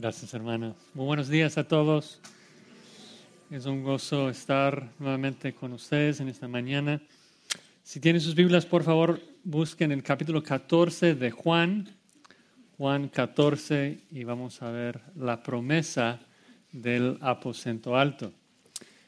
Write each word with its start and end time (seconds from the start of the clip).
Gracias, 0.00 0.32
hermana. 0.32 0.76
Muy 0.94 1.06
buenos 1.06 1.28
días 1.28 1.58
a 1.58 1.66
todos. 1.66 2.20
Es 3.50 3.66
un 3.66 3.82
gozo 3.82 4.30
estar 4.30 4.92
nuevamente 5.00 5.52
con 5.52 5.72
ustedes 5.72 6.20
en 6.20 6.28
esta 6.28 6.46
mañana. 6.46 7.02
Si 7.82 7.98
tienen 7.98 8.20
sus 8.20 8.36
Biblias, 8.36 8.64
por 8.64 8.84
favor, 8.84 9.20
busquen 9.42 9.90
el 9.90 10.04
capítulo 10.04 10.40
14 10.40 11.16
de 11.16 11.32
Juan. 11.32 11.88
Juan 12.76 13.08
14 13.08 13.98
y 14.12 14.22
vamos 14.22 14.62
a 14.62 14.70
ver 14.70 15.00
la 15.16 15.42
promesa 15.42 16.20
del 16.70 17.18
aposento 17.20 17.96
alto. 17.96 18.32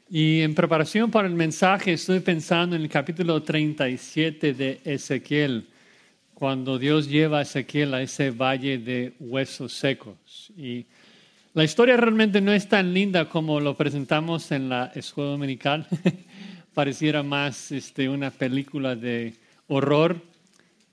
Y 0.09 0.41
en 0.41 0.57
preparación 0.57 1.09
para 1.09 1.29
el 1.29 1.35
mensaje 1.35 1.93
estoy 1.93 2.19
pensando 2.19 2.75
en 2.75 2.83
el 2.83 2.89
capítulo 2.89 3.41
37 3.41 4.55
de 4.55 4.81
Ezequiel 4.85 5.70
cuando 6.41 6.79
Dios 6.79 7.07
lleva 7.07 7.41
a 7.41 7.43
Ezequiel 7.43 7.93
a 7.93 8.01
ese 8.01 8.31
valle 8.31 8.79
de 8.79 9.13
huesos 9.21 9.75
secos. 9.75 10.51
Y 10.57 10.87
la 11.53 11.65
historia 11.65 11.99
realmente 11.99 12.41
no 12.41 12.51
es 12.51 12.67
tan 12.67 12.95
linda 12.95 13.29
como 13.29 13.61
lo 13.61 13.77
presentamos 13.77 14.51
en 14.51 14.71
la 14.71 14.91
escuela 14.95 15.33
dominical. 15.33 15.87
Pareciera 16.75 17.23
más 17.23 17.71
este, 17.73 18.09
una 18.09 18.31
película 18.31 18.97
de 18.97 19.35
horror. 19.69 20.17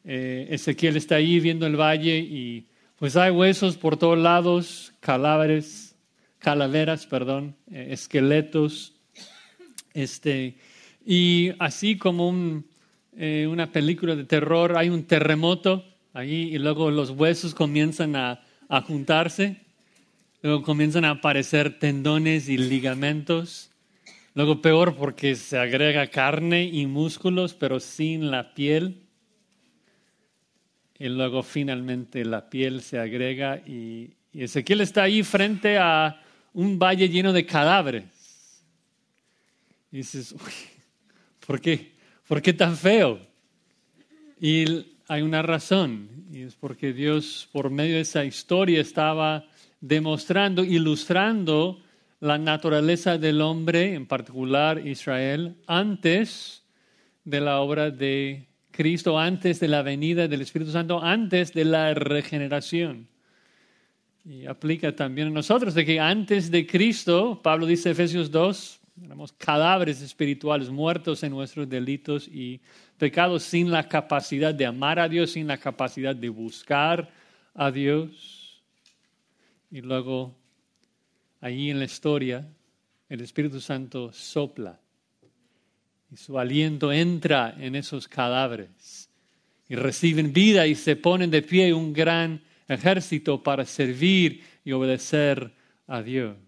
Eh, 0.04 0.50
Ezequiel 0.50 0.98
está 0.98 1.16
ahí 1.16 1.40
viendo 1.40 1.66
el 1.66 1.80
valle 1.80 2.18
y 2.18 2.66
pues 2.98 3.16
hay 3.16 3.32
huesos 3.32 3.78
por 3.78 3.96
todos 3.96 4.18
lados, 4.18 4.92
cadáveres, 5.00 5.96
calaveras, 6.40 7.06
perdón, 7.06 7.56
eh, 7.72 7.88
esqueletos. 7.92 8.96
Este, 9.94 10.58
y 11.06 11.54
así 11.58 11.98
como 11.98 12.28
un, 12.28 12.67
eh, 13.18 13.48
una 13.48 13.72
película 13.72 14.16
de 14.16 14.26
terror, 14.26 14.78
hay 14.78 14.90
un 14.90 15.04
terremoto 15.06 15.84
ahí 16.14 16.54
y 16.54 16.60
luego 16.60 16.92
los 16.92 17.10
huesos 17.10 17.56
comienzan 17.56 18.16
a, 18.16 18.42
a 18.70 18.82
juntarse, 18.82 19.58
luego 20.44 20.62
comienzan 20.62 21.04
a 21.04 21.10
aparecer 21.10 21.80
tendones 21.80 22.48
y 22.48 22.58
ligamentos, 22.58 23.72
luego 24.36 24.62
peor 24.62 24.96
porque 24.96 25.36
se 25.36 25.58
agrega 25.58 26.06
carne 26.08 26.66
y 26.66 26.86
músculos 26.86 27.56
pero 27.56 27.80
sin 27.80 28.30
la 28.30 28.54
piel, 28.54 29.02
y 31.00 31.10
luego 31.10 31.42
finalmente 31.42 32.24
la 32.24 32.52
piel 32.52 32.82
se 32.82 33.00
agrega 33.00 33.58
y, 33.66 34.12
y 34.32 34.44
Ezequiel 34.44 34.82
está 34.82 35.04
ahí 35.04 35.24
frente 35.24 35.80
a 35.80 36.22
un 36.54 36.78
valle 36.78 37.10
lleno 37.10 37.34
de 37.34 37.46
cadáveres. 37.46 38.04
Y 39.92 39.98
dices, 39.98 40.34
uy, 40.34 40.54
¿por 41.46 41.60
qué? 41.60 41.97
¿Por 42.28 42.42
qué 42.42 42.52
tan 42.52 42.76
feo? 42.76 43.20
Y 44.42 44.86
hay 45.08 45.22
una 45.22 45.42
razón, 45.42 46.10
y 46.30 46.42
es 46.42 46.56
porque 46.56 46.92
Dios 46.92 47.48
por 47.54 47.70
medio 47.70 47.96
de 47.96 48.02
esa 48.02 48.26
historia 48.26 48.82
estaba 48.82 49.46
demostrando, 49.80 50.66
ilustrando 50.66 51.82
la 52.20 52.38
naturaleza 52.38 53.18
del 53.18 53.40
hombre, 53.40 53.94
en 53.94 54.08
particular 54.08 54.86
Israel, 54.86 55.56
antes 55.68 56.64
de 57.24 57.40
la 57.40 57.62
obra 57.62 57.92
de 57.92 58.46
Cristo, 58.72 59.18
antes 59.18 59.62
de 59.62 59.70
la 59.70 59.82
venida 59.82 60.28
del 60.28 60.42
Espíritu 60.42 60.72
Santo, 60.72 61.02
antes 61.02 61.54
de 61.54 61.64
la 61.64 61.94
regeneración. 61.94 63.08
Y 64.26 64.46
aplica 64.48 64.94
también 64.94 65.30
a 65.30 65.32
nosotros, 65.32 65.74
de 65.74 65.86
que 65.86 66.02
antes 66.02 66.52
de 66.52 66.68
Cristo, 66.68 67.40
Pablo 67.42 67.66
dice 67.66 67.92
Efesios 67.92 68.30
2, 68.32 68.77
Éramos 69.04 69.32
cadáveres 69.34 70.02
espirituales 70.02 70.70
muertos 70.70 71.22
en 71.24 71.32
nuestros 71.32 71.70
delitos 71.70 72.28
y 72.28 72.60
pecados 72.98 73.44
sin 73.44 73.70
la 73.70 73.88
capacidad 73.88 74.54
de 74.54 74.66
amar 74.66 75.00
a 75.00 75.08
Dios, 75.08 75.32
sin 75.32 75.48
la 75.48 75.58
capacidad 75.58 76.16
de 76.16 76.30
buscar 76.30 77.12
a 77.54 77.70
Dios. 77.70 78.64
Y 79.70 79.82
luego, 79.82 80.36
allí 81.42 81.70
en 81.70 81.80
la 81.80 81.86
historia, 81.86 82.48
el 83.08 83.22
Espíritu 83.22 83.60
Santo 83.60 84.12
sopla 84.12 84.80
y 86.12 86.18
su 86.18 86.40
aliento 86.40 86.92
entra 86.92 87.56
en 87.60 87.76
esos 87.76 88.08
cadáveres 88.08 89.10
y 89.70 89.76
reciben 89.76 90.34
vida 90.34 90.66
y 90.66 90.76
se 90.76 90.96
ponen 90.96 91.30
de 91.30 91.42
pie 91.42 91.74
un 91.74 91.94
gran 91.94 92.42
ejército 92.68 93.44
para 93.44 93.66
servir 93.66 94.44
y 94.64 94.72
obedecer 94.72 95.54
a 95.86 96.02
Dios. 96.02 96.47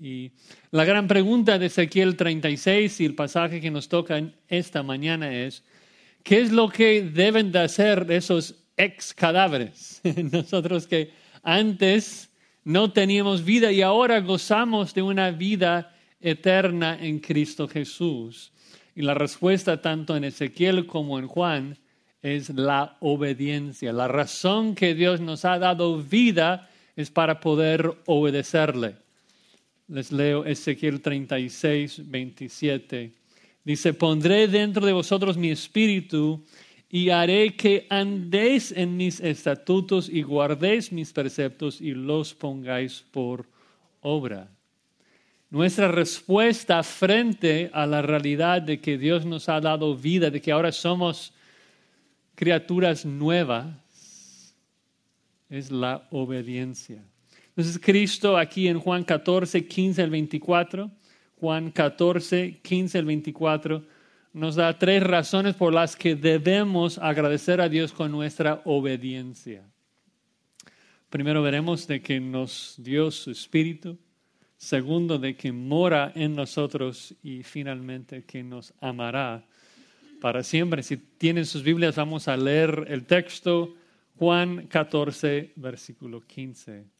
Y 0.00 0.32
la 0.70 0.86
gran 0.86 1.06
pregunta 1.06 1.58
de 1.58 1.66
Ezequiel 1.66 2.16
36 2.16 3.00
y 3.00 3.04
el 3.04 3.14
pasaje 3.14 3.60
que 3.60 3.70
nos 3.70 3.88
toca 3.90 4.22
esta 4.48 4.82
mañana 4.82 5.30
es, 5.30 5.62
¿qué 6.22 6.40
es 6.40 6.52
lo 6.52 6.70
que 6.70 7.02
deben 7.02 7.52
de 7.52 7.58
hacer 7.58 8.06
esos 8.08 8.54
ex 8.78 9.12
cadáveres? 9.12 10.00
Nosotros 10.32 10.86
que 10.86 11.10
antes 11.42 12.30
no 12.64 12.92
teníamos 12.92 13.44
vida 13.44 13.72
y 13.72 13.82
ahora 13.82 14.20
gozamos 14.20 14.94
de 14.94 15.02
una 15.02 15.32
vida 15.32 15.94
eterna 16.18 16.96
en 16.98 17.18
Cristo 17.18 17.68
Jesús. 17.68 18.52
Y 18.96 19.02
la 19.02 19.12
respuesta 19.12 19.82
tanto 19.82 20.16
en 20.16 20.24
Ezequiel 20.24 20.86
como 20.86 21.18
en 21.18 21.26
Juan 21.26 21.76
es 22.22 22.48
la 22.48 22.96
obediencia. 23.00 23.92
La 23.92 24.08
razón 24.08 24.74
que 24.74 24.94
Dios 24.94 25.20
nos 25.20 25.44
ha 25.44 25.58
dado 25.58 25.98
vida 25.98 26.70
es 26.96 27.10
para 27.10 27.40
poder 27.40 27.98
obedecerle. 28.06 28.96
Les 29.90 30.12
leo 30.12 30.44
Ezequiel 30.44 31.00
36, 31.00 32.08
27. 32.08 33.12
Dice, 33.64 33.92
pondré 33.92 34.46
dentro 34.46 34.86
de 34.86 34.92
vosotros 34.92 35.36
mi 35.36 35.50
espíritu 35.50 36.44
y 36.88 37.10
haré 37.10 37.56
que 37.56 37.88
andéis 37.90 38.70
en 38.70 38.96
mis 38.96 39.18
estatutos 39.18 40.08
y 40.08 40.22
guardéis 40.22 40.92
mis 40.92 41.12
preceptos 41.12 41.80
y 41.80 41.90
los 41.90 42.32
pongáis 42.34 43.04
por 43.10 43.46
obra. 44.00 44.48
Nuestra 45.50 45.88
respuesta 45.88 46.84
frente 46.84 47.68
a 47.72 47.84
la 47.84 48.00
realidad 48.00 48.62
de 48.62 48.80
que 48.80 48.96
Dios 48.96 49.26
nos 49.26 49.48
ha 49.48 49.60
dado 49.60 49.96
vida, 49.96 50.30
de 50.30 50.40
que 50.40 50.52
ahora 50.52 50.70
somos 50.70 51.32
criaturas 52.36 53.04
nuevas, 53.04 53.74
es 55.48 55.72
la 55.72 56.06
obediencia. 56.12 57.02
Entonces 57.50 57.80
Cristo 57.82 58.36
aquí 58.36 58.68
en 58.68 58.78
Juan 58.78 59.04
14, 59.04 59.66
15 59.66 60.02
al 60.02 60.10
24, 60.10 60.90
Juan 61.38 61.70
14, 61.70 62.60
15 62.62 62.98
al 62.98 63.04
24, 63.04 63.84
nos 64.32 64.54
da 64.54 64.78
tres 64.78 65.02
razones 65.02 65.54
por 65.56 65.74
las 65.74 65.96
que 65.96 66.14
debemos 66.14 66.98
agradecer 66.98 67.60
a 67.60 67.68
Dios 67.68 67.92
con 67.92 68.12
nuestra 68.12 68.62
obediencia. 68.64 69.64
Primero 71.10 71.42
veremos 71.42 71.88
de 71.88 72.00
que 72.00 72.20
nos 72.20 72.76
dio 72.78 73.10
su 73.10 73.32
Espíritu. 73.32 73.98
Segundo, 74.56 75.18
de 75.18 75.34
que 75.34 75.50
mora 75.50 76.12
en 76.14 76.36
nosotros. 76.36 77.14
Y 77.22 77.42
finalmente, 77.42 78.22
que 78.22 78.44
nos 78.44 78.72
amará 78.80 79.44
para 80.20 80.44
siempre. 80.44 80.84
Si 80.84 80.96
tienen 80.96 81.46
sus 81.46 81.64
Biblias, 81.64 81.96
vamos 81.96 82.28
a 82.28 82.36
leer 82.36 82.86
el 82.88 83.06
texto. 83.06 83.74
Juan 84.18 84.68
14, 84.68 85.54
versículo 85.56 86.20
15. 86.20 86.99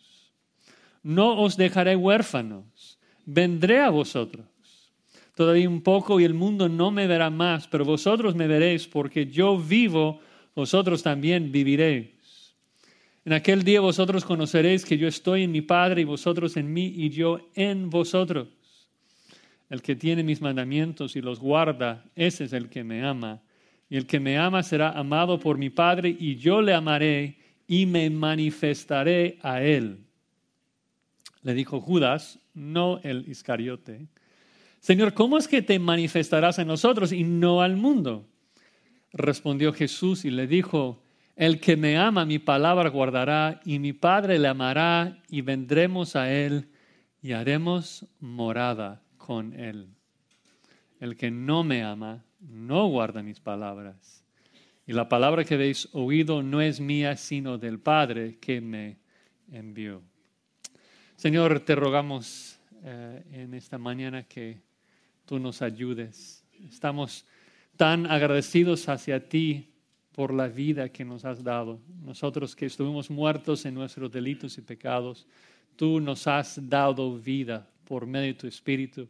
no 1.03 1.41
os 1.41 1.57
dejaré 1.57 1.95
huérfanos, 1.95 2.99
vendré 3.25 3.79
a 3.79 3.89
vosotros. 3.89 4.45
Todavía 5.35 5.69
un 5.69 5.81
poco 5.81 6.19
y 6.19 6.23
el 6.23 6.33
mundo 6.33 6.69
no 6.69 6.91
me 6.91 7.07
verá 7.07 7.29
más, 7.29 7.67
pero 7.67 7.85
vosotros 7.85 8.35
me 8.35 8.47
veréis 8.47 8.87
porque 8.87 9.27
yo 9.27 9.57
vivo, 9.57 10.19
vosotros 10.55 11.01
también 11.01 11.51
viviréis. 11.51 12.09
En 13.23 13.33
aquel 13.33 13.63
día 13.63 13.81
vosotros 13.81 14.25
conoceréis 14.25 14.83
que 14.83 14.97
yo 14.97 15.07
estoy 15.07 15.43
en 15.43 15.51
mi 15.51 15.61
Padre 15.61 16.01
y 16.01 16.05
vosotros 16.05 16.57
en 16.57 16.73
mí 16.73 16.93
y 16.95 17.09
yo 17.09 17.49
en 17.55 17.89
vosotros. 17.89 18.47
El 19.69 19.81
que 19.81 19.95
tiene 19.95 20.23
mis 20.23 20.41
mandamientos 20.41 21.15
y 21.15 21.21
los 21.21 21.39
guarda, 21.39 22.03
ese 22.15 22.43
es 22.43 22.53
el 22.53 22.67
que 22.69 22.83
me 22.83 23.05
ama. 23.05 23.41
Y 23.89 23.97
el 23.97 24.05
que 24.05 24.19
me 24.19 24.37
ama 24.37 24.63
será 24.63 24.91
amado 24.91 25.39
por 25.39 25.57
mi 25.57 25.69
Padre 25.69 26.15
y 26.19 26.35
yo 26.35 26.61
le 26.61 26.73
amaré 26.73 27.37
y 27.67 27.85
me 27.85 28.09
manifestaré 28.09 29.37
a 29.41 29.61
él. 29.61 29.99
Le 31.43 31.53
dijo 31.53 31.81
Judas, 31.81 32.39
no 32.53 32.99
el 33.03 33.27
Iscariote. 33.27 34.07
Señor, 34.79 35.13
¿cómo 35.13 35.37
es 35.37 35.47
que 35.47 35.61
te 35.61 35.79
manifestarás 35.79 36.59
en 36.59 36.67
nosotros 36.67 37.11
y 37.11 37.23
no 37.23 37.61
al 37.61 37.77
mundo? 37.77 38.27
Respondió 39.13 39.73
Jesús 39.73 40.25
y 40.25 40.31
le 40.31 40.47
dijo, 40.47 41.03
el 41.35 41.59
que 41.59 41.75
me 41.75 41.97
ama 41.97 42.25
mi 42.25 42.39
palabra 42.39 42.89
guardará 42.89 43.59
y 43.65 43.79
mi 43.79 43.93
Padre 43.93 44.39
le 44.39 44.47
amará 44.47 45.21
y 45.29 45.41
vendremos 45.41 46.15
a 46.15 46.31
él 46.31 46.69
y 47.21 47.33
haremos 47.33 48.07
morada 48.19 49.03
con 49.17 49.53
Él. 49.53 49.89
El 50.99 51.15
que 51.15 51.31
no 51.31 51.63
me 51.63 51.83
ama 51.83 52.25
no 52.39 52.87
guarda 52.87 53.21
mis 53.21 53.39
palabras. 53.39 54.25
Y 54.87 54.93
la 54.93 55.07
palabra 55.07 55.45
que 55.45 55.53
habéis 55.53 55.87
oído 55.93 56.41
no 56.41 56.59
es 56.61 56.79
mía, 56.79 57.15
sino 57.15 57.57
del 57.57 57.79
Padre 57.79 58.39
que 58.39 58.61
me 58.61 58.97
envió. 59.51 60.01
Señor, 61.21 61.59
te 61.59 61.75
rogamos 61.75 62.57
eh, 62.83 63.21
en 63.31 63.53
esta 63.53 63.77
mañana 63.77 64.23
que 64.23 64.59
tú 65.27 65.37
nos 65.37 65.61
ayudes. 65.61 66.43
Estamos 66.67 67.27
tan 67.77 68.07
agradecidos 68.07 68.89
hacia 68.89 69.29
ti 69.29 69.69
por 70.13 70.33
la 70.33 70.47
vida 70.47 70.89
que 70.89 71.05
nos 71.05 71.23
has 71.23 71.43
dado. 71.43 71.79
Nosotros 72.03 72.55
que 72.55 72.65
estuvimos 72.65 73.11
muertos 73.11 73.65
en 73.65 73.75
nuestros 73.75 74.11
delitos 74.11 74.57
y 74.57 74.61
pecados, 74.61 75.27
tú 75.75 75.99
nos 75.99 76.25
has 76.25 76.59
dado 76.67 77.15
vida 77.19 77.69
por 77.85 78.07
medio 78.07 78.29
de 78.29 78.39
tu 78.39 78.47
Espíritu. 78.47 79.07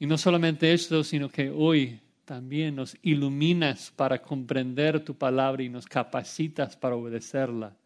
Y 0.00 0.06
no 0.06 0.18
solamente 0.18 0.72
esto, 0.72 1.04
sino 1.04 1.28
que 1.28 1.50
hoy 1.50 2.00
también 2.24 2.74
nos 2.74 2.96
iluminas 3.02 3.92
para 3.94 4.20
comprender 4.20 5.04
tu 5.04 5.14
palabra 5.14 5.62
y 5.62 5.68
nos 5.68 5.86
capacitas 5.86 6.76
para 6.76 6.96
obedecerla 6.96 7.76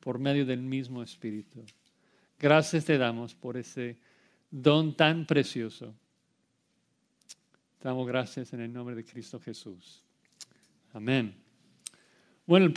por 0.00 0.18
medio 0.18 0.46
del 0.46 0.62
mismo 0.62 1.02
Espíritu. 1.02 1.62
Gracias 2.38 2.84
te 2.84 2.98
damos 2.98 3.34
por 3.34 3.56
ese 3.56 3.96
don 4.50 4.96
tan 4.96 5.26
precioso. 5.26 5.94
Damos 7.82 8.06
gracias 8.06 8.52
en 8.52 8.60
el 8.60 8.72
nombre 8.72 8.94
de 8.94 9.04
Cristo 9.04 9.38
Jesús. 9.38 10.02
Amén. 10.92 11.34
Bueno, 12.46 12.66
la 12.68 12.74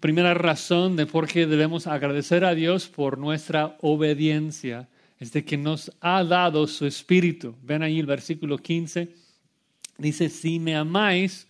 primera 0.00 0.34
razón 0.34 0.96
de 0.96 1.06
por 1.06 1.28
qué 1.28 1.46
debemos 1.46 1.86
agradecer 1.86 2.44
a 2.44 2.54
Dios 2.54 2.88
por 2.88 3.18
nuestra 3.18 3.76
obediencia 3.80 4.88
es 5.18 5.32
de 5.32 5.44
que 5.44 5.56
nos 5.56 5.92
ha 6.00 6.24
dado 6.24 6.66
su 6.66 6.86
espíritu. 6.86 7.54
Ven 7.62 7.82
ahí 7.82 8.00
el 8.00 8.06
versículo 8.06 8.56
15. 8.56 9.14
Dice, 9.98 10.30
si 10.30 10.58
me 10.58 10.74
amáis, 10.74 11.46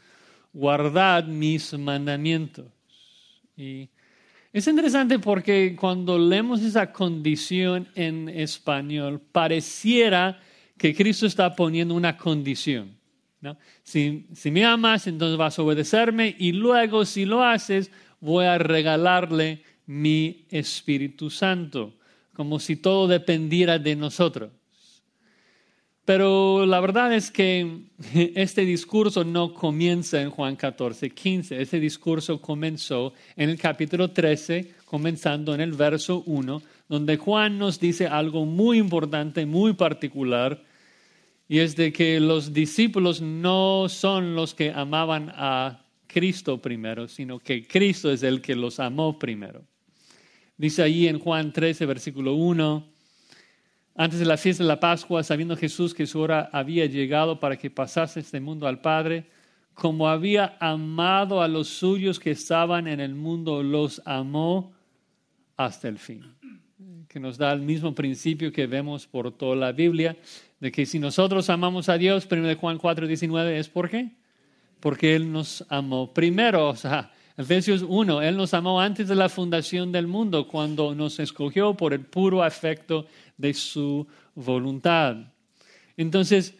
guardad 0.53 1.25
mis 1.25 1.73
mandamientos. 1.79 2.67
Y 3.57 3.89
es 4.53 4.67
interesante 4.67 5.19
porque 5.19 5.77
cuando 5.79 6.19
leemos 6.19 6.61
esa 6.63 6.93
condición 6.93 7.89
en 7.95 8.29
español, 8.29 9.21
pareciera 9.33 10.41
que 10.77 10.95
Cristo 10.95 11.27
está 11.27 11.55
poniendo 11.55 11.95
una 11.95 12.17
condición. 12.17 12.99
Si, 13.83 14.27
si 14.35 14.51
me 14.51 14.65
amas, 14.65 15.07
entonces 15.07 15.39
vas 15.39 15.59
a 15.59 15.63
obedecerme 15.63 16.35
y 16.39 16.53
luego 16.53 17.05
si 17.05 17.25
lo 17.25 17.43
haces, 17.43 17.91
voy 18.21 18.45
a 18.45 18.59
regalarle 18.59 19.63
mi 19.87 20.47
Espíritu 20.51 21.31
Santo 21.31 21.95
como 22.35 22.59
si 22.59 22.77
todo 22.77 23.07
dependiera 23.07 23.79
de 23.79 23.97
nosotros. 23.97 24.51
Pero 26.05 26.67
la 26.67 26.81
verdad 26.81 27.15
es 27.15 27.31
que 27.31 27.83
este 28.35 28.65
discurso 28.65 29.25
no 29.25 29.55
comienza 29.55 30.21
en 30.21 30.31
Juan 30.31 30.57
14, 30.57 31.11
15. 31.11 31.61
Este 31.61 31.81
discurso 31.81 32.41
comenzó 32.41 33.13
en 33.37 33.51
el 33.51 33.59
capítulo 33.59 34.11
13, 34.11 34.75
comenzando 34.85 35.55
en 35.55 35.61
el 35.61 35.73
verso 35.73 36.23
1, 36.27 36.63
donde 36.89 37.17
Juan 37.17 37.59
nos 37.59 37.79
dice 37.79 38.07
algo 38.07 38.45
muy 38.45 38.79
importante, 38.79 39.47
muy 39.47 39.75
particular, 39.75 40.63
y 41.49 41.59
es 41.59 41.77
de 41.77 41.93
que 41.93 42.21
los 42.21 42.53
discípulos 42.53 43.21
no 43.21 43.89
son 43.89 44.35
los 44.35 44.55
que 44.55 44.71
amaban 44.71 45.33
a 45.35 45.85
Cristo 46.07 46.61
primero, 46.61 47.09
sino 47.09 47.39
que 47.39 47.67
Cristo 47.67 48.11
es 48.11 48.23
el 48.23 48.41
que 48.41 48.55
los 48.55 48.81
amó 48.81 49.19
primero. 49.19 49.65
Dice 50.57 50.83
ahí 50.83 51.09
en 51.09 51.19
Juan 51.19 51.53
13, 51.53 51.87
versículo 51.87 52.35
1, 52.35 52.87
antes 53.95 54.19
de 54.19 54.25
la 54.25 54.37
fiesta 54.37 54.63
de 54.63 54.69
la 54.69 54.81
Pascua, 54.81 55.23
sabiendo 55.23 55.57
Jesús 55.57 55.95
que 55.95 56.07
su 56.07 56.21
hora 56.21 56.49
había 56.53 56.87
llegado 56.87 57.41
para 57.41 57.57
que 57.57 57.71
pasase 57.71 58.21
este 58.21 58.41
mundo 58.41 58.67
al 58.67 58.81
Padre, 58.81 59.27
como 59.75 60.09
había 60.09 60.57
amado 60.61 61.43
a 61.43 61.49
los 61.49 61.69
suyos 61.69 62.21
que 62.21 62.31
estaban 62.33 62.87
en 62.87 63.01
el 63.01 63.15
mundo, 63.15 63.63
los 63.63 64.03
amó 64.05 64.73
hasta 65.57 65.89
el 65.89 65.99
fin. 65.99 66.25
Que 67.09 67.19
nos 67.19 67.39
da 67.39 67.53
el 67.53 67.61
mismo 67.61 67.95
principio 67.95 68.53
que 68.53 68.67
vemos 68.67 69.07
por 69.07 69.33
toda 69.33 69.57
la 69.57 69.73
Biblia, 69.73 70.17
de 70.61 70.71
que 70.71 70.87
si 70.87 70.99
nosotros 70.99 71.49
amamos 71.51 71.89
a 71.89 71.99
Dios, 71.99 72.29
1 72.31 72.57
Juan 72.57 72.79
4, 72.79 73.07
19, 73.07 73.59
¿es 73.59 73.69
por 73.69 73.89
qué? 73.89 74.11
Porque 74.81 75.15
Él 75.17 75.33
nos 75.33 75.65
amó 75.69 76.13
primero. 76.13 76.69
O 76.69 76.77
sea, 76.77 77.11
Efesios 77.37 77.83
1, 77.87 78.21
Él 78.21 78.37
nos 78.37 78.53
amó 78.53 78.81
antes 78.81 79.09
de 79.09 79.15
la 79.15 79.31
fundación 79.31 79.93
del 79.93 80.07
mundo, 80.07 80.47
cuando 80.47 80.95
nos 80.95 81.19
escogió 81.19 81.75
por 81.75 81.95
el 81.95 82.01
puro 82.01 82.43
afecto 82.43 83.07
de 83.41 83.55
su 83.55 84.07
voluntad. 84.35 85.17
Entonces, 85.97 86.55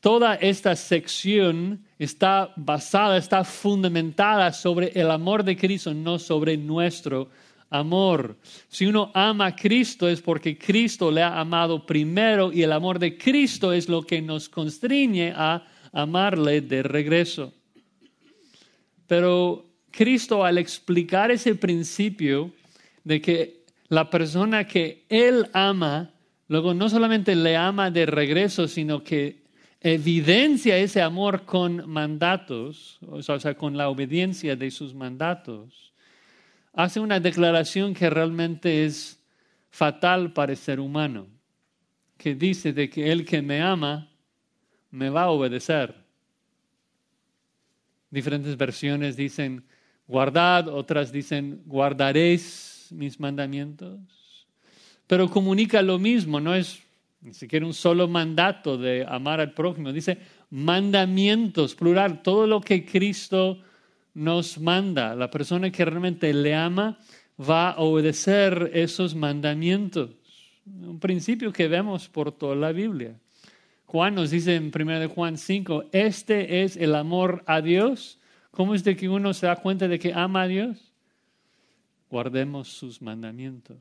toda 0.00 0.34
esta 0.34 0.76
sección 0.76 1.84
está 1.98 2.52
basada, 2.56 3.16
está 3.16 3.44
fundamentada 3.44 4.52
sobre 4.52 4.92
el 4.94 5.10
amor 5.10 5.44
de 5.44 5.56
Cristo, 5.56 5.94
no 5.94 6.18
sobre 6.18 6.56
nuestro 6.56 7.30
amor. 7.70 8.36
Si 8.68 8.86
uno 8.86 9.10
ama 9.14 9.46
a 9.46 9.56
Cristo 9.56 10.08
es 10.08 10.20
porque 10.20 10.56
Cristo 10.56 11.10
le 11.10 11.22
ha 11.22 11.40
amado 11.40 11.84
primero 11.84 12.52
y 12.52 12.62
el 12.62 12.72
amor 12.72 12.98
de 12.98 13.18
Cristo 13.18 13.72
es 13.72 13.88
lo 13.88 14.02
que 14.02 14.22
nos 14.22 14.48
constriñe 14.48 15.32
a 15.34 15.66
amarle 15.92 16.60
de 16.60 16.82
regreso. 16.82 17.52
Pero 19.06 19.64
Cristo 19.90 20.44
al 20.44 20.58
explicar 20.58 21.30
ese 21.30 21.54
principio 21.54 22.52
de 23.04 23.20
que 23.20 23.63
la 23.88 24.10
persona 24.10 24.66
que 24.66 25.04
Él 25.08 25.48
ama, 25.52 26.12
luego 26.48 26.74
no 26.74 26.88
solamente 26.88 27.34
le 27.34 27.56
ama 27.56 27.90
de 27.90 28.06
regreso, 28.06 28.68
sino 28.68 29.02
que 29.02 29.44
evidencia 29.80 30.78
ese 30.78 31.02
amor 31.02 31.44
con 31.44 31.88
mandatos, 31.88 32.98
o 33.06 33.22
sea, 33.22 33.54
con 33.54 33.76
la 33.76 33.88
obediencia 33.88 34.56
de 34.56 34.70
sus 34.70 34.94
mandatos, 34.94 35.92
hace 36.72 37.00
una 37.00 37.20
declaración 37.20 37.92
que 37.92 38.08
realmente 38.08 38.86
es 38.86 39.22
fatal 39.70 40.32
para 40.32 40.52
el 40.52 40.58
ser 40.58 40.80
humano, 40.80 41.26
que 42.16 42.34
dice 42.34 42.72
de 42.72 42.88
que 42.88 43.12
el 43.12 43.26
que 43.26 43.42
me 43.42 43.60
ama 43.60 44.10
me 44.90 45.10
va 45.10 45.24
a 45.24 45.30
obedecer. 45.30 45.94
Diferentes 48.10 48.56
versiones 48.56 49.16
dicen 49.16 49.66
guardad, 50.06 50.68
otras 50.68 51.12
dicen 51.12 51.62
guardaréis 51.66 52.73
mis 52.94 53.20
mandamientos. 53.20 54.00
Pero 55.06 55.28
comunica 55.28 55.82
lo 55.82 55.98
mismo, 55.98 56.40
no 56.40 56.54
es 56.54 56.82
ni 57.20 57.34
siquiera 57.34 57.64
un 57.64 57.74
solo 57.74 58.06
mandato 58.06 58.76
de 58.76 59.04
amar 59.08 59.40
al 59.40 59.52
prójimo, 59.52 59.92
dice 59.92 60.18
mandamientos, 60.50 61.74
plural, 61.74 62.22
todo 62.22 62.46
lo 62.46 62.60
que 62.60 62.84
Cristo 62.84 63.58
nos 64.12 64.58
manda. 64.58 65.14
La 65.14 65.30
persona 65.30 65.70
que 65.70 65.84
realmente 65.84 66.32
le 66.32 66.54
ama 66.54 66.98
va 67.38 67.70
a 67.70 67.80
obedecer 67.80 68.70
esos 68.74 69.14
mandamientos. 69.14 70.10
Un 70.66 71.00
principio 71.00 71.52
que 71.52 71.68
vemos 71.68 72.08
por 72.08 72.32
toda 72.32 72.54
la 72.54 72.72
Biblia. 72.72 73.18
Juan 73.86 74.14
nos 74.14 74.30
dice 74.30 74.56
en 74.56 74.70
1 74.74 75.00
de 75.00 75.06
Juan 75.06 75.38
5, 75.38 75.84
este 75.92 76.62
es 76.62 76.76
el 76.76 76.94
amor 76.94 77.42
a 77.46 77.60
Dios, 77.60 78.18
¿Cómo 78.54 78.74
es 78.74 78.84
de 78.84 78.94
que 78.94 79.08
uno 79.08 79.34
se 79.34 79.46
da 79.46 79.56
cuenta 79.56 79.88
de 79.88 79.98
que 79.98 80.12
ama 80.14 80.42
a 80.42 80.46
Dios? 80.46 80.93
Guardemos 82.14 82.68
sus 82.68 83.02
mandamientos. 83.02 83.76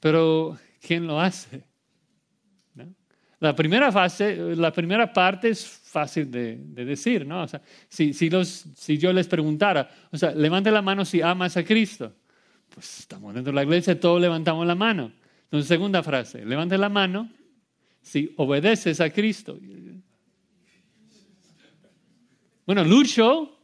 Pero, 0.00 0.58
¿quién 0.80 1.06
lo 1.06 1.20
hace? 1.20 1.62
La 3.38 3.54
primera 3.54 3.92
fase, 3.92 4.56
la 4.56 4.72
primera 4.72 5.12
parte 5.12 5.50
es 5.50 5.64
fácil 5.64 6.28
de, 6.28 6.56
decir, 6.84 7.24
¿no? 7.24 7.44
O 7.44 7.46
sea, 7.46 7.62
si, 7.88 8.12
si, 8.12 8.28
los, 8.28 8.48
si 8.74 8.98
yo 8.98 9.12
les 9.12 9.28
preguntara, 9.28 9.88
o 10.10 10.18
sea, 10.18 10.32
levante 10.32 10.72
la 10.72 10.82
mano 10.82 11.04
si 11.04 11.22
amas 11.22 11.56
a 11.56 11.62
Cristo. 11.62 12.12
Pues 12.74 12.98
estamos 12.98 13.32
dentro 13.34 13.52
de 13.52 13.54
la 13.54 13.62
iglesia, 13.62 14.00
todos 14.00 14.20
levantamos 14.20 14.66
la 14.66 14.74
mano. 14.74 15.12
Entonces, 15.44 15.68
segunda 15.68 16.02
frase, 16.02 16.44
levante 16.44 16.76
la 16.76 16.88
mano 16.88 17.30
si 18.02 18.34
obedeces 18.36 19.00
a 19.00 19.10
Cristo. 19.10 19.56
Bueno, 22.66 22.82
lucho, 22.82 23.57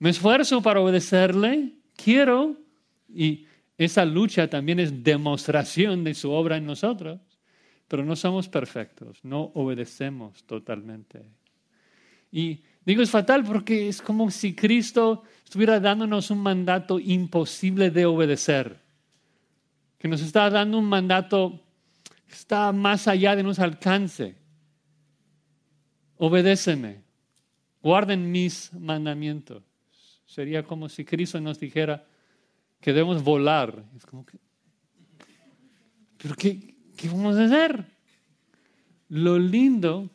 me 0.00 0.10
esfuerzo 0.10 0.62
para 0.62 0.80
obedecerle, 0.80 1.74
quiero, 1.94 2.56
y 3.08 3.46
esa 3.76 4.04
lucha 4.04 4.48
también 4.48 4.80
es 4.80 5.04
demostración 5.04 6.04
de 6.04 6.14
su 6.14 6.30
obra 6.32 6.56
en 6.56 6.66
nosotros, 6.66 7.20
pero 7.86 8.04
no 8.04 8.16
somos 8.16 8.48
perfectos, 8.48 9.20
no 9.22 9.52
obedecemos 9.54 10.42
totalmente. 10.44 11.22
Y 12.32 12.62
digo 12.84 13.02
es 13.02 13.10
fatal 13.10 13.44
porque 13.44 13.88
es 13.88 14.00
como 14.00 14.30
si 14.30 14.54
Cristo 14.54 15.22
estuviera 15.44 15.78
dándonos 15.80 16.30
un 16.30 16.38
mandato 16.38 16.98
imposible 16.98 17.90
de 17.90 18.06
obedecer, 18.06 18.80
que 19.98 20.08
nos 20.08 20.22
está 20.22 20.48
dando 20.48 20.78
un 20.78 20.86
mandato 20.86 21.62
que 22.26 22.34
está 22.34 22.72
más 22.72 23.06
allá 23.06 23.36
de 23.36 23.42
nuestro 23.42 23.66
alcance. 23.66 24.34
Obedéceme, 26.16 27.02
guarden 27.82 28.30
mis 28.32 28.72
mandamientos. 28.72 29.69
Sería 30.30 30.62
como 30.62 30.88
si 30.88 31.04
Cristo 31.04 31.40
nos 31.40 31.58
dijera 31.58 32.06
que 32.80 32.92
debemos 32.92 33.24
volar. 33.24 33.84
Es 33.96 34.06
como 34.06 34.24
que, 34.24 34.38
¿pero 36.18 36.36
qué, 36.36 36.76
qué 36.96 37.08
vamos 37.08 37.36
a 37.36 37.46
hacer? 37.46 37.84
Lo 39.08 39.40
lindo 39.40 40.08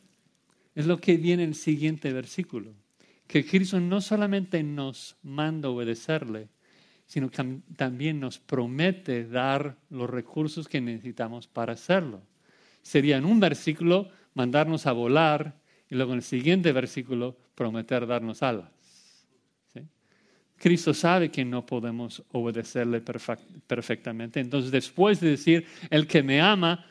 es 0.74 0.86
lo 0.86 0.98
que 1.02 1.18
viene 1.18 1.42
en 1.42 1.50
el 1.50 1.54
siguiente 1.54 2.14
versículo, 2.14 2.72
que 3.26 3.44
Cristo 3.44 3.78
no 3.78 4.00
solamente 4.00 4.62
nos 4.62 5.18
manda 5.22 5.68
obedecerle, 5.68 6.48
sino 7.04 7.30
que 7.30 7.60
también 7.76 8.18
nos 8.18 8.38
promete 8.38 9.28
dar 9.28 9.76
los 9.90 10.08
recursos 10.08 10.66
que 10.66 10.80
necesitamos 10.80 11.46
para 11.46 11.74
hacerlo. 11.74 12.22
Sería 12.80 13.18
en 13.18 13.26
un 13.26 13.38
versículo 13.38 14.08
mandarnos 14.32 14.86
a 14.86 14.92
volar 14.92 15.60
y 15.90 15.94
luego 15.94 16.12
en 16.12 16.20
el 16.20 16.24
siguiente 16.24 16.72
versículo 16.72 17.36
prometer 17.54 18.06
darnos 18.06 18.42
alas. 18.42 18.75
Cristo 20.58 20.94
sabe 20.94 21.30
que 21.30 21.44
no 21.44 21.64
podemos 21.66 22.22
obedecerle 22.32 23.00
perfectamente. 23.00 24.40
Entonces, 24.40 24.70
después 24.70 25.20
de 25.20 25.30
decir, 25.30 25.66
el 25.90 26.06
que 26.06 26.22
me 26.22 26.40
ama, 26.40 26.86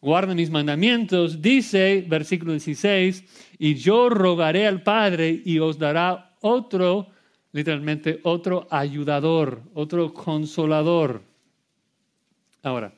guarda 0.00 0.34
mis 0.34 0.50
mandamientos, 0.50 1.42
dice, 1.42 2.04
versículo 2.08 2.52
16, 2.52 3.24
y 3.58 3.74
yo 3.74 4.08
rogaré 4.08 4.66
al 4.66 4.82
Padre 4.82 5.42
y 5.44 5.58
os 5.58 5.78
dará 5.78 6.36
otro, 6.40 7.08
literalmente, 7.50 8.20
otro 8.22 8.68
ayudador, 8.70 9.62
otro 9.74 10.14
consolador. 10.14 11.22
Ahora, 12.62 12.94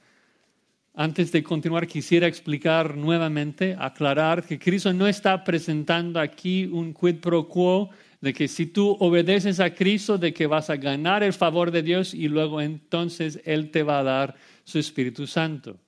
antes 0.95 1.33
de 1.33 1.43
continuar, 1.43 1.87
quisiera 1.87 2.27
explicar 2.27 2.95
nuevamente, 2.95 3.75
aclarar 3.79 4.45
que 4.45 4.59
Cristo 4.59 4.93
no 4.93 5.07
está 5.07 5.43
presentando 5.43 6.21
aquí 6.21 6.67
un 6.67 6.93
quid 6.93 7.17
pro 7.21 7.49
quo 7.49 7.89
de 8.21 8.35
que 8.35 8.49
si 8.49 8.67
tú 8.67 8.97
obedeces 9.01 9.61
a 9.61 9.75
Cristo, 9.75 10.19
de 10.19 10.35
que 10.35 10.47
vas 10.47 10.69
a 10.69 10.77
ganar 10.77 11.23
el 11.23 11.33
favor 11.33 11.71
de 11.71 11.83
Dios 11.83 12.13
y 12.13 12.29
luego 12.29 12.61
entonces 12.61 13.41
Él 13.45 13.71
te 13.71 13.83
va 13.83 14.01
a 14.01 14.05
dar 14.05 14.37
su 14.65 14.79
Espíritu 14.79 15.27
Santo. 15.27 15.79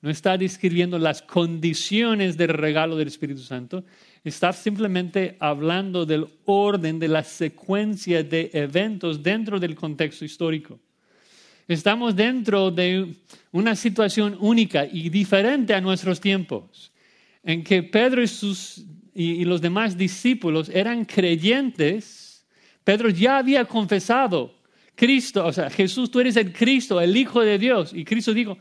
No 0.00 0.10
está 0.10 0.36
describiendo 0.36 0.98
las 0.98 1.22
condiciones 1.22 2.36
del 2.36 2.48
regalo 2.48 2.96
del 2.96 3.08
Espíritu 3.08 3.40
Santo, 3.40 3.84
está 4.24 4.52
simplemente 4.52 5.36
hablando 5.40 6.06
del 6.06 6.26
orden, 6.44 6.98
de 6.98 7.08
la 7.08 7.22
secuencia 7.24 8.22
de 8.22 8.50
eventos 8.52 9.22
dentro 9.22 9.58
del 9.60 9.74
contexto 9.74 10.24
histórico. 10.24 10.80
Estamos 11.68 12.14
dentro 12.16 12.70
de 12.70 13.14
una 13.52 13.76
situación 13.76 14.36
única 14.40 14.84
y 14.84 15.08
diferente 15.08 15.74
a 15.74 15.80
nuestros 15.80 16.20
tiempos, 16.20 16.92
en 17.44 17.62
que 17.62 17.82
Pedro 17.82 18.22
y 18.22 18.28
sus 18.28 18.84
y, 19.14 19.44
los 19.44 19.60
demás 19.60 19.96
discípulos 19.96 20.68
eran 20.68 21.04
creyentes, 21.04 22.46
Pedro 22.84 23.10
ya 23.10 23.38
había 23.38 23.64
confesado, 23.64 24.54
Cristo, 24.94 25.46
o 25.46 25.52
sea, 25.52 25.70
Jesús, 25.70 26.10
tú 26.10 26.20
eres 26.20 26.36
el 26.36 26.52
Cristo, 26.52 27.00
el 27.00 27.16
Hijo 27.16 27.40
de 27.40 27.58
Dios. 27.58 27.92
Y 27.94 28.04
Cristo 28.04 28.32
dijo, 28.32 28.58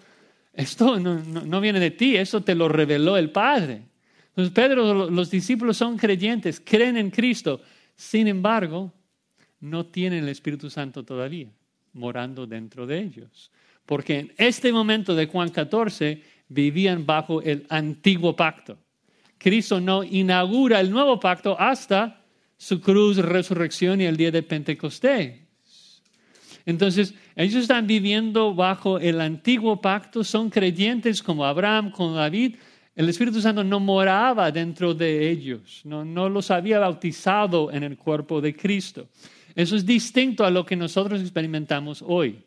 esto 0.53 0.99
no, 0.99 1.61
viene 1.61 1.79
de 1.79 1.91
ti, 1.91 2.15
eso 2.15 2.41
te 2.41 2.55
lo 2.55 2.67
reveló 2.67 3.17
el 3.17 3.31
Padre. 3.31 3.83
Entonces 4.29 4.53
Pedro, 4.53 5.09
los 5.09 5.29
discípulos 5.29 5.77
son 5.77 5.97
creyentes, 5.97 6.61
creen 6.63 6.97
en 6.97 7.09
Cristo. 7.09 7.61
Sin 7.95 8.27
embargo, 8.27 8.93
no 9.59 9.85
tienen 9.85 10.23
el 10.23 10.29
Espíritu 10.29 10.69
Santo 10.69 11.03
todavía 11.03 11.49
morando 11.93 12.47
dentro 12.47 12.87
de 12.87 12.99
ellos. 12.99 13.51
Porque 13.85 14.19
en 14.19 14.33
este 14.37 14.71
momento 14.71 15.15
de 15.15 15.27
Juan 15.27 15.49
14 15.49 16.21
vivían 16.47 17.05
bajo 17.05 17.41
el 17.41 17.65
antiguo 17.69 18.35
pacto. 18.35 18.77
Cristo 19.41 19.81
no 19.81 20.03
inaugura 20.03 20.79
el 20.79 20.91
nuevo 20.91 21.19
pacto 21.19 21.59
hasta 21.59 22.23
su 22.57 22.79
cruz, 22.79 23.17
resurrección 23.17 23.99
y 23.99 24.05
el 24.05 24.15
día 24.15 24.29
de 24.29 24.43
Pentecostés. 24.43 25.39
Entonces, 26.63 27.15
ellos 27.35 27.63
están 27.63 27.87
viviendo 27.87 28.53
bajo 28.53 28.99
el 28.99 29.19
antiguo 29.19 29.81
pacto, 29.81 30.23
son 30.23 30.51
creyentes 30.51 31.23
como 31.23 31.43
Abraham, 31.43 31.89
como 31.89 32.13
David. 32.13 32.57
El 32.95 33.09
Espíritu 33.09 33.41
Santo 33.41 33.63
no 33.63 33.79
moraba 33.79 34.51
dentro 34.51 34.93
de 34.93 35.31
ellos, 35.31 35.81
no, 35.85 36.05
no 36.05 36.29
los 36.29 36.51
había 36.51 36.77
bautizado 36.77 37.71
en 37.71 37.81
el 37.81 37.97
cuerpo 37.97 38.41
de 38.41 38.55
Cristo. 38.55 39.07
Eso 39.55 39.75
es 39.75 39.87
distinto 39.87 40.45
a 40.45 40.51
lo 40.51 40.63
que 40.63 40.75
nosotros 40.75 41.19
experimentamos 41.19 42.03
hoy. 42.05 42.43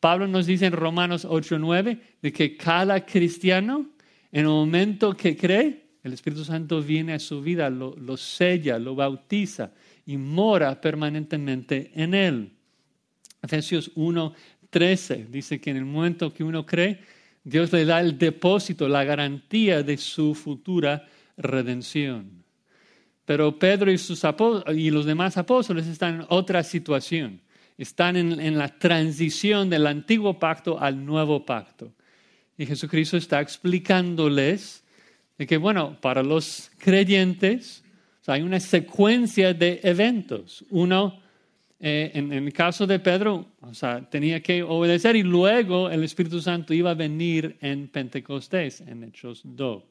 Pablo 0.00 0.26
nos 0.26 0.46
dice 0.46 0.66
en 0.66 0.72
Romanos 0.72 1.24
8:9 1.24 2.00
de 2.20 2.32
que 2.32 2.56
cada 2.56 3.06
cristiano, 3.06 3.86
en 4.32 4.40
el 4.40 4.48
momento 4.48 5.16
que 5.16 5.36
cree, 5.36 5.85
el 6.06 6.12
Espíritu 6.12 6.44
Santo 6.44 6.80
viene 6.80 7.14
a 7.14 7.18
su 7.18 7.42
vida, 7.42 7.68
lo, 7.68 8.16
sella, 8.16 8.78
lo 8.78 8.94
bautiza 8.94 9.72
y 10.06 10.16
mora 10.16 10.80
permanentemente 10.80 11.90
en 11.94 12.14
él. 12.14 12.52
Efesios 13.42 13.90
1, 13.96 14.32
13 14.70 15.26
dice 15.28 15.60
que 15.60 15.70
en 15.70 15.78
el 15.78 15.84
momento 15.84 16.32
que 16.32 16.44
uno 16.44 16.64
cree, 16.64 17.00
Dios 17.42 17.72
le 17.72 17.84
da 17.84 18.00
el 18.00 18.16
depósito, 18.18 18.88
la 18.88 19.02
garantía 19.02 19.82
de 19.82 19.96
su 19.96 20.36
futura 20.36 21.06
redención. 21.36 22.44
Pero 23.24 23.58
Pedro 23.58 23.90
y, 23.90 23.98
sus 23.98 24.22
y 24.74 24.90
los 24.90 25.06
demás 25.06 25.36
apóstoles 25.36 25.88
están 25.88 26.20
en 26.20 26.26
otra 26.28 26.62
situación. 26.62 27.40
Están 27.76 28.16
en, 28.16 28.40
en 28.40 28.56
la 28.56 28.68
transición 28.78 29.68
del 29.68 29.88
antiguo 29.88 30.38
pacto 30.38 30.80
al 30.80 31.04
nuevo 31.04 31.44
pacto. 31.44 31.92
Y 32.56 32.64
Jesucristo 32.64 33.16
está 33.16 33.40
explicándoles 33.40 34.85
de 35.38 35.46
que, 35.46 35.56
bueno, 35.56 35.98
para 36.00 36.22
los 36.22 36.70
creyentes 36.78 37.84
hay 38.26 38.42
una 38.42 38.60
secuencia 38.60 39.54
de 39.54 39.80
eventos. 39.82 40.64
Uno, 40.70 41.20
eh, 41.78 42.10
en, 42.14 42.32
el 42.32 42.52
caso 42.52 42.86
de 42.86 42.98
Pedro, 42.98 43.46
o 43.60 43.74
sea, 43.74 44.08
tenía 44.08 44.42
que 44.42 44.62
obedecer 44.62 45.16
y 45.16 45.22
luego 45.22 45.90
el 45.90 46.02
Espíritu 46.02 46.40
Santo 46.40 46.74
iba 46.74 46.90
a 46.90 46.94
venir 46.94 47.56
en 47.60 47.88
Pentecostés, 47.88 48.80
en 48.80 49.04
Hechos 49.04 49.42
2. 49.44 49.84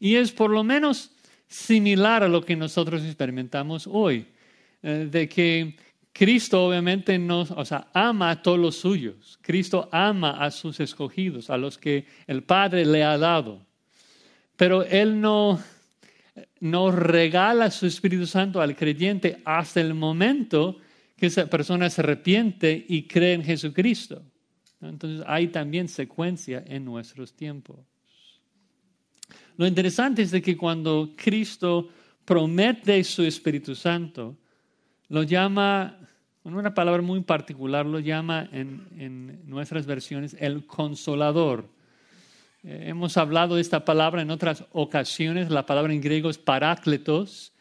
Y 0.00 0.16
es 0.16 0.32
por 0.32 0.50
lo 0.50 0.64
menos 0.64 1.12
similar 1.46 2.22
a 2.22 2.28
lo 2.28 2.44
que 2.44 2.56
nosotros 2.56 3.04
experimentamos 3.04 3.88
hoy, 3.90 4.26
eh, 4.82 5.08
de 5.10 5.28
que 5.28 5.76
Cristo 6.12 6.66
obviamente 6.66 7.18
nos, 7.18 7.50
o 7.50 7.64
sea, 7.64 7.88
ama 7.92 8.30
a 8.30 8.42
todos 8.42 8.58
los 8.58 8.76
suyos. 8.76 9.38
Cristo 9.40 9.88
ama 9.90 10.32
a 10.44 10.50
sus 10.50 10.80
escogidos, 10.80 11.50
a 11.50 11.56
los 11.56 11.78
que 11.78 12.06
el 12.26 12.42
Padre 12.42 12.84
le 12.84 13.02
ha 13.02 13.16
dado. 13.18 13.64
Pero 14.56 14.82
Él 14.82 15.20
no, 15.20 15.60
no 16.60 16.90
regala 16.90 17.70
su 17.70 17.86
Espíritu 17.86 18.26
Santo 18.26 18.60
al 18.60 18.76
creyente 18.76 19.40
hasta 19.44 19.80
el 19.80 19.94
momento 19.94 20.78
que 21.16 21.26
esa 21.26 21.46
persona 21.46 21.90
se 21.90 22.00
arrepiente 22.00 22.84
y 22.88 23.04
cree 23.04 23.34
en 23.34 23.44
Jesucristo. 23.44 24.22
Entonces 24.80 25.24
hay 25.26 25.48
también 25.48 25.88
secuencia 25.88 26.62
en 26.66 26.84
nuestros 26.84 27.32
tiempos. 27.32 27.78
Lo 29.56 29.66
interesante 29.66 30.22
es 30.22 30.30
de 30.30 30.42
que 30.42 30.56
cuando 30.56 31.12
Cristo 31.16 31.88
promete 32.24 33.02
su 33.04 33.22
Espíritu 33.22 33.74
Santo, 33.74 34.36
lo 35.08 35.22
llama, 35.22 35.98
con 36.42 36.54
una 36.54 36.74
palabra 36.74 37.02
muy 37.02 37.20
particular, 37.20 37.86
lo 37.86 38.00
llama 38.00 38.48
en, 38.52 38.86
en 38.98 39.40
nuestras 39.48 39.86
versiones 39.86 40.36
el 40.40 40.66
consolador. 40.66 41.68
Eh, 42.64 42.84
hemos 42.88 43.18
hablado 43.18 43.56
de 43.56 43.60
esta 43.60 43.84
palabra 43.84 44.22
en 44.22 44.30
otras 44.30 44.64
ocasiones, 44.72 45.50
la 45.50 45.66
palabra 45.66 45.92
en 45.92 46.00
griego 46.00 46.30
es 46.30 46.38
parácletos. 46.38 47.52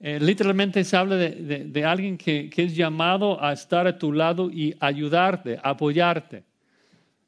Eh, 0.00 0.18
literalmente 0.20 0.82
se 0.82 0.96
habla 0.96 1.16
de, 1.16 1.84
alguien 1.84 2.18
que, 2.18 2.50
que, 2.50 2.64
es 2.64 2.74
llamado 2.74 3.42
a 3.42 3.52
estar 3.52 3.86
a 3.86 3.98
tu 3.98 4.12
lado 4.12 4.50
y 4.50 4.74
ayudarte, 4.80 5.58
apoyarte. 5.62 6.44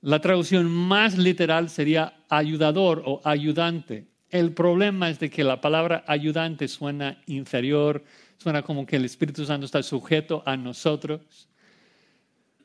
La 0.02 0.20
traducción 0.20 0.68
más 0.70 1.18
literal 1.18 1.68
sería 1.68 2.14
ayudador 2.28 3.02
o 3.04 3.20
ayudante. 3.24 4.06
El 4.28 4.52
problema 4.52 5.10
es 5.10 5.18
de 5.18 5.30
que 5.30 5.44
la 5.44 5.60
palabra 5.60 6.04
ayudante 6.06 6.68
suena 6.68 7.20
inferior, 7.26 8.04
suena 8.38 8.62
como 8.62 8.86
que 8.86 8.96
el 8.96 9.04
Espíritu 9.04 9.44
Santo 9.44 9.66
está 9.66 9.82
sujeto 9.82 10.42
a 10.46 10.56
nosotros. 10.56 11.49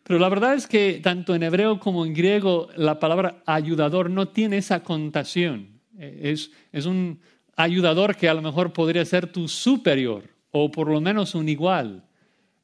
Pero 0.05 0.19
la 0.19 0.29
verdad 0.29 0.53
es 0.53 0.67
que 0.67 0.99
tanto 1.01 1.33
en 1.33 1.41
hebreo 1.41 1.79
como 1.79 2.05
en 2.05 2.13
griego 2.13 2.69
la 2.75 2.99
palabra 2.99 3.41
ayudador 3.47 4.11
no 4.11 4.27
tiene 4.27 4.57
esa 4.57 4.83
connotación. 4.83 5.81
Eh, 5.97 6.35
es, 6.71 6.85
un 6.85 7.19
ayudador 7.55 8.15
que 8.15 8.29
a 8.29 8.35
lo 8.35 8.43
mejor 8.43 8.71
podría 8.71 9.03
ser 9.03 9.25
tu 9.25 9.47
superior 9.47 10.29
o 10.51 10.69
por 10.69 10.91
lo 10.91 11.01
menos 11.01 11.33
un 11.33 11.49
igual. 11.49 12.03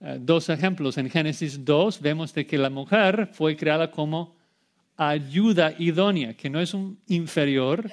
Eh, 0.01 0.19
dos 0.21 0.49
ejemplos. 0.49 0.99
En 0.99 1.09
Génesis 1.09 1.65
2 1.65 1.99
vemos 1.99 2.31
de 2.35 2.45
que 2.45 2.59
la 2.59 2.69
mujer 2.69 3.31
fue 3.33 3.57
creada 3.57 3.89
como 3.89 4.35
ayuda 4.95 5.73
idónea, 5.79 6.35
que 6.35 6.47
no 6.47 6.59
es 6.59 6.75
un 6.75 6.99
inferior, 7.07 7.89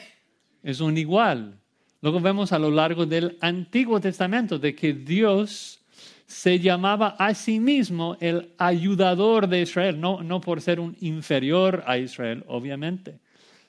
es 0.63 0.81
un 0.81 0.99
igual. 0.99 1.59
Luego 2.03 2.21
vemos 2.21 2.53
a 2.53 2.59
lo 2.59 2.71
largo 2.71 3.07
del 3.07 3.39
Antiguo 3.41 3.99
Testamento 3.99 4.59
de 4.59 4.75
que 4.75 4.93
Dios 4.93 5.81
se 6.29 6.59
llamaba 6.59 7.17
a 7.19 7.35
sí 7.35 7.59
mismo 7.59 8.19
el 8.21 8.53
ayudador 8.59 9.49
de 9.49 9.63
Israel, 9.63 9.99
no, 9.99 10.23
no 10.23 10.43
por 10.43 10.61
ser 10.61 10.79
un 10.79 10.95
inferior 11.01 11.83
a 11.87 11.97
Israel, 11.97 12.45
obviamente. 12.47 13.19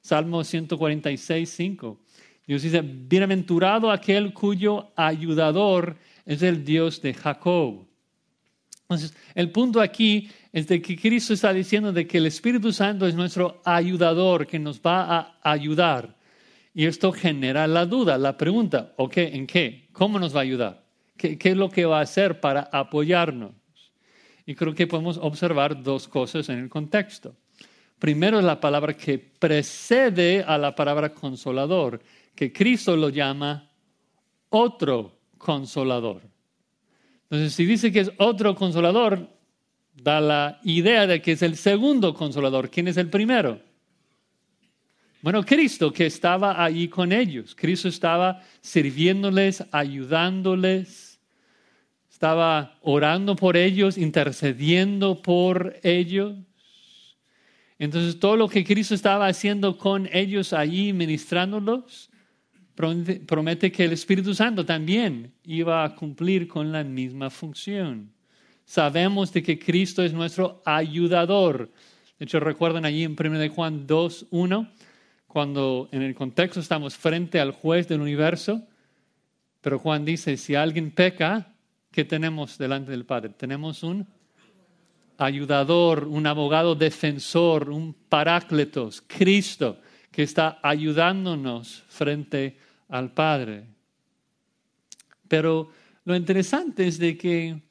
Salmo 0.02 0.44
146, 0.44 1.50
5. 1.50 2.00
Dios 2.46 2.62
dice, 2.62 2.82
bienaventurado 2.82 3.90
aquel 3.90 4.34
cuyo 4.34 4.92
ayudador 4.98 5.96
es 6.26 6.42
el 6.42 6.66
Dios 6.66 7.02
de 7.02 7.14
Jacob. 7.14 7.88
Entonces, 8.82 9.16
el 9.36 9.52
punto 9.52 9.80
aquí 9.80 10.30
es 10.52 10.68
de 10.68 10.82
que 10.82 10.98
Cristo 10.98 11.36
está 11.36 11.54
diciendo 11.54 11.94
de 11.94 12.08
que 12.08 12.18
el 12.18 12.26
Espíritu 12.26 12.74
Santo 12.74 13.08
es 13.08 13.16
nuestro 13.16 13.62
ayudador, 13.64 14.46
que 14.46 14.60
nos 14.60 14.82
va 14.82 15.06
a 15.10 15.40
ayudar. 15.44 16.18
Y 16.74 16.88
esto 16.88 17.14
genera 17.14 17.68
la 17.68 17.86
duda, 17.86 18.18
la 18.18 18.36
pregunta, 18.36 18.94
¿ok? 18.98 19.18
¿En 19.18 19.48
qué? 19.48 19.88
¿Cómo 19.94 20.20
nos 20.20 20.36
va 20.36 20.40
a 20.40 20.44
ayudar? 20.44 20.89
¿Qué, 21.20 21.38
qué 21.38 21.50
es 21.50 21.58
lo 21.58 21.70
que 21.70 21.86
va 21.86 22.00
a 22.00 22.04
hacer 22.04 22.40
para 22.40 22.70
apoyarnos? 22.72 23.52
Y 24.46 24.56
creo 24.56 24.74
que 24.74 24.88
podemos 24.88 25.18
observar 25.18 25.84
dos 25.84 26.08
cosas 26.08 26.50
en 26.50 26.58
el 26.58 26.70
contexto. 26.70 27.36
Primero 28.00 28.42
la 28.42 28.62
palabra 28.62 28.96
que 28.96 29.20
precede 29.20 30.42
a 30.42 30.58
la 30.58 30.74
palabra 30.74 31.14
consolador, 31.14 32.02
que 32.34 32.54
Cristo 32.54 32.96
lo 32.96 33.10
llama 33.10 33.70
otro 34.50 35.20
consolador. 35.38 36.22
Entonces, 37.24 37.54
si 37.54 37.66
dice 37.66 37.92
que 37.92 38.00
es 38.00 38.12
otro 38.18 38.56
consolador, 38.56 39.28
da 39.94 40.22
la 40.22 40.60
idea 40.64 41.06
de 41.06 41.22
que 41.22 41.34
es 41.34 41.42
el 41.42 41.58
segundo 41.58 42.14
consolador. 42.14 42.70
¿Quién 42.70 42.88
es 42.88 42.98
el 42.98 43.10
primero? 43.10 43.60
Bueno, 45.22 45.44
Cristo 45.44 45.92
que 45.92 46.06
estaba 46.06 46.64
allí 46.64 46.88
con 46.88 47.12
ellos. 47.12 47.54
Cristo 47.54 47.90
estaba 47.90 48.42
sirviéndoles, 48.62 49.66
ayudándoles, 49.72 51.09
estaba 52.20 52.78
orando 52.82 53.38
por 53.38 53.56
ellos, 53.56 53.98
intercediendo 53.98 55.22
por 55.22 55.78
ellos. 55.84 56.36
Entonces, 57.78 58.20
todo 58.20 58.36
lo 58.36 58.50
que 58.50 58.66
Cristo 58.66 58.94
estaba 58.94 59.28
haciendo 59.28 59.78
con 59.78 60.10
ellos 60.12 60.52
allí, 60.52 60.92
ministrándolos, 60.92 62.10
promete 62.76 63.72
que 63.72 63.86
el 63.86 63.94
Espíritu 63.94 64.34
Santo 64.34 64.66
también 64.66 65.32
iba 65.46 65.86
a 65.86 65.96
cumplir 65.96 66.50
con 66.50 66.74
la 66.74 66.84
misma 66.84 67.30
función. 67.30 68.12
Sabemos 68.66 69.32
de 69.32 69.42
que 69.42 69.58
Cristo 69.58 70.04
es 70.04 70.12
nuestro 70.12 70.62
ayudador. 70.66 71.72
De 72.20 72.26
hecho, 72.26 72.42
recuerdan 72.42 72.84
allí 72.84 73.06
en 73.06 73.16
1 73.18 73.50
Juan 73.50 73.88
2, 73.88 74.26
1, 74.30 74.70
cuando 75.26 75.88
en 75.94 76.02
el 76.02 76.14
contexto 76.14 76.60
estamos 76.60 76.98
frente 76.98 77.40
al 77.40 77.52
juez 77.52 77.88
del 77.88 78.02
universo, 78.02 78.62
pero 79.62 79.80
Juan 79.80 80.04
dice, 80.04 80.36
si 80.36 80.56
alguien 80.56 80.92
peca, 80.92 81.54
¿qué 81.92 82.06
tenemos 82.06 82.58
delante 82.58 82.92
del 82.92 83.06
Padre? 83.06 83.30
Tenemos 83.30 83.84
un 83.84 84.08
ayudador, 85.18 86.08
un 86.08 86.26
abogado 86.28 86.76
defensor, 86.76 87.70
un 87.70 87.94
parácletos, 87.94 89.04
Cristo, 89.06 89.80
que 90.12 90.24
está 90.24 90.60
ayudándonos 90.64 91.84
frente 91.88 92.58
al 92.88 93.12
Padre. 93.12 93.66
Pero 95.28 95.70
lo 96.06 96.16
interesante 96.16 96.88
es 96.88 96.98
de 96.98 97.18
que 97.18 97.62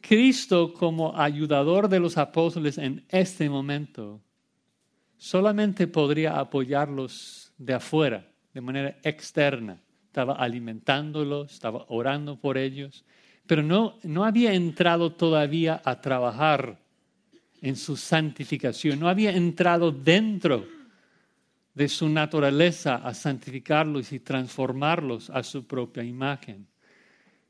Cristo 0.00 0.74
como 0.74 1.18
ayudador 1.18 1.88
de 1.88 1.98
los 1.98 2.18
apóstoles 2.18 2.76
en 2.78 3.04
este 3.08 3.48
momento 3.48 4.20
solamente 5.16 5.86
podría 5.86 6.38
apoyarlos 6.38 7.52
de 7.56 7.74
afuera, 7.74 8.28
de 8.52 8.60
manera 8.60 8.98
externa. 9.02 9.80
Estaba 10.06 10.34
alimentándolos, 10.34 11.52
estaba 11.52 11.86
orando 11.88 12.36
por 12.38 12.58
ellos, 12.58 13.04
pero 13.46 13.62
no, 13.62 13.98
no 14.02 14.24
había 14.24 14.54
entrado 14.54 15.12
todavía 15.12 15.80
a 15.84 16.00
trabajar 16.00 16.78
en 17.60 17.76
su 17.76 17.96
santificación, 17.96 19.00
no 19.00 19.08
había 19.08 19.30
entrado 19.30 19.90
dentro 19.90 20.66
de 21.74 21.88
su 21.88 22.08
naturaleza 22.08 22.96
a 22.96 23.14
santificarlos 23.14 24.12
y 24.12 24.20
transformarlos 24.20 25.30
a 25.30 25.42
su 25.42 25.66
propia 25.66 26.04
imagen. 26.04 26.66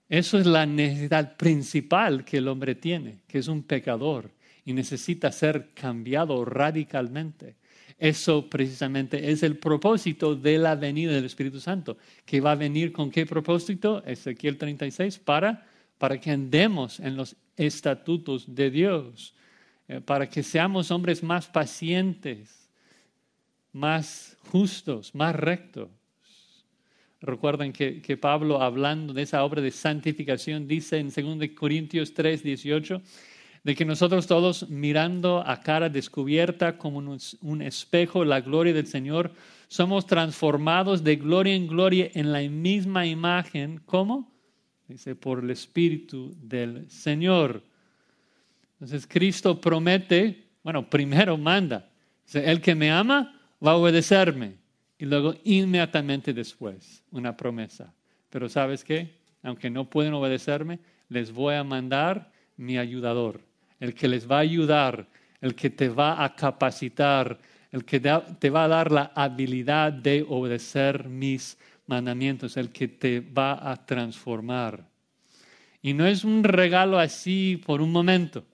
Eso 0.09 0.39
es 0.39 0.47
la 0.47 0.67
necesidad 0.67 1.37
principal 1.37 2.25
que 2.25 2.39
el 2.39 2.49
hombre 2.49 2.75
tiene, 2.75 3.21
que 3.27 3.39
es 3.39 3.49
un 3.49 3.63
pecador 3.63 4.31
y 4.65 4.73
necesita 4.73 5.31
ser 5.31 5.71
cambiado 5.75 6.45
radicalmente. 6.45 7.57
Eso 7.99 8.49
precisamente 8.49 9.31
es 9.31 9.43
el 9.43 9.57
propósito 9.59 10.35
de 10.35 10.59
la 10.59 10.75
venida 10.75 11.13
del 11.13 11.25
Espíritu 11.27 11.61
Santo, 11.61 11.97
que 12.25 12.41
va 12.41 12.53
a 12.53 12.57
venir 12.57 12.93
con 12.93 13.11
qué 13.11 13.25
propósito, 13.25 14.03
Ezequiel 14.05 14.57
36, 14.57 15.19
para, 15.19 15.67
para 16.05 16.21
que 16.21 16.31
andemos 16.31 17.01
en 17.01 17.17
los 17.17 17.35
estatutos 17.57 18.55
de 18.55 18.71
Dios, 18.71 19.33
eh, 19.89 20.03
para 20.03 20.29
que 20.29 20.43
seamos 20.43 20.91
hombres 20.91 21.23
más 21.23 21.47
pacientes, 21.47 22.69
más 23.73 24.37
justos, 24.51 25.15
más 25.15 25.35
rectos. 25.35 25.89
Recuerden 27.23 27.73
que, 27.73 28.03
que, 28.03 28.19
Pablo, 28.19 28.61
hablando 28.61 29.15
de 29.15 29.23
esa 29.23 29.43
obra 29.45 29.63
de 29.63 29.71
santificación, 29.71 30.69
dice 30.69 30.99
en 30.99 31.09
2 31.09 31.49
Corintios 31.57 32.13
3, 32.13 32.43
18, 32.43 33.01
de 33.63 33.75
que 33.75 33.87
nosotros 33.87 34.27
todos 34.27 34.69
mirando 34.69 35.43
a 35.47 35.63
cara 35.63 35.89
descubierta 35.89 36.77
como 36.77 36.99
un, 36.99 37.19
un 37.41 37.63
espejo 37.63 38.27
la 38.27 38.43
gloria 38.43 38.75
del 38.75 38.89
Señor, 38.89 39.33
somos 39.69 40.05
transformados 40.05 41.03
de 41.03 41.17
gloria 41.17 41.55
en 41.55 41.67
gloria 41.67 42.11
en 42.13 42.31
la 42.31 42.41
misma 42.41 43.07
imagen. 43.07 43.81
¿Cómo? 43.87 44.34
Dice, 44.89 45.15
por 45.15 45.43
el 45.43 45.51
Espíritu 45.51 46.35
del 46.41 46.91
Señor. 46.91 47.63
Entonces 48.75 49.07
Cristo 49.07 49.61
promete, 49.61 50.45
bueno, 50.63 50.89
primero 50.89 51.39
manda, 51.39 51.89
el 52.33 52.61
que 52.61 52.75
me 52.75 52.91
ama, 52.91 53.41
va 53.65 53.73
a 53.73 53.77
obedecerme. 53.77 54.57
Y 54.99 55.07
luego 55.07 55.35
inmediatamente 55.45 56.33
después, 56.33 57.03
una 57.11 57.37
promesa. 57.37 57.93
Pero 58.31 58.49
sabes 58.49 58.85
qué? 58.85 59.15
Aunque 59.43 59.71
no 59.71 59.89
pueden 59.89 60.15
obedecerme, 60.15 60.79
les 61.09 61.33
voy 61.33 61.55
a 61.55 61.65
mandar 61.65 62.31
mi 62.57 62.79
ayudador, 62.79 63.41
el 63.81 63.95
que 63.95 64.09
les 64.09 64.31
va 64.31 64.37
a 64.37 64.41
ayudar, 64.41 65.07
el 65.41 65.55
que 65.55 65.71
te 65.71 65.89
va 65.89 66.25
a 66.25 66.35
capacitar, 66.35 67.39
el 67.71 67.85
que 67.85 68.01
te 68.01 68.51
va 68.51 68.65
a 68.65 68.69
dar 68.69 68.93
la 68.93 69.13
habilidad 69.15 69.93
de 69.93 70.25
obedecer 70.29 71.09
mis 71.09 71.59
mandamientos, 71.87 72.57
el 72.57 72.71
que 72.71 72.89
te 72.89 73.21
va 73.21 73.71
a 73.71 73.85
transformar. 73.85 74.89
Y 75.83 75.93
no 75.93 76.07
es 76.07 76.25
un 76.25 76.45
regalo 76.45 76.99
así 76.99 77.61
por 77.65 77.83
un 77.83 77.93
momento, 77.93 78.45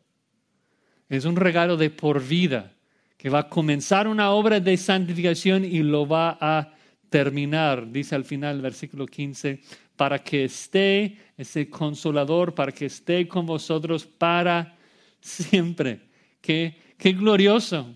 es 1.09 1.25
un 1.25 1.37
regalo 1.37 1.77
de 1.77 1.91
por 1.91 2.25
vida 2.27 2.73
que 3.17 3.29
va 3.29 3.41
a 3.41 3.49
comenzar 3.49 4.09
una 4.09 4.31
obra 4.31 4.61
de 4.61 4.77
santificación 4.77 5.65
y 5.65 5.81
lo 5.81 6.09
va 6.09 6.39
a 6.41 6.73
terminar, 7.11 7.93
dice 7.93 8.15
al 8.15 8.25
final 8.25 8.57
el 8.57 8.63
versículo 8.63 9.07
15, 9.07 9.61
para 9.95 10.21
que 10.21 10.45
esté 10.45 11.19
ese 11.37 11.69
consolador, 11.69 12.55
para 12.55 12.73
que 12.73 12.87
esté 12.87 13.29
con 13.29 13.45
vosotros 13.45 14.07
para 14.07 14.75
siempre. 15.21 16.01
Qué, 16.41 16.75
qué 16.97 17.13
glorioso, 17.13 17.95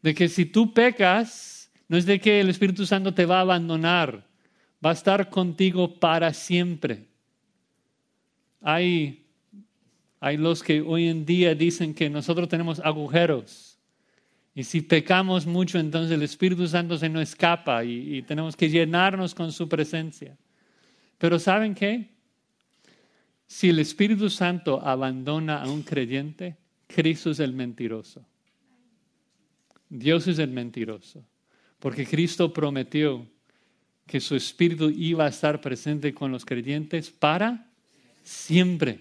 de 0.00 0.14
que 0.14 0.28
si 0.28 0.46
tú 0.46 0.72
pecas, 0.72 1.70
no 1.88 1.98
es 1.98 2.06
de 2.06 2.18
que 2.18 2.40
el 2.40 2.48
Espíritu 2.48 2.86
Santo 2.86 3.12
te 3.12 3.26
va 3.26 3.38
a 3.38 3.42
abandonar, 3.42 4.26
va 4.84 4.90
a 4.90 4.94
estar 4.94 5.30
contigo 5.30 5.98
para 5.98 6.32
siempre. 6.32 7.06
Hay, 8.60 9.26
hay 10.20 10.36
los 10.36 10.62
que 10.62 10.80
hoy 10.80 11.08
en 11.08 11.24
día 11.24 11.54
dicen 11.54 11.94
que 11.94 12.10
nosotros 12.10 12.48
tenemos 12.48 12.80
agujeros 12.80 13.76
y 14.56 14.64
si 14.64 14.80
pecamos 14.80 15.44
mucho, 15.44 15.78
entonces 15.78 16.10
el 16.10 16.22
Espíritu 16.22 16.66
Santo 16.66 16.96
se 16.96 17.10
nos 17.10 17.24
escapa 17.24 17.84
y, 17.84 18.22
tenemos 18.22 18.56
que 18.56 18.70
llenarnos 18.70 19.34
con 19.34 19.52
su 19.52 19.68
presencia. 19.68 20.34
Pero 21.18 21.38
¿saben 21.38 21.74
qué? 21.74 22.08
Si 23.46 23.68
el 23.68 23.78
Espíritu 23.78 24.30
Santo 24.30 24.80
abandona 24.82 25.62
a 25.62 25.68
un 25.68 25.82
creyente, 25.82 26.56
Cristo 26.86 27.32
es 27.32 27.40
el 27.40 27.52
mentiroso. 27.52 28.24
Dios 29.90 30.26
es 30.26 30.38
el 30.38 30.48
mentiroso. 30.48 31.22
Porque 31.78 32.06
Cristo 32.06 32.50
prometió 32.50 33.26
que 34.06 34.20
su 34.20 34.36
Espíritu 34.36 34.90
iba 34.90 35.26
a 35.26 35.28
estar 35.28 35.60
presente 35.60 36.14
con 36.14 36.30
los 36.30 36.44
creyentes 36.44 37.10
para 37.10 37.66
siempre. 38.22 39.00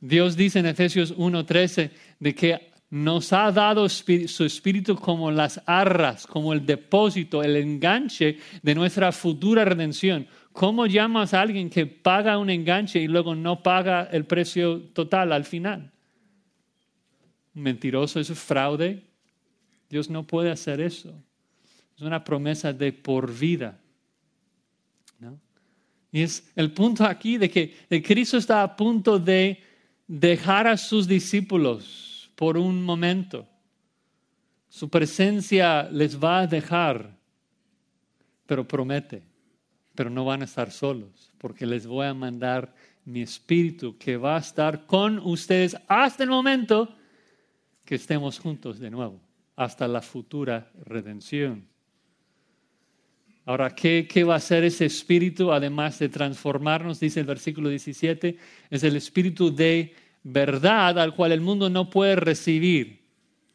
Dios 0.00 0.36
dice 0.36 0.58
en 0.58 0.66
Efesios 0.66 1.14
1:13 1.16 1.90
de 2.20 2.34
que 2.34 2.72
nos 2.88 3.32
ha 3.32 3.50
dado 3.50 3.88
su 3.88 4.44
espíritu 4.44 4.94
como 4.94 5.30
las 5.30 5.60
arras, 5.66 6.26
como 6.26 6.52
el 6.52 6.64
depósito, 6.64 7.42
el 7.42 7.56
enganche 7.56 8.38
de 8.62 8.74
nuestra 8.74 9.10
futura 9.10 9.64
redención. 9.64 10.28
¿Cómo 10.52 10.86
llamas 10.86 11.34
a 11.34 11.40
alguien 11.40 11.68
que 11.68 11.86
paga 11.86 12.38
un 12.38 12.48
enganche 12.48 13.00
y 13.00 13.08
luego 13.08 13.34
no 13.34 13.62
paga 13.62 14.04
el 14.04 14.24
precio 14.24 14.80
total 14.92 15.32
al 15.32 15.44
final? 15.44 15.90
Mentiroso, 17.54 18.20
eso 18.20 18.32
es 18.32 18.38
fraude. 18.38 19.02
Dios 19.90 20.08
no 20.08 20.26
puede 20.26 20.50
hacer 20.50 20.80
eso. 20.80 21.12
Es 21.96 22.02
una 22.02 22.22
promesa 22.22 22.72
de 22.72 22.92
por 22.92 23.36
vida. 23.36 23.80
Y 26.16 26.22
es 26.22 26.50
el 26.56 26.72
punto 26.72 27.04
aquí 27.04 27.36
de 27.36 27.50
que 27.50 28.02
Cristo 28.02 28.38
está 28.38 28.62
a 28.62 28.74
punto 28.74 29.18
de 29.18 29.62
dejar 30.06 30.66
a 30.66 30.78
sus 30.78 31.06
discípulos 31.06 32.30
por 32.34 32.56
un 32.56 32.82
momento. 32.82 33.46
Su 34.70 34.88
presencia 34.88 35.82
les 35.92 36.18
va 36.18 36.38
a 36.38 36.46
dejar, 36.46 37.14
pero 38.46 38.66
promete, 38.66 39.24
pero 39.94 40.08
no 40.08 40.24
van 40.24 40.40
a 40.40 40.46
estar 40.46 40.70
solos, 40.70 41.34
porque 41.36 41.66
les 41.66 41.86
voy 41.86 42.06
a 42.06 42.14
mandar 42.14 42.74
mi 43.04 43.20
espíritu 43.20 43.98
que 43.98 44.16
va 44.16 44.36
a 44.36 44.40
estar 44.40 44.86
con 44.86 45.18
ustedes 45.18 45.76
hasta 45.86 46.22
el 46.22 46.30
momento 46.30 46.96
que 47.84 47.96
estemos 47.96 48.38
juntos 48.38 48.78
de 48.78 48.90
nuevo, 48.90 49.20
hasta 49.54 49.86
la 49.86 50.00
futura 50.00 50.72
redención. 50.82 51.75
Ahora, 53.46 53.74
¿qué, 53.74 54.06
¿qué, 54.06 54.24
va 54.24 54.34
a 54.34 54.36
hacer 54.36 54.64
ese 54.64 54.84
espíritu 54.84 55.52
además 55.52 55.98
de 55.98 56.10
transformarnos? 56.10 57.00
Dice 57.00 57.20
el 57.20 57.26
versículo 57.26 57.70
17, 57.70 58.36
es 58.68 58.84
el 58.84 58.96
espíritu 58.96 59.54
de 59.54 59.94
verdad 60.22 60.98
al 60.98 61.14
cual 61.14 61.32
el 61.32 61.40
mundo 61.40 61.70
no 61.70 61.88
puede 61.88 62.16
recibir. 62.16 63.06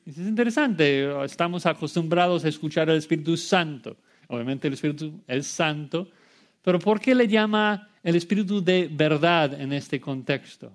Es 0.05 0.17
interesante, 0.17 1.23
estamos 1.23 1.65
acostumbrados 1.65 2.43
a 2.43 2.47
escuchar 2.47 2.89
al 2.89 2.97
Espíritu 2.97 3.37
Santo. 3.37 3.97
Obviamente 4.27 4.67
el 4.67 4.73
Espíritu 4.73 5.21
es 5.27 5.45
santo, 5.45 6.09
pero 6.61 6.79
¿por 6.79 6.99
qué 6.99 7.13
le 7.13 7.27
llama 7.27 7.89
el 8.01 8.15
Espíritu 8.15 8.63
de 8.63 8.89
verdad 8.91 9.59
en 9.59 9.73
este 9.73 9.99
contexto? 9.99 10.71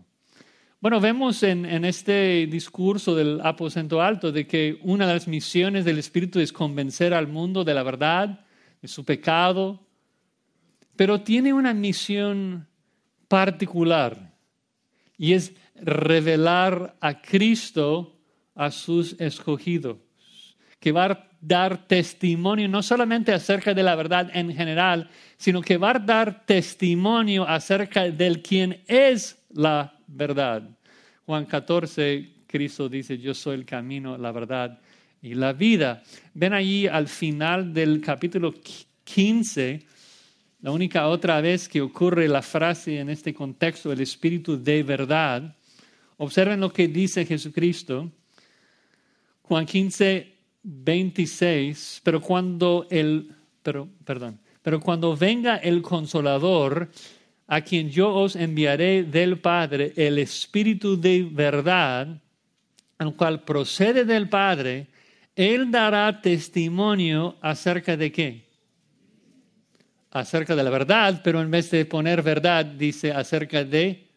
Bueno, 0.81 1.01
vemos 1.01 1.43
en, 1.43 1.85
este 1.85 2.47
discurso 2.47 3.17
del 3.17 3.41
aposento 3.43 4.01
alto 4.01 4.31
de 4.31 4.47
que 4.47 4.79
una 4.83 5.07
de 5.07 5.15
las 5.15 5.27
misiones 5.27 5.85
del 5.85 5.99
Espíritu 5.99 6.39
es 6.39 6.53
convencer 6.53 7.15
al 7.15 7.27
mundo 7.27 7.65
de 7.65 7.75
la 7.75 7.83
verdad, 7.83 8.41
de 8.81 8.89
su 8.89 9.05
pecado, 9.05 9.87
pero 10.97 11.21
tiene 11.21 11.53
una 11.53 11.75
misión 11.75 12.67
particular 13.29 14.33
y 15.19 15.33
es 15.33 15.53
revelar 15.75 16.97
a 17.01 17.21
Cristo 17.21 18.17
a 18.55 18.71
sus 18.71 19.21
escogidos, 19.21 19.99
que 20.81 20.93
va 20.93 21.05
a 21.07 21.29
dar 21.41 21.87
testimonio 21.87 22.69
no 22.69 22.83
solamente 22.83 23.33
acerca 23.33 23.75
de 23.75 23.83
la 23.83 23.95
verdad 23.95 24.31
en 24.33 24.55
general, 24.55 25.11
sino 25.37 25.61
que 25.61 25.77
va 25.77 25.91
a 25.91 25.99
dar 25.99 26.47
testimonio 26.47 27.47
acerca 27.47 28.11
del 28.11 28.43
quien 28.43 28.83
es 28.87 29.39
la 29.51 29.99
verdad. 30.07 30.69
Juan 31.27 31.45
14, 31.45 32.45
Cristo 32.47 32.89
dice, 32.89 33.19
yo 33.19 33.35
soy 33.35 33.57
el 33.57 33.67
camino, 33.67 34.17
la 34.17 34.33
verdad 34.33 34.81
y 35.23 35.35
la 35.35 35.53
vida. 35.53 36.03
Ven 36.35 36.53
allí 36.53 36.87
al 36.87 37.09
final 37.09 37.73
del 37.73 38.01
capítulo 38.01 38.55
15, 39.05 39.83
la 40.63 40.71
única 40.71 41.09
otra 41.09 41.41
vez 41.41 41.69
que 41.69 41.81
ocurre 41.81 42.29
la 42.29 42.43
frase 42.43 42.99
en 42.99 43.11
este 43.11 43.33
contexto, 43.35 43.93
el 43.93 44.01
espíritu 44.01 44.63
de 44.63 44.83
verdad. 44.83 45.57
Observen 46.19 46.61
lo 46.61 46.73
que 46.73 46.89
dice 46.89 47.25
Jesucristo. 47.25 48.11
Juan 49.43 49.67
15, 49.67 50.35
26, 50.63 52.01
pero 52.03 52.21
cuando 52.21 52.87
el, 52.91 53.33
pero, 53.63 53.89
perdón, 54.05 54.41
pero 54.63 54.81
cuando 54.81 55.17
venga 55.17 55.57
el 55.57 55.83
consolador, 55.83 56.91
a 57.47 57.61
quien 57.61 57.89
yo 57.89 58.13
os 58.13 58.35
enviaré 58.35 59.05
del 59.05 59.39
Padre, 59.39 59.93
el 59.97 60.19
Espíritu 60.19 61.01
de 61.01 61.29
verdad, 61.31 62.21
al 62.99 63.15
cual 63.15 63.45
procede 63.45 64.05
del 64.05 64.29
Padre, 64.29 64.89
Él 65.37 65.71
dará 65.71 66.23
testimonio 66.23 67.37
acerca 67.43 67.95
de 67.95 68.11
qué? 68.11 68.47
Acerca 70.11 70.57
de 70.57 70.65
la 70.65 70.71
verdad, 70.71 71.21
pero 71.23 71.43
en 71.43 71.51
vez 71.51 71.71
de 71.71 71.85
poner 71.85 72.23
verdad, 72.23 72.65
dice 72.65 73.13
acerca 73.13 73.63
de, 73.63 74.09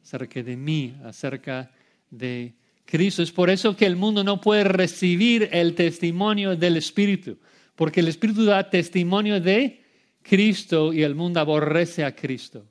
acerca 0.00 0.40
de 0.40 0.56
mí, 0.56 0.94
acerca 1.04 1.68
de 2.08 2.54
Cristo. 2.84 3.24
Es 3.24 3.32
por 3.32 3.50
eso 3.50 3.76
que 3.76 3.86
el 3.86 3.96
mundo 3.96 4.22
no 4.22 4.40
puede 4.40 4.62
recibir 4.62 5.48
el 5.50 5.74
testimonio 5.74 6.54
del 6.54 6.76
Espíritu, 6.76 7.38
porque 7.74 7.98
el 7.98 8.06
Espíritu 8.06 8.44
da 8.44 8.70
testimonio 8.70 9.40
de 9.40 9.82
Cristo 10.22 10.92
y 10.92 11.02
el 11.02 11.16
mundo 11.16 11.40
aborrece 11.40 12.04
a 12.04 12.14
Cristo. 12.14 12.64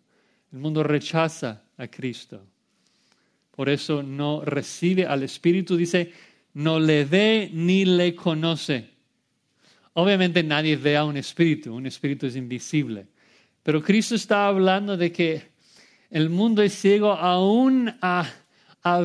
El 0.54 0.60
mundo 0.60 0.82
rechaza 0.82 1.62
a 1.76 1.88
Cristo. 1.90 2.42
Por 3.52 3.68
eso 3.68 4.02
no 4.02 4.46
recibe 4.46 5.06
al 5.06 5.24
Espíritu, 5.24 5.76
dice, 5.76 6.14
no 6.58 6.80
le 6.80 7.06
ve 7.06 7.52
ni 7.54 7.86
le 7.86 8.16
conoce. 8.16 8.90
Obviamente 9.94 10.42
nadie 10.42 10.76
ve 10.76 10.98
a 10.98 11.06
un 11.06 11.16
espíritu, 11.16 11.72
un 11.76 11.86
espíritu 11.86 12.26
es 12.26 12.36
invisible. 12.36 13.06
Pero 13.62 13.84
Cristo 13.84 14.16
está 14.16 14.48
hablando 14.48 14.98
de 14.98 15.12
que 15.12 15.52
el 16.10 16.32
mundo 16.32 16.64
es 16.64 16.74
ciego 16.74 17.12
aún 17.12 17.94
a 18.02 18.26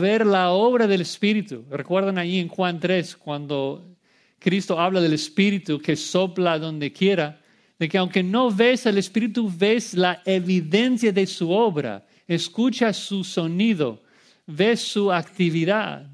ver 0.01 0.25
la 0.25 0.53
obra 0.53 0.87
del 0.87 1.03
Espíritu. 1.03 1.65
Recuerdan 1.69 2.17
ahí 2.17 2.39
en 2.39 2.49
Juan 2.49 2.81
3, 2.81 3.17
cuando 3.17 3.97
Cristo 4.39 4.81
habla 4.81 5.03
del 5.03 5.13
Espíritu 5.13 5.79
que 5.79 5.95
sopla 5.95 6.59
donde 6.59 6.91
quiera, 6.91 7.39
de 7.79 7.87
que 7.87 7.99
aunque 7.99 8.23
no 8.23 8.51
ves 8.51 8.87
al 8.87 8.97
Espíritu, 8.97 9.53
ves 9.55 9.93
la 9.93 10.23
evidencia 10.25 11.13
de 11.13 11.27
su 11.27 11.51
obra, 11.51 12.07
escucha 12.27 12.95
su 12.95 13.25
sonido, 13.25 14.03
ves 14.47 14.81
su 14.81 15.13
actividad. 15.13 16.12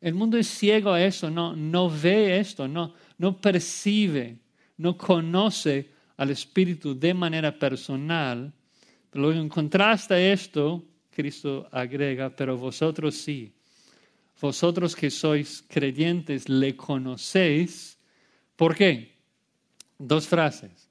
El 0.00 0.14
mundo 0.14 0.38
es 0.38 0.46
ciego 0.46 0.92
a 0.92 1.04
eso, 1.04 1.30
no, 1.30 1.54
no 1.54 1.90
ve 1.90 2.38
esto, 2.38 2.66
no, 2.66 2.94
no 3.18 3.36
percibe, 3.36 4.38
no 4.78 4.96
conoce 4.96 5.90
al 6.16 6.30
Espíritu 6.30 6.98
de 6.98 7.12
manera 7.12 7.58
personal. 7.58 8.52
Pero 9.10 9.32
en 9.32 9.48
contraste 9.48 10.14
a 10.14 10.32
esto, 10.32 10.82
Cristo 11.10 11.68
agrega, 11.70 12.30
pero 12.30 12.56
vosotros 12.56 13.14
sí, 13.14 13.52
vosotros 14.40 14.96
que 14.96 15.10
sois 15.10 15.62
creyentes, 15.68 16.48
le 16.48 16.74
conocéis. 16.74 17.98
¿Por 18.56 18.74
qué? 18.74 19.12
Dos 19.98 20.26
frases. 20.26 20.88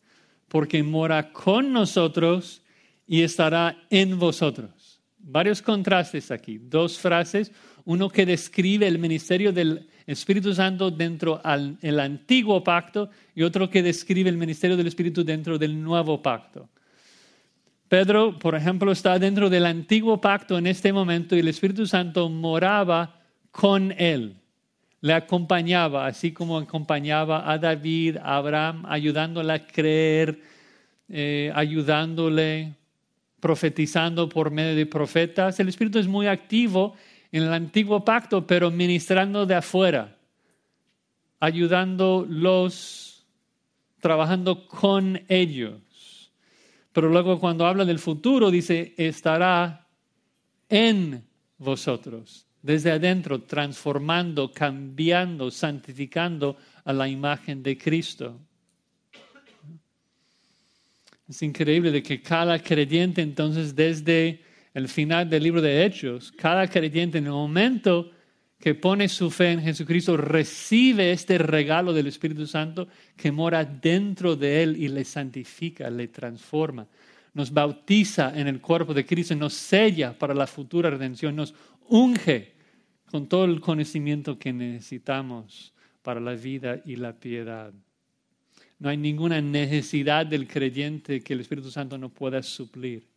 Porque 0.47 0.83
mora 0.83 1.31
con 1.31 1.73
nosotros 1.73 2.61
y 3.07 3.23
estará 3.23 3.87
en 3.89 4.19
vosotros. 4.19 5.01
Varios 5.17 5.61
contrastes 5.61 6.29
aquí. 6.29 6.59
Dos 6.59 6.99
frases. 6.99 7.51
Uno 7.89 8.07
que 8.07 8.23
describe 8.23 8.85
el 8.85 8.99
ministerio 8.99 9.51
del 9.51 9.87
Espíritu 10.05 10.53
Santo 10.53 10.91
dentro 10.91 11.41
del 11.81 11.99
antiguo 11.99 12.63
pacto 12.63 13.09
y 13.33 13.41
otro 13.41 13.67
que 13.67 13.81
describe 13.81 14.29
el 14.29 14.37
ministerio 14.37 14.77
del 14.77 14.85
Espíritu 14.85 15.23
dentro 15.23 15.57
del 15.57 15.81
nuevo 15.83 16.21
pacto. 16.21 16.69
Pedro, 17.87 18.37
por 18.37 18.53
ejemplo, 18.53 18.91
está 18.91 19.17
dentro 19.17 19.49
del 19.49 19.65
antiguo 19.65 20.21
pacto 20.21 20.59
en 20.59 20.67
este 20.67 20.93
momento 20.93 21.35
y 21.35 21.39
el 21.39 21.47
Espíritu 21.47 21.87
Santo 21.87 22.29
moraba 22.29 23.23
con 23.49 23.91
él, 23.97 24.35
le 25.01 25.13
acompañaba, 25.13 26.05
así 26.05 26.31
como 26.31 26.59
acompañaba 26.59 27.51
a 27.51 27.57
David, 27.57 28.17
a 28.17 28.37
Abraham, 28.37 28.85
ayudándole 28.87 29.51
a 29.51 29.65
creer, 29.65 30.39
eh, 31.09 31.51
ayudándole, 31.55 32.75
profetizando 33.39 34.29
por 34.29 34.51
medio 34.51 34.75
de 34.75 34.85
profetas. 34.85 35.59
El 35.59 35.69
Espíritu 35.69 35.97
es 35.97 36.07
muy 36.07 36.27
activo 36.27 36.93
en 37.31 37.43
el 37.43 37.53
antiguo 37.53 38.03
pacto, 38.03 38.45
pero 38.45 38.71
ministrando 38.71 39.45
de 39.45 39.55
afuera, 39.55 40.17
ayudándolos, 41.39 43.25
trabajando 43.99 44.67
con 44.67 45.21
ellos. 45.27 46.31
Pero 46.91 47.09
luego 47.09 47.39
cuando 47.39 47.65
habla 47.65 47.85
del 47.85 47.99
futuro 47.99 48.49
dice, 48.49 48.93
estará 48.97 49.87
en 50.67 51.23
vosotros, 51.57 52.47
desde 52.61 52.91
adentro, 52.91 53.43
transformando, 53.43 54.51
cambiando, 54.51 55.51
santificando 55.51 56.57
a 56.83 56.93
la 56.93 57.07
imagen 57.07 57.61
de 57.61 57.77
Cristo. 57.77 58.39
Es 61.27 61.43
increíble 61.43 61.91
de 61.91 62.01
que 62.01 62.23
cada 62.23 62.57
creyente 62.57 63.21
entonces 63.21 63.75
desde 63.75 64.43
el 64.73 64.87
final 64.87 65.29
del 65.29 65.43
libro 65.43 65.61
de 65.61 65.85
Hechos, 65.85 66.31
cada 66.31 66.67
creyente 66.67 67.17
en 67.17 67.25
el 67.25 67.31
momento 67.31 68.11
que 68.59 68.75
pone 68.75 69.07
su 69.07 69.31
fe 69.31 69.51
en 69.51 69.61
Jesucristo 69.61 70.17
recibe 70.17 71.11
este 71.11 71.37
regalo 71.37 71.93
del 71.93 72.07
Espíritu 72.07 72.45
Santo 72.45 72.87
que 73.15 73.31
mora 73.31 73.63
dentro 73.63 74.35
de 74.35 74.63
él 74.63 74.77
y 74.77 74.89
le 74.89 75.05
santifica, 75.05 75.89
le 75.89 76.09
transforma, 76.09 76.85
nos 77.33 77.51
bautiza 77.51 78.37
en 78.37 78.47
el 78.47 78.59
cuerpo 78.59 78.93
de 78.93 79.05
Cristo, 79.05 79.35
nos 79.35 79.53
sella 79.53 80.17
para 80.17 80.33
la 80.33 80.45
futura 80.45 80.89
redención, 80.89 81.35
nos 81.35 81.53
unge 81.87 82.53
con 83.05 83.27
todo 83.27 83.45
el 83.45 83.61
conocimiento 83.61 84.37
que 84.37 84.51
necesitamos 84.51 85.73
para 86.01 86.19
la 86.19 86.33
vida 86.33 86.81
y 86.85 86.97
la 86.97 87.13
piedad. 87.13 87.73
No 88.77 88.89
hay 88.89 88.97
ninguna 88.97 89.41
necesidad 89.41 90.25
del 90.25 90.47
creyente 90.47 91.21
que 91.21 91.33
el 91.33 91.41
Espíritu 91.41 91.71
Santo 91.71 91.97
no 91.97 92.09
pueda 92.09 92.41
suplir. 92.43 93.07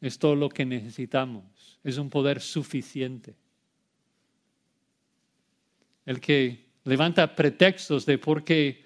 Es 0.00 0.18
todo 0.18 0.36
lo 0.36 0.48
que 0.48 0.64
necesitamos. 0.64 1.78
Es 1.82 1.98
un 1.98 2.10
poder 2.10 2.40
suficiente 2.40 3.34
el 6.08 6.22
que 6.22 6.64
levanta 6.84 7.36
pretextos 7.36 8.06
de 8.06 8.16
por 8.16 8.42
qué 8.42 8.82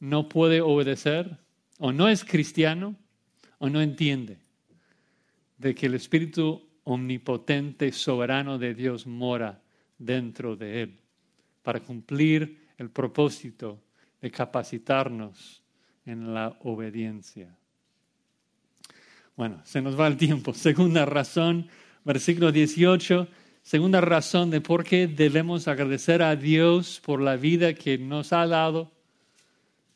no 0.00 0.28
puede 0.28 0.60
obedecer, 0.60 1.38
o 1.78 1.92
no 1.92 2.08
es 2.08 2.24
cristiano, 2.24 2.96
o 3.58 3.70
no 3.70 3.80
entiende 3.80 4.38
de 5.58 5.76
que 5.76 5.86
el 5.86 5.94
Espíritu 5.94 6.68
omnipotente, 6.82 7.92
soberano 7.92 8.58
de 8.58 8.74
Dios 8.74 9.06
mora 9.06 9.62
dentro 9.96 10.56
de 10.56 10.82
él 10.82 10.98
para 11.62 11.78
cumplir 11.78 12.66
el 12.78 12.90
propósito 12.90 13.80
de 14.20 14.32
capacitarnos 14.32 15.62
en 16.04 16.34
la 16.34 16.58
obediencia. 16.64 17.56
Bueno, 19.36 19.60
se 19.64 19.82
nos 19.82 20.00
va 20.00 20.06
el 20.06 20.16
tiempo. 20.16 20.54
Segunda 20.54 21.04
razón, 21.04 21.68
versículo 22.04 22.52
18. 22.52 23.28
Segunda 23.62 24.00
razón 24.00 24.50
de 24.50 24.62
por 24.62 24.82
qué 24.82 25.06
debemos 25.06 25.68
agradecer 25.68 26.22
a 26.22 26.36
Dios 26.36 27.02
por 27.04 27.20
la 27.20 27.36
vida 27.36 27.74
que 27.74 27.98
nos 27.98 28.32
ha 28.32 28.46
dado 28.46 28.92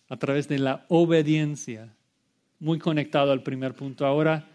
a 0.09 0.17
través 0.19 0.47
de 0.49 0.59
la 0.59 0.85
obediencia. 0.89 1.95
Muy 2.59 2.79
conectado 2.79 3.33
al 3.33 3.43
primer 3.43 3.75
punto. 3.75 4.05
Ahora 4.05 4.47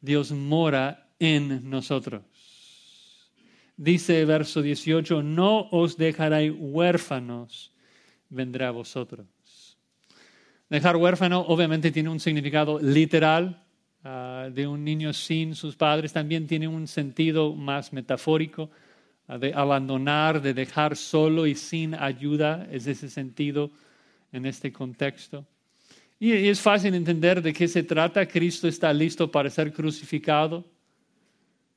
Dios 0.00 0.30
mora 0.30 1.08
en 1.18 1.68
nosotros. 1.68 2.22
Dice 3.76 4.24
verso 4.24 4.62
18, 4.62 5.22
no 5.22 5.68
os 5.70 5.96
dejaré 5.96 6.50
huérfanos, 6.50 7.72
vendré 8.28 8.66
a 8.66 8.70
vosotros. 8.70 9.26
Dejar 10.68 10.96
huérfano 10.96 11.40
obviamente 11.40 11.90
tiene 11.90 12.10
un 12.10 12.20
significado 12.20 12.78
literal 12.80 13.64
ah, 14.04 14.48
de 14.52 14.66
un 14.66 14.84
niño 14.84 15.12
sin 15.12 15.54
sus 15.54 15.76
padres, 15.76 16.12
también 16.12 16.46
tiene 16.46 16.68
un 16.68 16.86
sentido 16.86 17.54
más 17.54 17.92
metafórico 17.92 18.70
ah, 19.26 19.38
de 19.38 19.52
abandonar, 19.54 20.42
de 20.42 20.54
dejar 20.54 20.96
solo 20.96 21.46
y 21.46 21.54
sin 21.54 21.94
ayuda, 21.94 22.66
es 22.70 22.86
ese 22.86 23.08
sentido 23.08 23.70
en 24.32 24.46
este 24.46 24.72
contexto. 24.72 25.46
Y 26.20 26.32
es 26.32 26.60
fácil 26.60 26.94
entender 26.94 27.42
de 27.42 27.52
qué 27.52 27.68
se 27.68 27.84
trata. 27.84 28.26
Cristo 28.26 28.66
está 28.66 28.92
listo 28.92 29.30
para 29.30 29.50
ser 29.50 29.72
crucificado, 29.72 30.64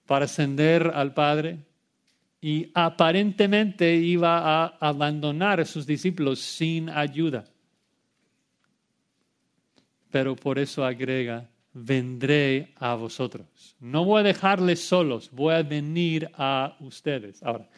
para 0.08 0.26
ascender 0.26 0.92
al 0.96 1.14
Padre. 1.14 1.60
Y 2.42 2.72
aparentemente 2.74 3.96
iba 3.96 4.64
a 4.64 4.66
abandonar 4.80 5.60
a 5.60 5.66
sus 5.66 5.86
discípulos 5.86 6.40
sin 6.40 6.90
ayuda 6.90 7.46
pero 10.12 10.36
por 10.36 10.60
eso 10.60 10.86
agrega, 10.86 11.50
vendré 11.74 12.74
a 12.76 12.96
vosotros. 12.96 13.76
No 13.80 14.06
voy 14.06 14.22
a 14.22 14.24
dejarles 14.24 14.82
solos, 14.82 15.30
voy 15.32 15.54
a 15.54 15.64
venir 15.64 16.30
a 16.36 16.76
ustedes. 16.80 17.42
Ahora, 17.44 17.70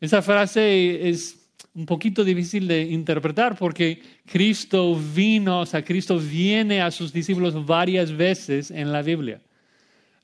esa 0.00 0.22
frase 0.22 1.08
es 1.08 1.48
un 1.74 1.86
poquito 1.86 2.24
difícil 2.24 2.68
de 2.68 2.82
interpretar 2.82 3.56
porque 3.56 4.00
Cristo 4.24 4.98
vino, 5.14 5.60
o 5.60 5.66
sea, 5.66 5.84
Cristo 5.84 6.18
viene 6.18 6.80
a 6.80 6.90
sus 6.90 7.12
discípulos 7.12 7.66
varias 7.66 8.16
veces 8.16 8.70
en 8.70 8.92
la 8.92 9.02
Biblia. 9.02 9.40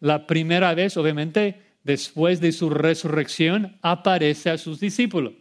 La 0.01 0.27
primera 0.27 0.75
vez, 0.75 0.97
obviamente, 0.97 1.61
después 1.85 2.41
de 2.41 2.53
su 2.53 2.71
resurrección, 2.71 3.77
aparece 3.83 4.51
a 4.51 4.59
sus 4.59 4.81
discípulos 4.81 5.35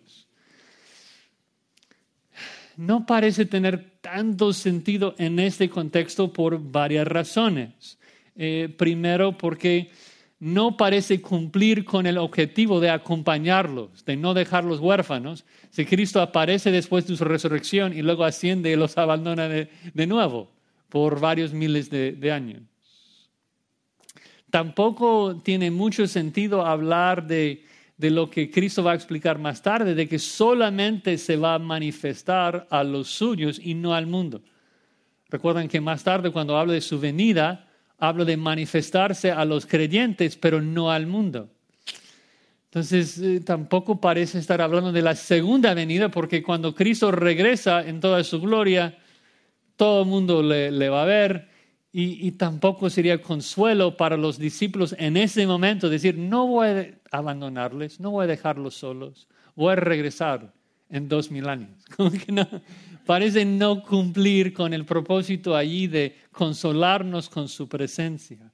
no 2.81 3.05
parece 3.05 3.45
tener 3.45 3.91
tanto 4.01 4.53
sentido 4.53 5.13
en 5.19 5.37
este 5.37 5.69
contexto 5.69 6.33
por 6.33 6.59
varias 6.59 7.07
razones. 7.07 7.99
Eh, 8.35 8.73
primero, 8.75 9.37
porque 9.37 9.91
no 10.39 10.77
parece 10.77 11.21
cumplir 11.21 11.85
con 11.85 12.07
el 12.07 12.17
objetivo 12.17 12.79
de 12.79 12.89
acompañarlos, 12.89 14.03
de 14.03 14.17
no 14.17 14.33
dejarlos 14.33 14.79
huérfanos. 14.79 15.45
Si 15.69 15.85
Cristo 15.85 16.21
aparece 16.21 16.71
después 16.71 17.05
de 17.05 17.15
su 17.15 17.23
resurrección 17.23 17.95
y 17.95 18.01
luego 18.01 18.23
asciende 18.23 18.71
y 18.71 18.75
los 18.75 18.97
abandona 18.97 19.47
de, 19.47 20.07
nuevo 20.07 20.49
por 20.89 21.19
varios 21.19 21.53
miles 21.53 21.91
de 21.91 22.31
años. 22.31 22.63
Tampoco 24.49 25.39
tiene 25.43 25.69
mucho 25.69 26.07
sentido 26.07 26.65
hablar 26.65 27.27
de 27.27 27.63
de 28.01 28.09
lo 28.09 28.31
que 28.31 28.49
Cristo 28.49 28.83
va 28.83 28.93
a 28.93 28.95
explicar 28.95 29.37
más 29.37 29.61
tarde, 29.61 29.93
de 29.93 30.07
que 30.07 30.17
solamente 30.17 31.19
se 31.19 31.37
va 31.37 31.53
a 31.53 31.59
manifestar 31.59 32.65
a 32.71 32.83
los 32.83 33.09
suyos 33.09 33.61
y 33.63 33.75
no 33.75 33.93
al 33.93 34.07
mundo. 34.07 34.41
Recuerden 35.29 35.67
que 35.67 35.79
más 35.79 36.03
tarde 36.03 36.31
cuando 36.31 36.57
hablo 36.57 36.73
de 36.73 36.81
su 36.81 36.99
venida, 36.99 37.69
hablo 37.99 38.25
de 38.25 38.37
manifestarse 38.37 39.31
a 39.31 39.45
los 39.45 39.67
creyentes, 39.67 40.35
pero 40.35 40.61
no 40.61 40.89
al 40.89 41.05
mundo. 41.05 41.51
Entonces, 42.65 43.19
eh, 43.19 43.41
tampoco 43.41 44.01
parece 44.01 44.39
estar 44.39 44.61
hablando 44.61 44.91
de 44.91 45.03
la 45.03 45.13
segunda 45.13 45.75
venida, 45.75 46.09
porque 46.09 46.41
cuando 46.41 46.73
Cristo 46.73 47.11
regresa 47.11 47.87
en 47.87 47.99
toda 47.99 48.23
su 48.23 48.41
gloria, 48.41 48.97
todo 49.75 50.01
el 50.01 50.07
mundo 50.07 50.41
le, 50.41 50.71
le 50.71 50.89
va 50.89 51.03
a 51.03 51.05
ver 51.05 51.50
y, 51.93 52.31
tampoco 52.31 52.89
sería 52.89 53.21
consuelo 53.21 53.97
para 53.97 54.15
los 54.15 54.37
discípulos 54.39 54.95
en 54.97 55.17
ese 55.17 55.45
momento 55.45 55.89
decir, 55.89 56.17
no 56.17 56.47
voy 56.47 56.67
a 56.67 56.87
abandonarles, 57.11 57.99
no 57.99 58.11
voy 58.11 58.23
a 58.23 58.27
dejarlos 58.27 58.75
solos, 58.75 59.27
voy 59.55 59.73
a 59.73 59.75
regresar 59.75 60.53
en 60.89 61.09
dos 61.09 61.29
mil 61.29 61.49
años. 61.49 61.69
parece 63.05 63.43
no 63.43 63.83
cumplir 63.83 64.53
con 64.53 64.73
el 64.73 64.85
propósito 64.85 65.53
allí 65.53 65.87
de 65.87 66.15
consolarnos 66.31 67.27
con 67.27 67.49
su 67.49 67.67
presencia. 67.67 68.53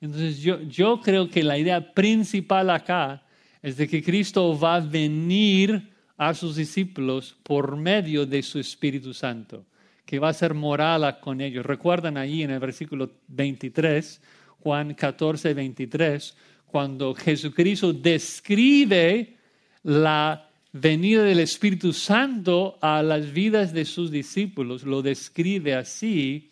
Entonces 0.00 0.38
yo, 0.38 0.60
yo 0.60 1.00
creo 1.00 1.28
que 1.28 1.42
la 1.42 1.58
idea 1.58 1.92
principal 1.92 2.70
acá 2.70 3.24
es 3.62 3.76
de 3.76 3.88
que 3.88 4.00
Cristo 4.00 4.56
va 4.56 4.76
a 4.76 4.80
venir 4.80 5.90
a 6.16 6.34
sus 6.34 6.54
discípulos 6.54 7.36
por 7.42 7.76
medio 7.76 8.24
de 8.26 8.42
su 8.44 8.60
Espíritu 8.60 9.12
Santo 9.12 9.66
que 10.06 10.20
va 10.20 10.28
a 10.28 10.34
ser 10.34 10.54
morada 10.54 11.20
con 11.20 11.40
ellos. 11.40 11.66
Recuerdan 11.66 12.16
ahí 12.16 12.44
en 12.44 12.52
el 12.52 12.60
versículo 12.60 13.10
23, 13.26 14.22
Juan 14.60 14.94
14, 14.94 15.52
23, 15.52 16.36
cuando 16.66 17.12
Jesucristo 17.14 17.92
describe 17.92 19.36
la 19.82 20.48
venida 20.72 21.24
del 21.24 21.40
Espíritu 21.40 21.92
Santo 21.92 22.78
a 22.80 23.02
las 23.02 23.32
vidas 23.32 23.72
de 23.72 23.84
sus 23.84 24.10
discípulos, 24.10 24.84
lo 24.84 25.02
describe 25.02 25.74
así. 25.74 26.50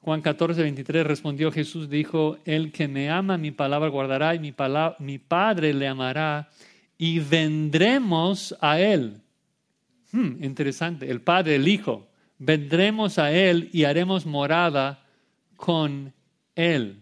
Juan 0.00 0.22
14, 0.22 0.62
23 0.62 1.04
respondió 1.04 1.50
Jesús, 1.50 1.90
dijo, 1.90 2.38
el 2.44 2.70
que 2.70 2.86
me 2.86 3.10
ama 3.10 3.36
mi 3.36 3.50
palabra 3.50 3.88
guardará 3.88 4.36
y 4.36 4.38
mi, 4.38 4.54
mi 5.00 5.18
Padre 5.18 5.74
le 5.74 5.88
amará 5.88 6.50
y 6.96 7.18
vendremos 7.18 8.56
a 8.60 8.80
él 8.80 9.22
Hmm, 10.12 10.42
interesante, 10.42 11.10
el 11.10 11.20
Padre, 11.20 11.56
el 11.56 11.68
Hijo, 11.68 12.08
vendremos 12.38 13.18
a 13.18 13.32
Él 13.32 13.70
y 13.72 13.84
haremos 13.84 14.26
morada 14.26 15.04
con 15.56 16.12
Él. 16.54 17.00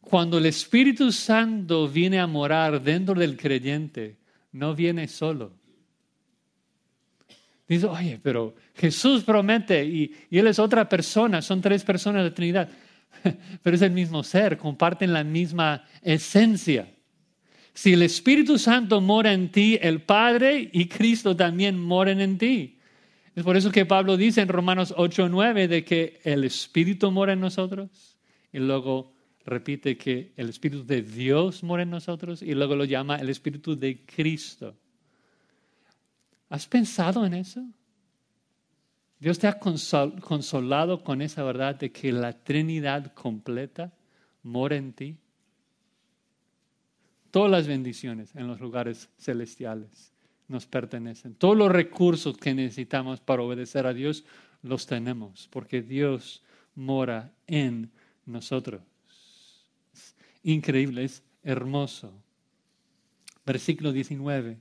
Cuando 0.00 0.38
el 0.38 0.46
Espíritu 0.46 1.12
Santo 1.12 1.88
viene 1.88 2.18
a 2.18 2.26
morar 2.26 2.82
dentro 2.82 3.14
del 3.14 3.36
creyente, 3.36 4.16
no 4.52 4.74
viene 4.74 5.06
solo. 5.08 5.52
Dice, 7.68 7.86
oye, 7.86 8.18
pero 8.20 8.56
Jesús 8.74 9.22
promete 9.22 9.84
y, 9.84 10.12
y 10.28 10.38
Él 10.38 10.48
es 10.48 10.58
otra 10.58 10.88
persona, 10.88 11.40
son 11.40 11.60
tres 11.60 11.84
personas 11.84 12.24
de 12.24 12.32
Trinidad, 12.32 12.68
pero 13.62 13.76
es 13.76 13.82
el 13.82 13.92
mismo 13.92 14.24
ser, 14.24 14.56
comparten 14.56 15.12
la 15.12 15.22
misma 15.22 15.84
esencia. 16.02 16.88
Si 17.74 17.92
el 17.92 18.02
Espíritu 18.02 18.58
Santo 18.58 19.00
mora 19.00 19.32
en 19.32 19.50
ti, 19.50 19.78
el 19.80 20.02
Padre 20.02 20.68
y 20.72 20.86
Cristo 20.86 21.36
también 21.36 21.78
moran 21.78 22.20
en 22.20 22.38
ti. 22.38 22.78
Es 23.34 23.44
por 23.44 23.56
eso 23.56 23.70
que 23.70 23.86
Pablo 23.86 24.16
dice 24.16 24.40
en 24.40 24.48
Romanos 24.48 24.92
8:9 24.96 25.68
de 25.68 25.84
que 25.84 26.20
el 26.24 26.44
Espíritu 26.44 27.10
mora 27.10 27.32
en 27.32 27.40
nosotros 27.40 28.18
y 28.52 28.58
luego 28.58 29.12
repite 29.44 29.96
que 29.96 30.32
el 30.36 30.48
Espíritu 30.48 30.84
de 30.84 31.02
Dios 31.02 31.62
mora 31.62 31.84
en 31.84 31.90
nosotros 31.90 32.42
y 32.42 32.54
luego 32.54 32.76
lo 32.76 32.84
llama 32.84 33.16
el 33.16 33.28
Espíritu 33.28 33.78
de 33.78 34.04
Cristo. 34.04 34.76
¿Has 36.48 36.66
pensado 36.66 37.24
en 37.24 37.34
eso? 37.34 37.64
Dios 39.20 39.38
te 39.38 39.46
ha 39.46 39.58
consolado 39.58 41.04
con 41.04 41.22
esa 41.22 41.44
verdad 41.44 41.76
de 41.76 41.92
que 41.92 42.10
la 42.10 42.32
Trinidad 42.32 43.12
completa 43.14 43.92
mora 44.42 44.76
en 44.76 44.92
ti 44.92 45.19
Todas 47.30 47.50
las 47.50 47.66
bendiciones 47.66 48.34
en 48.34 48.46
los 48.48 48.60
lugares 48.60 49.08
celestiales 49.18 50.12
nos 50.48 50.66
pertenecen. 50.66 51.34
Todos 51.34 51.56
los 51.56 51.70
recursos 51.70 52.36
que 52.36 52.54
necesitamos 52.54 53.20
para 53.20 53.42
obedecer 53.42 53.86
a 53.86 53.94
Dios 53.94 54.24
los 54.62 54.86
tenemos, 54.86 55.48
porque 55.50 55.80
Dios 55.80 56.42
mora 56.74 57.32
en 57.46 57.90
nosotros. 58.26 58.82
Es 59.94 60.16
increíble, 60.42 61.04
es 61.04 61.22
hermoso. 61.44 62.12
Versículo 63.46 63.92
19. 63.92 64.58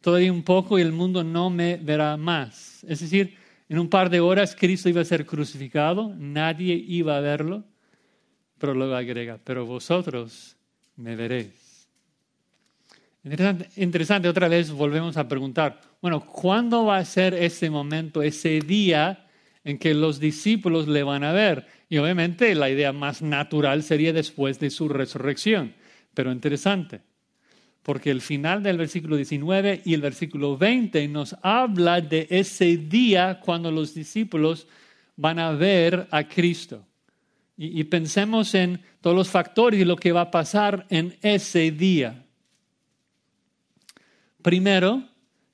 Todavía 0.00 0.32
un 0.32 0.42
poco 0.42 0.78
y 0.78 0.82
el 0.82 0.92
mundo 0.92 1.22
no 1.22 1.50
me 1.50 1.76
verá 1.76 2.16
más. 2.16 2.84
Es 2.84 3.00
decir, 3.00 3.36
en 3.68 3.78
un 3.78 3.88
par 3.88 4.10
de 4.10 4.20
horas 4.20 4.56
Cristo 4.58 4.88
iba 4.88 5.00
a 5.00 5.04
ser 5.04 5.24
crucificado, 5.24 6.14
nadie 6.16 6.74
iba 6.74 7.16
a 7.16 7.20
verlo, 7.20 7.64
pero 8.58 8.74
luego 8.74 8.94
agrega, 8.94 9.38
pero 9.42 9.64
vosotros 9.64 10.56
me 10.96 11.16
veréis. 11.16 11.63
Interesante, 13.24 14.28
otra 14.28 14.48
vez 14.48 14.70
volvemos 14.70 15.16
a 15.16 15.26
preguntar, 15.26 15.80
bueno, 16.02 16.20
¿cuándo 16.20 16.84
va 16.84 16.98
a 16.98 17.04
ser 17.06 17.32
ese 17.32 17.70
momento, 17.70 18.22
ese 18.22 18.60
día 18.60 19.26
en 19.64 19.78
que 19.78 19.94
los 19.94 20.20
discípulos 20.20 20.88
le 20.88 21.02
van 21.02 21.24
a 21.24 21.32
ver? 21.32 21.66
Y 21.88 21.96
obviamente 21.96 22.54
la 22.54 22.68
idea 22.68 22.92
más 22.92 23.22
natural 23.22 23.82
sería 23.82 24.12
después 24.12 24.60
de 24.60 24.68
su 24.68 24.90
resurrección, 24.90 25.72
pero 26.12 26.32
interesante, 26.32 27.00
porque 27.82 28.10
el 28.10 28.20
final 28.20 28.62
del 28.62 28.76
versículo 28.76 29.16
19 29.16 29.80
y 29.86 29.94
el 29.94 30.02
versículo 30.02 30.58
20 30.58 31.08
nos 31.08 31.34
habla 31.40 32.02
de 32.02 32.26
ese 32.28 32.76
día 32.76 33.40
cuando 33.42 33.70
los 33.70 33.94
discípulos 33.94 34.66
van 35.16 35.38
a 35.38 35.52
ver 35.52 36.08
a 36.10 36.28
Cristo. 36.28 36.84
Y, 37.56 37.80
y 37.80 37.84
pensemos 37.84 38.54
en 38.54 38.82
todos 39.00 39.16
los 39.16 39.30
factores 39.30 39.80
y 39.80 39.86
lo 39.86 39.96
que 39.96 40.12
va 40.12 40.22
a 40.22 40.30
pasar 40.30 40.86
en 40.90 41.16
ese 41.22 41.70
día. 41.70 42.23
Primero, 44.44 45.02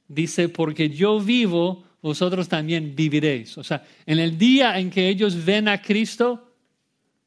dice, 0.08 0.48
porque 0.48 0.90
yo 0.90 1.20
vivo, 1.20 1.84
vosotros 2.02 2.48
también 2.48 2.96
viviréis. 2.96 3.56
O 3.56 3.62
sea, 3.62 3.84
en 4.04 4.18
el 4.18 4.36
día 4.36 4.80
en 4.80 4.90
que 4.90 5.08
ellos 5.08 5.44
ven 5.44 5.68
a 5.68 5.80
Cristo, 5.80 6.56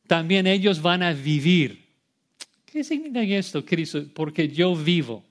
también 0.06 0.45
ellos 0.45 0.82
van 0.82 1.04
a 1.04 1.13
vivir. 1.13 1.86
¿Qué 2.65 2.84
significa 2.84 3.21
esto, 3.21 3.63
Cristo? 3.63 4.04
Porque 4.13 4.49
yo 4.49 4.76
vivo. 4.76 5.23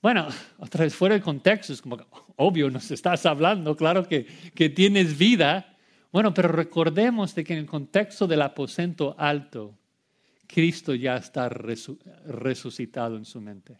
Bueno, 0.00 0.28
otra 0.56 0.84
vez 0.84 0.94
fuera 0.94 1.14
de 1.14 1.20
contexto, 1.20 1.74
es 1.74 1.82
como, 1.82 1.98
obvio, 2.36 2.70
nos 2.70 2.90
estás 2.90 3.26
hablando, 3.26 3.76
claro 3.76 4.08
que, 4.08 4.26
que 4.54 4.70
tienes 4.70 5.18
vida. 5.18 5.76
Bueno, 6.10 6.32
pero 6.32 6.48
recordemos 6.48 7.34
de 7.34 7.44
que 7.44 7.52
en 7.52 7.58
el 7.58 7.66
contexto 7.66 8.26
del 8.26 8.40
aposento 8.40 9.14
alto, 9.18 9.76
Cristo 10.46 10.94
ya 10.94 11.18
está 11.18 11.50
resucitado 11.50 13.18
en 13.18 13.26
su 13.26 13.42
mente. 13.42 13.76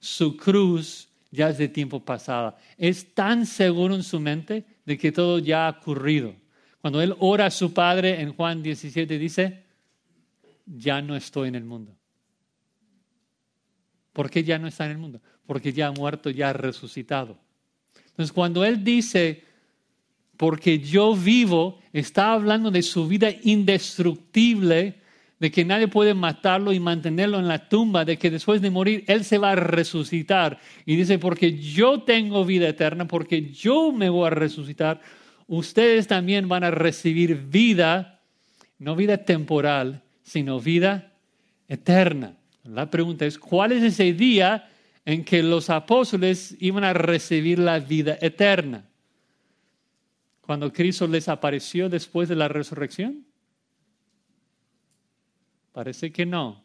Su 0.00 0.36
cruz 0.36 1.08
ya 1.30 1.50
es 1.50 1.58
de 1.58 1.68
tiempo 1.68 2.00
pasado. 2.00 2.56
Es 2.76 3.14
tan 3.14 3.46
seguro 3.46 3.94
en 3.94 4.02
su 4.02 4.18
mente 4.18 4.64
de 4.84 4.98
que 4.98 5.12
todo 5.12 5.38
ya 5.38 5.68
ha 5.68 5.70
ocurrido. 5.70 6.34
Cuando 6.80 7.00
él 7.00 7.14
ora 7.18 7.46
a 7.46 7.50
su 7.50 7.72
Padre 7.72 8.20
en 8.20 8.32
Juan 8.32 8.62
17 8.62 9.18
dice, 9.18 9.62
ya 10.66 11.02
no 11.02 11.14
estoy 11.14 11.48
en 11.48 11.54
el 11.54 11.64
mundo. 11.64 11.94
¿Por 14.12 14.30
qué 14.30 14.42
ya 14.42 14.58
no 14.58 14.66
está 14.66 14.86
en 14.86 14.92
el 14.92 14.98
mundo? 14.98 15.20
Porque 15.46 15.72
ya 15.72 15.88
ha 15.88 15.92
muerto, 15.92 16.30
ya 16.30 16.50
ha 16.50 16.52
resucitado. 16.52 17.38
Entonces, 18.08 18.32
cuando 18.32 18.64
Él 18.64 18.82
dice, 18.82 19.44
porque 20.36 20.78
yo 20.78 21.14
vivo, 21.14 21.78
está 21.92 22.32
hablando 22.32 22.70
de 22.70 22.82
su 22.82 23.06
vida 23.06 23.30
indestructible, 23.42 25.00
de 25.40 25.50
que 25.50 25.64
nadie 25.64 25.88
puede 25.88 26.12
matarlo 26.12 26.72
y 26.72 26.78
mantenerlo 26.78 27.38
en 27.38 27.48
la 27.48 27.66
tumba, 27.66 28.04
de 28.04 28.18
que 28.18 28.30
después 28.30 28.60
de 28.60 28.70
morir 28.70 29.04
Él 29.08 29.24
se 29.24 29.38
va 29.38 29.52
a 29.52 29.56
resucitar. 29.56 30.60
Y 30.84 30.96
dice, 30.96 31.18
porque 31.18 31.58
yo 31.58 32.02
tengo 32.02 32.44
vida 32.44 32.68
eterna, 32.68 33.08
porque 33.08 33.50
yo 33.50 33.90
me 33.90 34.10
voy 34.10 34.26
a 34.26 34.30
resucitar, 34.30 35.00
ustedes 35.46 36.06
también 36.06 36.46
van 36.46 36.62
a 36.62 36.70
recibir 36.70 37.36
vida, 37.36 38.20
no 38.78 38.94
vida 38.94 39.24
temporal, 39.24 40.02
sino 40.22 40.60
vida 40.60 41.14
eterna. 41.68 42.36
La 42.64 42.90
pregunta 42.90 43.24
es, 43.24 43.38
¿cuál 43.38 43.72
es 43.72 43.82
ese 43.82 44.12
día 44.12 44.68
en 45.06 45.24
que 45.24 45.42
los 45.42 45.70
apóstoles 45.70 46.54
iban 46.60 46.84
a 46.84 46.92
recibir 46.92 47.58
la 47.58 47.78
vida 47.78 48.18
eterna? 48.20 48.84
Cuando 50.42 50.70
Cristo 50.70 51.06
les 51.06 51.28
apareció 51.30 51.88
después 51.88 52.28
de 52.28 52.36
la 52.36 52.48
resurrección? 52.48 53.29
Parece 55.72 56.10
que 56.10 56.26
no. 56.26 56.64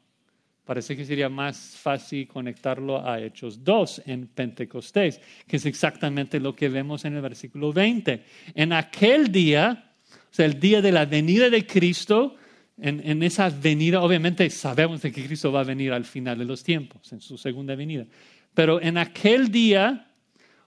Parece 0.65 0.97
que 0.97 1.05
sería 1.05 1.29
más 1.29 1.77
fácil 1.77 2.27
conectarlo 2.27 3.07
a 3.07 3.21
Hechos 3.21 3.63
2 3.63 4.01
en 4.07 4.27
Pentecostés, 4.27 5.21
que 5.47 5.57
es 5.57 5.65
exactamente 5.67 6.39
lo 6.39 6.55
que 6.55 6.69
vemos 6.69 7.05
en 7.05 7.15
el 7.15 7.21
versículo 7.21 7.71
20. 7.71 8.23
En 8.55 8.73
aquel 8.73 9.31
día, 9.31 9.91
o 10.11 10.33
sea, 10.33 10.47
el 10.47 10.59
día 10.59 10.81
de 10.81 10.91
la 10.91 11.05
venida 11.05 11.51
de 11.51 11.67
Cristo, 11.67 12.35
en, 12.77 13.21
esa 13.21 13.49
venida, 13.49 14.01
obviamente 14.01 14.49
sabemos 14.49 15.03
de 15.03 15.11
que 15.11 15.23
Cristo 15.23 15.51
va 15.51 15.61
a 15.61 15.65
venir 15.65 15.93
al 15.93 16.03
final 16.03 16.39
de 16.39 16.45
los 16.45 16.63
tiempos, 16.63 17.13
en 17.13 17.21
su 17.21 17.37
segunda 17.37 17.75
venida. 17.75 18.07
Pero 18.55 18.81
en 18.81 18.97
aquel 18.97 19.51
día 19.51 20.11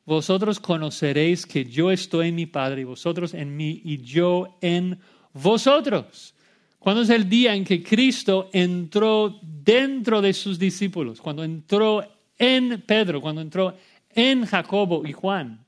vosotros 0.05 0.61
conoceréis 0.61 1.45
que 1.45 1.65
yo 1.65 1.91
estoy 1.91 2.29
en 2.29 2.37
mi 2.37 2.47
Padre 2.47 2.83
y 2.83 2.85
vosotros 2.85 3.35
en 3.35 3.57
mí 3.57 3.83
y 3.85 3.99
yo 3.99 4.59
en 4.63 5.01
vosotros. 5.35 6.35
¿Cuándo 6.79 7.03
es 7.03 7.11
el 7.11 7.29
día 7.29 7.55
en 7.55 7.65
que 7.65 7.83
Cristo 7.83 8.51
entró 8.53 9.39
dentro 9.43 10.23
de 10.23 10.33
sus 10.33 10.59
discípulos? 10.59 11.21
Cuando 11.21 11.45
entró 11.45 12.05
en 12.37 12.83
Pedro, 12.83 13.21
cuando 13.21 13.41
entró 13.41 13.77
en 14.11 14.45
Jacobo 14.45 15.07
y 15.07 15.13
Juan. 15.13 15.65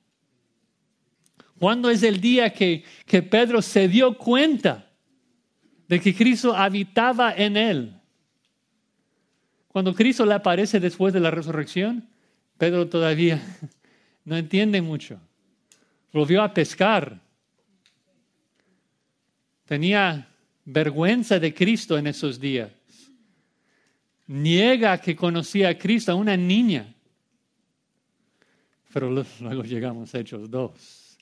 ¿Cuándo 1.59 1.91
es 1.91 2.03
el 2.03 2.21
día 2.21 2.53
que, 2.53 2.85
que 3.05 3.23
Pedro 3.23 3.61
se 3.61 3.89
dio 3.89 4.17
cuenta 4.17 4.91
de 5.91 6.01
que 6.01 6.15
Cristo 6.15 6.55
habitaba 6.55 7.35
en 7.35 7.57
él. 7.57 8.01
Cuando 9.67 9.93
Cristo 9.93 10.25
le 10.25 10.35
aparece 10.35 10.79
después 10.79 11.13
de 11.13 11.19
la 11.19 11.33
resurrección, 11.33 12.09
Pedro 12.57 12.89
todavía 12.89 13.43
no 14.25 14.37
entiende 14.37 14.81
mucho. 14.81 15.21
Volvió 16.13 16.45
a 16.45 16.55
pescar. 16.55 17.21
Tenía 19.65 20.29
vergüenza 20.73 21.39
de 21.39 21.53
Cristo 21.53 21.99
en 21.99 22.07
esos 22.07 22.39
días. 22.39 22.71
Niega 24.27 24.99
que 24.99 25.17
conocía 25.17 25.71
a 25.71 25.79
Cristo 25.79 26.13
a 26.13 26.15
una 26.15 26.37
niña. 26.37 26.95
Pero 28.93 29.11
luego 29.11 29.63
llegamos 29.65 30.15
a 30.15 30.21
Hechos 30.21 30.51
2. 30.51 31.19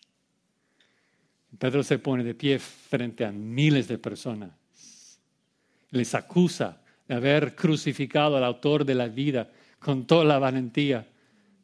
Pedro 1.58 1.82
se 1.82 1.98
pone 1.98 2.22
de 2.22 2.34
pie 2.34 2.58
frente 2.58 3.24
a 3.24 3.32
miles 3.32 3.88
de 3.88 3.98
personas. 3.98 4.50
Les 5.90 6.14
acusa 6.14 6.82
de 7.06 7.14
haber 7.14 7.54
crucificado 7.54 8.36
al 8.36 8.44
autor 8.44 8.84
de 8.84 8.94
la 8.94 9.08
vida 9.08 9.50
con 9.78 10.06
toda 10.06 10.24
la 10.24 10.38
valentía 10.38 11.08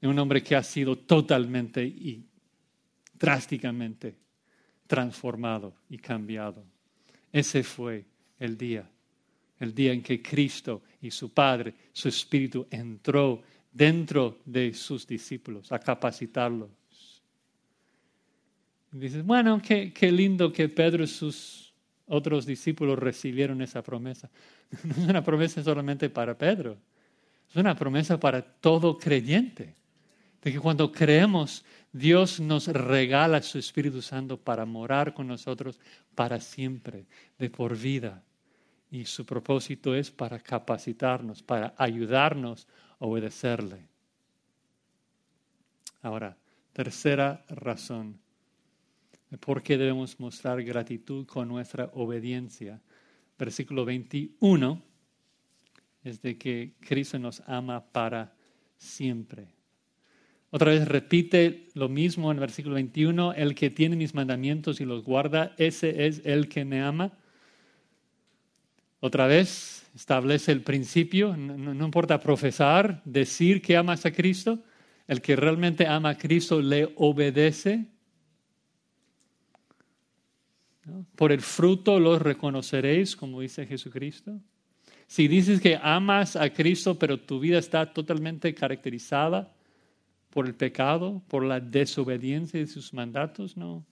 de 0.01 0.09
un 0.09 0.19
hombre 0.19 0.43
que 0.43 0.57
ha 0.57 0.63
sido 0.63 0.97
totalmente 0.97 1.85
y 1.85 2.25
drásticamente 3.13 4.17
transformado 4.87 5.75
y 5.91 5.99
cambiado. 5.99 6.74
Ese 7.35 7.63
fue 7.63 8.07
el 8.39 8.57
día, 8.57 8.89
el 9.59 9.75
día 9.75 9.93
en 9.93 10.03
que 10.03 10.23
Cristo 10.23 10.83
y 11.03 11.11
su 11.11 11.35
Padre, 11.35 11.75
su 11.93 12.09
Espíritu 12.09 12.67
entró 12.71 13.43
dentro 13.71 14.39
de 14.47 14.73
sus 14.73 15.07
discípulos 15.07 15.71
a 15.71 15.79
capacitarlos 15.79 16.71
dices, 19.01 19.25
bueno, 19.25 19.61
qué, 19.61 19.93
qué 19.93 20.11
lindo 20.11 20.53
que 20.53 20.69
Pedro 20.69 21.05
y 21.05 21.07
sus 21.07 21.73
otros 22.07 22.47
discípulos 22.47 22.99
recibieron 22.99 23.61
esa 23.63 23.83
promesa. 23.83 24.31
No 24.85 24.93
es 24.93 25.09
una 25.09 25.23
promesa 25.23 25.63
solamente 25.63 26.11
para 26.11 26.37
Pedro, 26.37 26.77
es 27.49 27.57
una 27.57 27.77
promesa 27.77 28.19
para 28.19 28.43
todo 28.43 28.99
creyente. 28.99 29.75
De 30.43 30.53
que 30.53 30.59
cuando 30.59 30.91
creemos, 30.93 31.65
Dios 31.95 32.41
nos 32.41 32.67
regala 32.67 33.41
su 33.41 33.59
Espíritu 33.59 34.03
Santo 34.03 34.37
para 34.37 34.67
morar 34.67 35.15
con 35.15 35.27
nosotros 35.27 35.81
para 36.15 36.41
siempre, 36.41 37.07
de 37.39 37.49
por 37.49 37.75
vida. 37.75 38.23
Y 38.91 39.07
su 39.07 39.25
propósito 39.25 39.95
es 39.95 40.11
para 40.11 40.39
capacitarnos, 40.39 41.43
para 41.43 41.75
ayudarnos 41.79 42.69
a 43.01 43.07
obedecerle. 43.07 43.89
Ahora, 46.03 46.37
tercera 46.75 47.43
razón 47.49 48.19
¿Por 49.39 49.63
qué 49.63 49.77
debemos 49.77 50.21
mostrar 50.21 50.63
gratitud 50.63 51.27
con 51.27 51.49
nuestra 51.49 51.91
obediencia? 51.95 52.81
Versículo 53.39 53.85
21 53.85 54.83
es 56.05 56.21
de 56.23 56.39
que 56.39 56.75
Cristo 56.81 57.19
nos 57.19 57.43
ama 57.47 57.85
para 57.85 58.35
siempre. 58.77 59.55
Otra 60.55 60.71
vez 60.71 60.87
repite 60.87 61.67
lo 61.75 61.89
mismo 61.89 62.31
en 62.31 62.37
el 62.37 62.41
versículo 62.41 62.77
21, 62.77 63.33
el 63.33 63.57
que 63.57 63.71
tiene 63.71 63.97
mis 63.97 64.15
mandamientos 64.15 64.81
y 64.81 64.85
los 64.85 65.03
guarda, 65.03 65.53
ese 65.59 66.07
es 66.07 66.23
el 66.25 66.49
que 66.49 66.65
me 66.65 66.81
ama. 66.81 67.11
Otra 69.01 69.27
vez 69.27 69.91
establece 69.97 70.53
el 70.53 70.63
principio, 70.63 71.37
no, 71.37 71.85
importa 71.85 72.21
profesar, 72.21 73.03
decir 73.05 73.63
que 73.63 73.77
amas 73.77 74.07
a 74.07 74.13
Cristo, 74.13 74.61
el 75.09 75.21
que 75.21 75.35
realmente 75.35 75.89
ama 75.89 76.11
a 76.11 76.19
Cristo 76.19 76.63
le 76.63 76.93
obedece 76.99 77.87
por 81.17 81.33
el 81.33 81.41
fruto 81.41 81.99
los 81.99 82.23
reconoceréis, 82.23 83.17
como 83.17 83.41
dice 83.41 83.67
Jesucristo. 83.67 84.39
Si 85.09 85.27
dices 85.27 85.61
que 85.61 85.81
amas 85.83 86.37
a 86.37 86.49
Cristo, 86.51 86.97
pero 86.97 87.19
tu 87.19 87.41
vida 87.41 87.59
está 87.59 87.93
totalmente 87.93 88.55
caracterizada 88.55 89.54
por 90.35 90.47
el 90.47 90.55
pecado, 90.57 91.23
por 91.29 91.45
la 91.45 91.61
desobediencia 91.61 92.59
de 92.59 92.67
sus 92.67 92.93
mandatos, 92.93 93.57
no. 93.57 93.87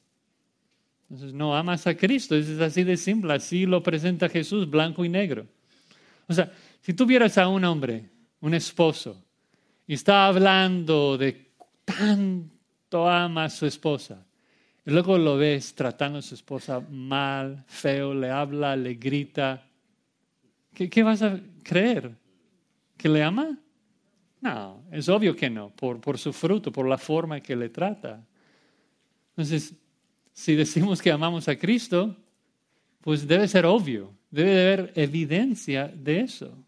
Entonces 1.09 1.33
no 1.33 1.57
amas 1.57 1.87
a 1.87 1.97
Cristo, 1.97 2.35
es 2.35 2.59
así 2.59 2.83
de 2.83 2.97
simple, 2.97 3.33
así 3.33 3.65
lo 3.65 3.81
presenta 3.81 4.29
Jesús, 4.29 4.69
blanco 4.69 5.05
y 5.05 5.09
negro. 5.09 5.47
O 6.27 6.35
sea, 6.35 6.53
si 6.81 6.95
tuvieras 6.95 7.39
a 7.39 7.47
un 7.47 7.65
hombre, 7.65 8.11
un 8.41 8.55
esposo, 8.55 9.23
y 9.87 9.95
está 9.95 10.27
hablando 10.27 11.17
de 11.17 11.53
tanto 11.85 13.09
ama 13.09 13.45
a 13.45 13.51
su 13.51 13.65
esposa, 13.65 14.27
y 14.85 14.91
luego 14.91 15.17
lo 15.17 15.37
ves 15.37 15.77
tratando 15.77 16.19
a 16.19 16.23
su 16.23 16.35
esposa 16.35 16.81
mal, 16.81 17.63
feo, 17.69 18.13
le 18.15 18.31
habla, 18.31 18.75
le 18.75 18.95
grita. 18.95 19.65
¿Qué, 20.75 21.03
vas 21.05 21.23
a 21.23 21.39
creer? 21.63 22.17
¿Que 22.97 23.09
le 23.09 23.23
ama? 23.23 23.62
No, 24.43 24.83
es 24.91 25.09
obvio 25.09 25.37
que 25.37 25.49
no, 25.49 25.71
por, 25.71 26.19
su 26.19 26.33
fruto, 26.33 26.73
por 26.73 26.89
la 26.89 26.99
forma 26.99 27.41
que 27.41 27.55
le 27.55 27.69
trata. 27.69 28.27
Entonces, 29.31 29.73
si 30.33 30.57
decimos 30.57 31.01
que 31.01 31.13
amamos 31.13 31.47
a 31.47 31.57
Cristo, 31.57 32.17
pues 33.01 33.27
debe 33.29 33.47
ser 33.47 33.65
obvio, 33.67 34.13
debe 34.33 34.51
de 34.51 34.61
haber 34.61 34.93
evidencia 34.97 35.87
de 35.87 36.21
eso. 36.23 36.59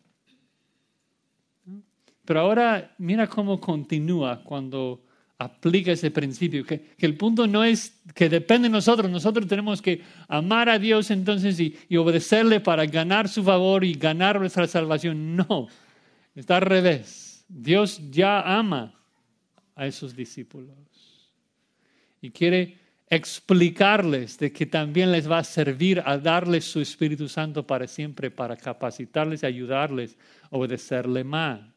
Pero 2.25 2.41
ahora 2.41 2.95
mira 2.99 3.27
cómo 3.27 3.61
continúa 3.61 4.41
cuando 4.45 5.03
aplica 5.39 5.91
ese 5.91 6.13
principio, 6.13 6.65
que, 6.65 6.95
el 6.97 7.17
punto 7.17 7.49
no 7.49 7.65
es 7.65 8.01
que 8.15 8.29
depende 8.29 8.69
de 8.69 8.73
nosotros, 8.73 9.11
nosotros 9.11 9.49
tenemos 9.49 9.83
que 9.83 10.01
amar 10.29 10.69
a 10.69 10.79
Dios 10.79 11.11
entonces 11.11 11.59
y, 11.59 11.77
y 11.89 11.97
obedecerle 11.97 12.61
para 12.61 12.87
ganar 12.87 13.29
su 13.29 13.43
favor 13.43 13.83
y 13.83 13.95
ganar 13.95 14.39
nuestra 14.39 14.69
salvación. 14.69 15.35
No, 15.35 15.67
está 16.37 16.59
al 16.59 16.63
revés. 16.63 17.24
Dios 17.49 18.01
ya 18.11 18.41
ama 18.41 18.95
a 19.75 19.87
esos 19.87 20.15
discípulos 20.15 20.77
y 22.21 22.31
quiere 22.31 22.79
explicarles 23.09 24.39
de 24.39 24.53
que 24.53 24.67
también 24.67 25.13
les 25.13 25.31
va 25.31 25.39
a 25.39 25.45
servir 25.45 26.03
a 26.05 26.19
darles 26.19 26.65
su 26.65 26.81
Espíritu 26.81 27.29
Santo 27.29 27.67
para 27.67 27.87
siempre, 27.87 28.31
para 28.31 28.57
capacitarles 28.57 29.43
y 29.43 29.47
ayudarles 29.47 30.17
a 30.51 30.57
obedecerle 30.57 31.23
más 31.23 31.75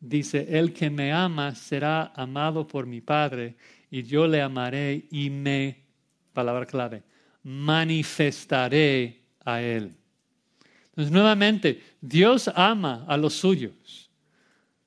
dice, 0.00 0.46
el 0.58 0.72
que 0.72 0.90
me 0.90 1.12
ama 1.12 1.54
será 1.54 2.12
amado 2.14 2.66
por 2.66 2.86
mi 2.86 3.00
Padre 3.00 3.56
y 3.90 4.02
yo 4.02 4.26
le 4.26 4.40
amaré 4.40 5.06
y 5.10 5.30
me, 5.30 5.84
palabra 6.32 6.66
clave, 6.66 7.02
manifestaré 7.42 9.22
a 9.44 9.60
él. 9.62 9.94
Entonces, 10.98 11.12
nuevamente, 11.12 11.80
Dios 12.00 12.50
ama 12.56 13.04
a 13.06 13.16
los 13.16 13.34
suyos. 13.34 14.10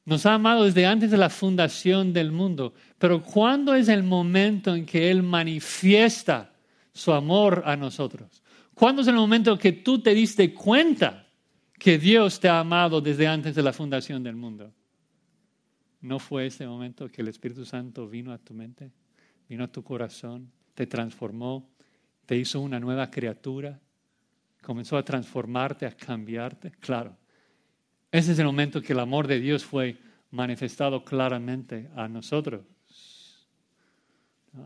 Nos 0.03 0.25
ha 0.25 0.33
amado 0.33 0.65
desde 0.65 0.85
antes 0.85 1.09
de 1.09 1.15
la 1.15 1.29
fundación 1.29 2.11
del 2.11 2.33
mundo. 2.33 2.73
Pero 2.97 3.23
¿cuándo 3.23 3.73
es 3.73 3.87
el 3.87 4.03
momento 4.03 4.75
en 4.75 4.85
que 4.85 5.09
Él 5.09 5.23
manifiesta 5.23 6.51
su 6.91 7.13
amor 7.13 7.63
a 7.65 7.77
nosotros? 7.77 8.43
¿Cuándo 8.73 9.03
es 9.03 9.07
el 9.07 9.15
momento 9.15 9.57
que 9.57 9.71
tú 9.71 10.01
te 10.01 10.13
diste 10.13 10.53
cuenta 10.53 11.29
que 11.79 11.97
Dios 11.97 12.41
te 12.41 12.49
ha 12.49 12.59
amado 12.59 12.99
desde 12.99 13.25
antes 13.25 13.55
de 13.55 13.63
la 13.63 13.71
fundación 13.71 14.21
del 14.21 14.35
mundo? 14.35 14.69
¿No 16.01 16.19
fue 16.19 16.47
ese 16.47 16.67
momento 16.67 17.07
que 17.07 17.21
el 17.21 17.29
Espíritu 17.29 17.63
Santo 17.63 18.09
vino 18.09 18.33
a 18.33 18.37
tu 18.37 18.53
mente, 18.53 18.91
vino 19.47 19.63
a 19.63 19.71
tu 19.71 19.81
corazón, 19.81 20.51
te 20.73 20.87
transformó, 20.87 21.69
te 22.25 22.35
hizo 22.35 22.59
una 22.59 22.81
nueva 22.81 23.09
criatura, 23.09 23.79
comenzó 24.61 24.97
a 24.97 25.03
transformarte, 25.03 25.85
a 25.85 25.95
cambiarte? 25.95 26.71
Claro. 26.79 27.17
Ese 28.11 28.33
es 28.33 28.39
el 28.39 28.45
momento 28.45 28.81
que 28.81 28.93
el 28.93 28.99
amor 28.99 29.27
de 29.27 29.39
Dios 29.39 29.65
fue 29.65 29.97
manifestado 30.31 31.03
claramente 31.03 31.89
a 31.95 32.07
nosotros. 32.07 32.61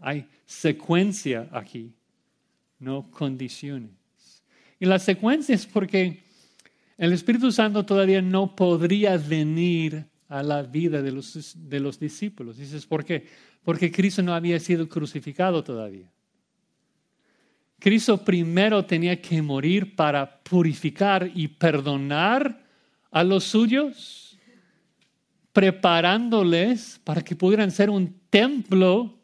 Hay 0.02 0.28
secuencia 0.46 1.48
aquí, 1.52 1.94
no 2.80 3.10
condiciones. 3.12 3.92
Y 4.80 4.86
la 4.86 5.00
secuencia 5.00 5.54
es 5.54 5.66
porque 5.66 6.24
el 6.98 7.14
Espíritu 7.14 7.52
Santo 7.52 7.86
todavía 7.86 8.22
no 8.22 8.56
podría 8.56 9.18
venir 9.18 10.06
a 10.28 10.42
la 10.42 10.64
vida 10.64 11.02
de 11.02 11.12
los, 11.12 11.56
de 11.56 11.80
los 11.80 12.00
discípulos. 12.00 12.58
Dices, 12.58 12.86
¿por 12.86 13.06
qué? 13.06 13.28
Porque 13.64 13.92
Cristo 13.92 14.22
no 14.24 14.34
había 14.34 14.60
sido 14.60 14.90
crucificado 14.90 15.64
todavía. 15.64 16.12
Cristo 17.80 18.24
primero 18.24 18.86
tenía 18.86 19.22
que 19.22 19.42
morir 19.42 19.96
para 19.96 20.40
purificar 20.42 21.30
y 21.34 21.48
perdonar 21.48 22.64
a 23.12 23.24
los 23.24 23.44
suyos, 23.44 24.38
preparándoles 25.54 27.00
para 27.04 27.22
que 27.22 27.36
pudieran 27.36 27.72
ser 27.72 27.90
un 27.90 28.22
templo 28.30 29.16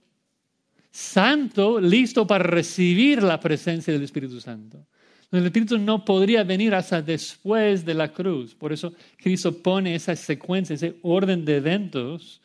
santo, 0.91 1.79
listo 1.79 2.27
para 2.27 2.43
recibir 2.43 3.23
la 3.23 3.39
presencia 3.39 3.93
del 3.93 4.03
Espíritu 4.03 4.39
Santo. 4.39 4.85
El 5.31 5.45
Espíritu 5.45 5.77
no 5.77 6.03
podría 6.03 6.43
venir 6.43 6.75
hasta 6.75 7.01
después 7.01 7.85
de 7.85 7.93
la 7.93 8.09
cruz. 8.09 8.53
Por 8.53 8.73
eso 8.73 8.93
Cristo 9.17 9.57
pone 9.57 9.95
esa 9.95 10.15
secuencia, 10.15 10.73
ese 10.73 10.97
orden 11.03 11.45
de 11.45 11.57
eventos, 11.57 12.41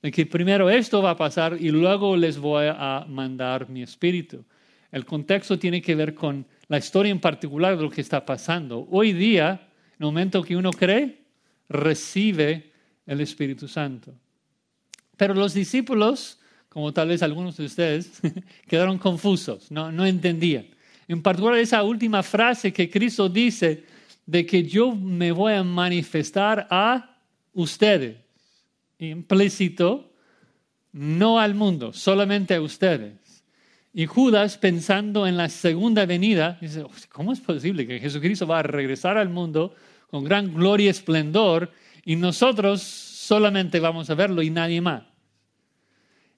de 0.00 0.10
que 0.10 0.24
primero 0.24 0.70
esto 0.70 1.02
va 1.02 1.10
a 1.10 1.16
pasar 1.16 1.56
y 1.60 1.70
luego 1.70 2.16
les 2.16 2.38
voy 2.38 2.66
a 2.68 3.04
mandar 3.06 3.68
mi 3.68 3.82
Espíritu. 3.82 4.44
El 4.92 5.06
contexto 5.06 5.58
tiene 5.58 5.80
que 5.80 5.94
ver 5.94 6.14
con 6.14 6.46
la 6.68 6.76
historia 6.78 7.10
en 7.10 7.20
particular 7.20 7.76
de 7.76 7.82
lo 7.82 7.90
que 7.90 8.02
está 8.02 8.24
pasando. 8.24 8.86
Hoy 8.90 9.14
día, 9.14 9.68
en 9.92 9.96
el 10.00 10.06
momento 10.06 10.42
que 10.42 10.54
uno 10.54 10.70
cree, 10.70 11.22
recibe 11.68 12.72
el 13.06 13.22
Espíritu 13.22 13.66
Santo. 13.66 14.14
Pero 15.16 15.32
los 15.32 15.54
discípulos, 15.54 16.38
como 16.68 16.92
tal 16.92 17.08
vez 17.08 17.22
algunos 17.22 17.56
de 17.56 17.64
ustedes, 17.64 18.20
quedaron 18.68 18.98
confusos, 18.98 19.70
no, 19.70 19.90
no 19.90 20.04
entendían. 20.04 20.66
En 21.08 21.22
particular 21.22 21.58
esa 21.58 21.82
última 21.82 22.22
frase 22.22 22.72
que 22.72 22.90
Cristo 22.90 23.28
dice 23.30 23.84
de 24.26 24.44
que 24.44 24.62
yo 24.62 24.94
me 24.94 25.32
voy 25.32 25.54
a 25.54 25.64
manifestar 25.64 26.66
a 26.70 27.18
ustedes. 27.54 28.16
Implícito, 28.98 30.12
no 30.92 31.40
al 31.40 31.54
mundo, 31.54 31.92
solamente 31.92 32.54
a 32.54 32.60
ustedes. 32.60 33.21
Y 33.92 34.06
Judas, 34.06 34.56
pensando 34.56 35.26
en 35.26 35.36
la 35.36 35.48
segunda 35.48 36.06
venida, 36.06 36.58
dice, 36.60 36.84
¿cómo 37.10 37.32
es 37.32 37.40
posible 37.40 37.86
que 37.86 38.00
Jesucristo 38.00 38.46
va 38.46 38.60
a 38.60 38.62
regresar 38.62 39.18
al 39.18 39.28
mundo 39.28 39.74
con 40.10 40.24
gran 40.24 40.54
gloria 40.54 40.86
y 40.86 40.88
esplendor 40.88 41.70
y 42.04 42.16
nosotros 42.16 42.82
solamente 42.82 43.80
vamos 43.80 44.08
a 44.08 44.14
verlo 44.14 44.42
y 44.42 44.50
nadie 44.50 44.80
más? 44.80 45.04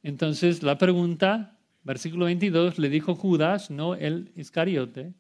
Entonces 0.02 0.62
la 0.62 0.78
pregunta 0.78 1.54
Versículo 1.84 2.24
22, 2.24 2.78
le 2.78 2.88
dijo 2.88 3.14
Judas, 3.14 3.70
no 3.70 3.94
el 3.94 4.32
Iscariote, 4.36 5.12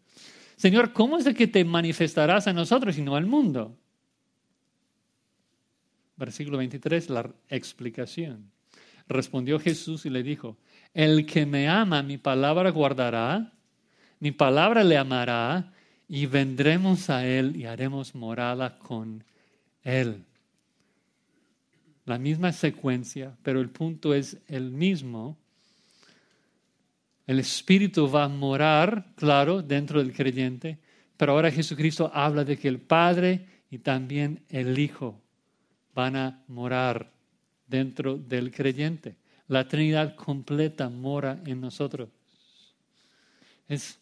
Señor, 0.56 0.94
¿cómo 0.94 1.18
es 1.18 1.24
de 1.24 1.34
que 1.34 1.46
te 1.46 1.62
manifestarás 1.64 2.46
a 2.46 2.54
nosotros 2.54 2.96
y 2.96 3.02
no 3.02 3.16
al 3.16 3.26
mundo? 3.26 3.76
Versículo 6.16 6.58
23, 6.58 7.10
la 7.10 7.30
explicación. 7.50 8.50
Respondió 9.08 9.58
Jesús 9.58 10.06
y 10.06 10.10
le 10.10 10.22
dijo, 10.22 10.56
el 10.94 11.26
que 11.26 11.44
me 11.44 11.68
ama, 11.68 12.02
mi 12.02 12.16
palabra 12.16 12.70
guardará, 12.70 13.52
mi 14.20 14.30
palabra 14.30 14.82
le 14.82 14.96
amará, 14.96 15.72
y 16.08 16.26
vendremos 16.26 17.10
a 17.10 17.26
él 17.26 17.56
y 17.56 17.64
haremos 17.64 18.14
morada 18.14 18.78
con 18.78 19.24
él. 19.82 20.24
La 22.04 22.18
misma 22.18 22.52
secuencia, 22.52 23.36
pero 23.42 23.60
el 23.60 23.70
punto 23.70 24.14
es 24.14 24.38
el 24.48 24.70
mismo 24.70 25.38
el 27.26 27.38
Espíritu 27.38 28.10
va 28.10 28.24
a 28.24 28.28
morar, 28.28 29.06
claro, 29.16 29.62
dentro 29.62 29.98
del 30.00 30.12
creyente, 30.12 30.78
pero 31.16 31.32
ahora 31.32 31.50
Jesucristo 31.50 32.10
habla 32.12 32.44
de 32.44 32.58
que 32.58 32.68
el 32.68 32.80
Padre 32.80 33.46
y 33.70 33.78
también 33.78 34.42
el 34.50 34.78
Hijo 34.78 35.22
van 35.94 36.16
a 36.16 36.42
morar 36.48 37.10
dentro 37.66 38.18
del 38.18 38.50
creyente. 38.50 39.16
La 39.48 39.68
Trinidad 39.68 40.14
completa 40.14 40.88
mora 40.88 41.40
en 41.46 41.60
nosotros. 41.60 42.08
Es 43.68 43.98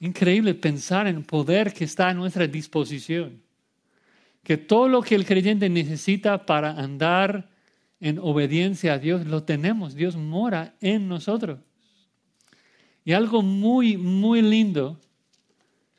increíble 0.00 0.54
pensar 0.54 1.06
en 1.06 1.16
el 1.16 1.24
poder 1.24 1.72
que 1.72 1.84
está 1.84 2.08
a 2.08 2.14
nuestra 2.14 2.46
disposición. 2.46 3.42
Que 4.42 4.56
todo 4.56 4.88
lo 4.88 5.02
que 5.02 5.14
el 5.14 5.24
creyente 5.24 5.68
necesita 5.68 6.46
para 6.46 6.72
andar 6.72 7.48
en 8.00 8.18
obediencia 8.18 8.94
a 8.94 8.98
Dios 8.98 9.26
lo 9.26 9.44
tenemos. 9.44 9.94
Dios 9.94 10.16
mora 10.16 10.74
en 10.80 11.08
nosotros. 11.08 11.58
Y 13.04 13.12
algo 13.12 13.42
muy, 13.42 13.96
muy 13.96 14.42
lindo 14.42 15.00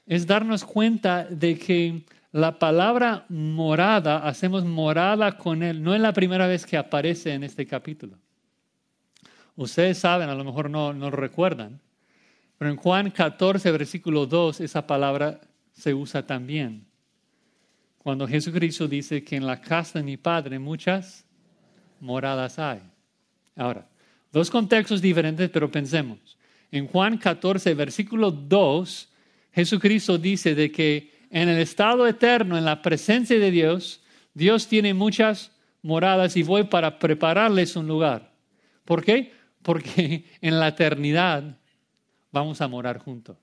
es 0.06 0.28
darnos 0.28 0.64
cuenta 0.64 1.26
de 1.26 1.58
que 1.58 2.04
la 2.32 2.60
palabra 2.60 3.26
morada, 3.30 4.18
hacemos 4.28 4.66
morada 4.66 5.38
con 5.38 5.64
Él, 5.64 5.82
no 5.82 5.96
es 5.96 6.02
la 6.02 6.14
primera 6.14 6.48
vez 6.48 6.66
que 6.66 6.78
aparece 6.78 7.34
en 7.34 7.44
este 7.44 7.66
capítulo. 7.66 8.18
Ustedes 9.56 9.98
saben, 9.98 10.30
a 10.30 10.36
lo 10.36 10.44
mejor 10.44 10.70
no, 10.70 10.94
no 10.94 11.10
recuerdan, 11.10 11.80
pero 12.58 12.72
en 12.72 12.78
Juan 12.78 13.12
14, 13.12 13.72
versículo 13.72 14.26
2, 14.26 14.62
esa 14.62 14.86
palabra 14.86 15.42
se 15.72 15.94
usa 15.94 16.26
también. 16.26 16.86
Cuando 17.98 18.28
Jesucristo 18.28 18.88
dice 18.88 19.24
que 19.24 19.36
en 19.36 19.46
la 19.46 19.62
casa 19.62 20.00
de 20.00 20.06
mi 20.06 20.18
Padre 20.18 20.60
muchas 20.60 21.26
moradas 22.00 22.60
hay. 22.60 22.82
Ahora, 23.56 23.88
dos 24.32 24.50
contextos 24.50 25.02
diferentes, 25.02 25.50
pero 25.50 25.72
pensemos 25.72 26.36
en 26.76 26.88
Juan 26.88 27.18
14, 27.18 27.74
versículo 27.74 28.32
2, 28.32 29.10
Jesucristo 29.54 30.18
dice 30.18 30.56
de 30.56 30.72
que 30.74 31.26
en 31.30 31.48
el 31.48 31.60
estado 31.60 32.06
eterno, 32.06 32.58
en 32.58 32.66
la 32.66 32.82
presencia 32.82 33.40
de 33.40 33.50
Dios, 33.50 34.02
Dios 34.34 34.68
tiene 34.68 34.94
muchas 34.94 35.52
moradas 35.82 36.36
y 36.36 36.44
voy 36.44 36.66
para 36.66 37.00
prepararles 37.00 37.78
un 37.78 37.88
lugar. 37.88 38.34
¿Por 38.84 39.06
qué? 39.06 39.32
Porque 39.66 40.26
en 40.42 40.60
la 40.60 40.68
eternidad 40.68 41.58
vamos 42.32 42.62
a 42.62 42.68
morar 42.68 43.00
juntos 43.00 43.38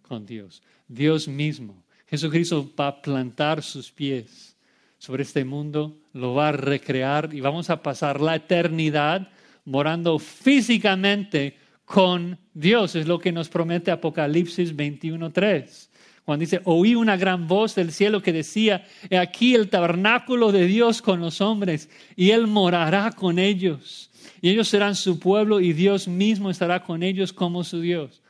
con 0.00 0.24
Dios. 0.24 0.62
Dios 0.88 1.28
mismo. 1.28 1.84
Jesucristo 2.06 2.72
va 2.78 2.86
a 2.86 3.02
plantar 3.02 3.62
sus 3.62 3.92
pies 3.92 4.56
sobre 4.96 5.24
este 5.24 5.44
mundo, 5.44 5.98
lo 6.14 6.32
va 6.32 6.48
a 6.48 6.52
recrear 6.52 7.34
y 7.34 7.40
vamos 7.40 7.68
a 7.68 7.82
pasar 7.82 8.20
la 8.20 8.36
eternidad 8.36 9.28
morando 9.66 10.18
físicamente 10.18 11.58
con 11.84 12.38
Dios. 12.54 12.94
Es 12.94 13.06
lo 13.06 13.18
que 13.18 13.32
nos 13.32 13.50
promete 13.50 13.90
Apocalipsis 13.90 14.74
21.3. 14.74 15.90
Cuando 16.24 16.40
dice, 16.40 16.62
oí 16.64 16.94
una 16.94 17.16
gran 17.16 17.46
voz 17.46 17.74
del 17.74 17.92
cielo 17.92 18.22
que 18.22 18.32
decía, 18.32 18.86
he 19.10 19.18
aquí 19.18 19.54
el 19.54 19.68
tabernáculo 19.68 20.50
de 20.50 20.66
Dios 20.66 21.02
con 21.02 21.20
los 21.20 21.40
hombres, 21.40 21.90
y 22.16 22.30
Él 22.30 22.46
morará 22.46 23.10
con 23.10 23.38
ellos. 23.38 24.11
Y 24.42 24.50
ellos 24.50 24.66
serán 24.68 24.96
su 24.96 25.20
pueblo 25.20 25.60
y 25.60 25.72
Dios 25.72 26.08
mismo 26.08 26.50
estará 26.50 26.82
con 26.82 27.04
ellos 27.04 27.32
como 27.32 27.62
su 27.62 27.80
Dios. 27.80 28.20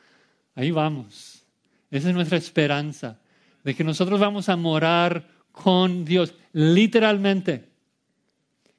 Ahí 0.53 0.69
vamos. 0.69 1.43
Esa 1.89 2.09
es 2.09 2.15
nuestra 2.15 2.37
esperanza, 2.37 3.19
de 3.63 3.73
que 3.73 3.83
nosotros 3.83 4.19
vamos 4.19 4.47
a 4.47 4.55
morar 4.55 5.27
con 5.51 6.05
Dios, 6.05 6.35
literalmente. 6.53 7.67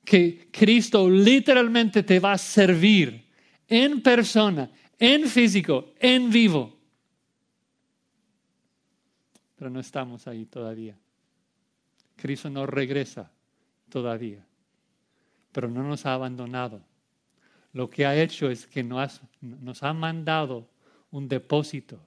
Que 0.04 0.48
Cristo 0.52 1.10
literalmente 1.10 2.04
te 2.04 2.20
va 2.20 2.34
a 2.34 2.38
servir 2.38 3.26
en 3.66 4.00
persona, 4.00 4.70
en 4.96 5.26
físico, 5.26 5.92
en 5.98 6.30
vivo. 6.30 6.78
Pero 9.56 9.70
no 9.70 9.80
estamos 9.80 10.28
ahí 10.28 10.46
todavía. 10.46 10.96
Cristo 12.14 12.48
no 12.48 12.64
regresa 12.64 13.32
todavía, 13.88 14.46
pero 15.50 15.68
no 15.68 15.82
nos 15.82 16.06
ha 16.06 16.14
abandonado. 16.14 16.93
Lo 17.74 17.90
que 17.90 18.06
ha 18.06 18.16
hecho 18.16 18.48
es 18.48 18.66
que 18.66 18.82
nos, 18.82 19.20
nos 19.42 19.82
ha 19.82 19.92
mandado 19.92 20.70
un 21.10 21.28
depósito, 21.28 22.00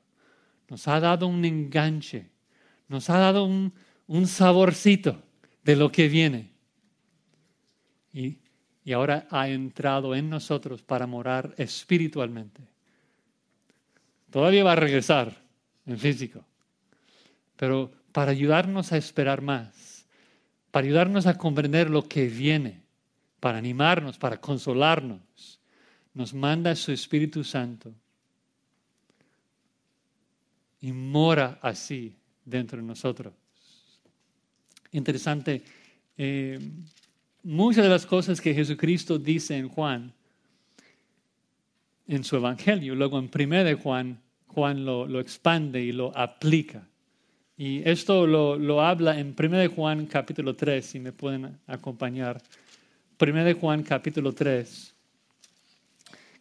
nos 0.68 0.88
ha 0.88 1.00
dado 1.00 1.28
un 1.28 1.46
enganche, 1.46 2.32
nos 2.88 3.12
ha 3.12 3.20
dado 3.20 3.46
un, 3.46 3.72
un 4.08 4.26
saborcito 4.26 5.22
de 5.64 5.76
lo 5.76 5.92
que 5.92 6.08
viene. 6.08 6.52
Y 8.12 8.40
y 8.88 8.94
ahora 8.94 9.28
ha 9.32 9.50
entrado 9.50 10.16
en 10.16 10.30
nosotros 10.30 10.82
para 10.82 11.06
morar 11.06 11.54
espiritualmente. 11.58 12.62
Todavía 14.32 14.64
va 14.64 14.72
a 14.72 14.76
regresar 14.78 15.44
en 15.86 16.00
físico, 16.00 16.46
pero 17.58 17.92
para 18.14 18.32
ayudarnos 18.32 18.94
a 18.94 18.98
esperar 18.98 19.42
más, 19.42 20.08
para 20.72 20.88
ayudarnos 20.88 21.28
a 21.28 21.38
comprender 21.38 21.90
lo 21.90 22.04
que 22.04 22.30
viene, 22.30 22.82
para 23.42 23.58
animarnos, 23.58 24.18
para 24.18 24.40
consolarnos, 24.40 25.57
nos 26.18 26.34
manda 26.34 26.76
su 26.76 26.92
Espíritu 26.92 27.44
Santo 27.44 27.94
y 30.82 30.92
mora 30.92 31.60
así 31.62 32.16
dentro 32.44 32.80
de 32.80 32.84
nosotros. 32.84 33.36
Interesante. 34.94 35.62
Eh, 36.18 36.60
muchas 37.44 37.84
de 37.84 37.90
las 37.92 38.08
cosas 38.08 38.42
que 38.42 38.56
Jesucristo 38.56 39.20
dice 39.20 39.58
en 39.58 39.70
Juan, 39.70 40.12
en 42.08 42.24
su 42.24 42.36
Evangelio, 42.36 42.96
luego 42.96 43.20
en 43.20 43.30
1 43.32 43.64
de 43.64 43.76
Juan, 43.76 44.20
Juan 44.48 44.86
lo, 44.86 45.20
expande 45.20 45.84
y 45.84 45.92
lo 45.92 46.18
aplica. 46.18 46.88
Y 47.56 47.88
esto 47.88 48.26
lo, 48.26 48.58
lo, 48.58 48.82
habla 48.82 49.20
en 49.20 49.36
1 49.38 49.58
de 49.58 49.68
Juan 49.68 50.08
capítulo 50.08 50.56
3, 50.56 50.84
si 50.84 51.00
me 51.00 51.12
pueden 51.12 51.60
acompañar. 51.68 52.42
1 53.22 53.44
de 53.44 53.54
Juan 53.54 53.84
capítulo 53.84 54.34
3, 54.34 54.97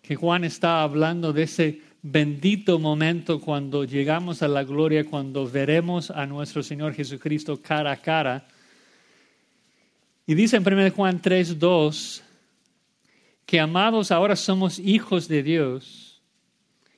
que 0.07 0.15
Juan 0.15 0.45
está 0.45 0.83
hablando 0.83 1.33
de 1.33 1.43
ese 1.43 1.81
bendito 2.01 2.79
momento 2.79 3.41
cuando 3.41 3.85
llegamos 3.85 4.43
a 4.43 4.49
la 4.49 4.63
gloria, 4.63 5.05
cuando 5.05 5.49
veremos 5.49 6.11
a 6.11 6.27
nuestro 6.27 6.63
Señor 6.63 6.95
Jesucristo 6.95 7.61
cara 7.61 7.91
a 7.91 7.97
cara 7.97 8.47
y 10.27 10.35
dice 10.35 10.57
en 10.57 10.67
1 10.67 10.91
Juan 10.91 11.21
3, 11.21 11.59
2, 11.59 12.23
que 13.47 13.61
amados 13.61 14.11
ahora 14.11 14.35
somos 14.35 14.79
hijos 14.79 15.29
de 15.29 15.43
Dios 15.43 16.21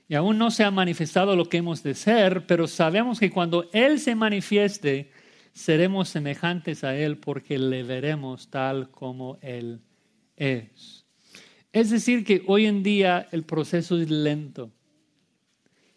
y 0.09 0.15
aún 0.15 0.39
no 0.39 0.51
se 0.51 0.65
ha 0.65 0.71
manifestado 0.71 1.37
lo 1.37 1.47
que 1.47 1.59
hemos 1.59 1.83
de 1.83 1.95
ser, 1.95 2.47
pero 2.47 2.67
sabemos 2.67 3.21
que 3.21 3.31
cuando 3.31 3.69
Él 3.73 4.01
se 4.01 4.15
manifieste, 4.15 5.11
seremos 5.53 6.09
semejantes 6.09 6.85
a 6.85 6.97
Él 6.97 7.19
porque 7.19 7.59
le 7.59 7.83
veremos 7.83 8.49
tal 8.49 8.91
como 8.91 9.39
Él 9.43 9.81
es. 10.37 10.98
Es 11.73 11.91
decir, 11.91 12.25
que 12.25 12.43
hoy 12.47 12.67
en 12.67 12.83
día 12.83 13.29
el 13.31 13.45
proceso 13.45 13.99
es 14.01 14.11
lento. 14.11 14.71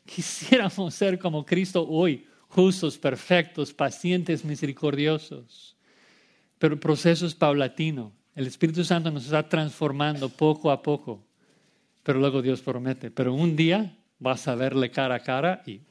Quisiéramos 0.05 0.93
ser 0.93 1.17
como 1.17 1.45
Cristo 1.45 1.87
hoy, 1.87 2.25
justos, 2.47 2.97
perfectos, 2.97 3.73
pacientes, 3.73 4.43
misericordiosos 4.43 5.77
pero 6.61 6.75
el 6.75 6.79
proceso 6.79 7.25
es 7.25 7.33
paulatino. 7.33 8.13
El 8.35 8.45
Espíritu 8.45 8.83
Santo 8.83 9.09
nos 9.09 9.25
está 9.25 9.49
transformando 9.49 10.29
poco 10.29 10.69
a 10.69 10.83
poco, 10.83 11.25
pero 12.03 12.19
luego 12.19 12.43
Dios 12.43 12.61
promete, 12.61 13.09
pero 13.09 13.33
un 13.33 13.55
día 13.55 13.97
vas 14.19 14.47
a 14.47 14.53
verle 14.53 14.91
cara 14.91 15.15
a 15.15 15.19
cara 15.21 15.63
y 15.65 15.81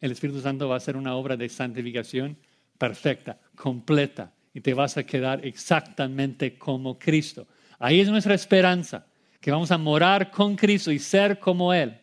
el 0.00 0.12
Espíritu 0.12 0.40
Santo 0.40 0.68
va 0.68 0.74
a 0.74 0.76
hacer 0.76 0.96
una 0.96 1.16
obra 1.16 1.36
de 1.36 1.48
santificación 1.48 2.38
perfecta, 2.78 3.40
completa, 3.56 4.32
y 4.54 4.60
te 4.60 4.74
vas 4.74 4.96
a 4.96 5.02
quedar 5.02 5.44
exactamente 5.44 6.56
como 6.56 6.96
Cristo. 6.96 7.48
Ahí 7.78 8.00
es 8.00 8.08
nuestra 8.08 8.34
esperanza, 8.34 9.06
que 9.40 9.50
vamos 9.50 9.70
a 9.70 9.78
morar 9.78 10.30
con 10.30 10.56
Cristo 10.56 10.90
y 10.90 10.98
ser 10.98 11.38
como 11.38 11.72
Él. 11.72 11.98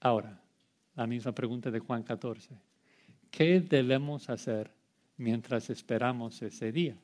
Ahora, 0.00 0.40
la 0.94 1.06
misma 1.06 1.32
pregunta 1.32 1.70
de 1.70 1.78
Juan 1.78 2.02
14. 2.02 2.50
¿Qué 3.30 3.60
debemos 3.60 4.28
hacer 4.28 4.70
mientras 5.18 5.68
esperamos 5.68 6.40
ese 6.40 6.72
día. 6.72 6.96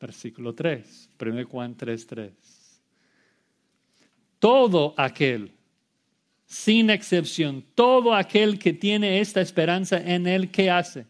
Versículo 0.00 0.54
3, 0.54 1.10
1 1.20 1.46
Juan 1.46 1.76
3, 1.76 2.06
3. 2.06 2.32
Todo 4.38 4.94
aquel, 4.96 5.52
sin 6.46 6.88
excepción, 6.90 7.62
todo 7.74 8.14
aquel 8.14 8.58
que 8.58 8.72
tiene 8.72 9.20
esta 9.20 9.42
esperanza 9.42 9.98
en 9.98 10.26
Él, 10.26 10.50
¿qué 10.50 10.70
hace? 10.70 11.06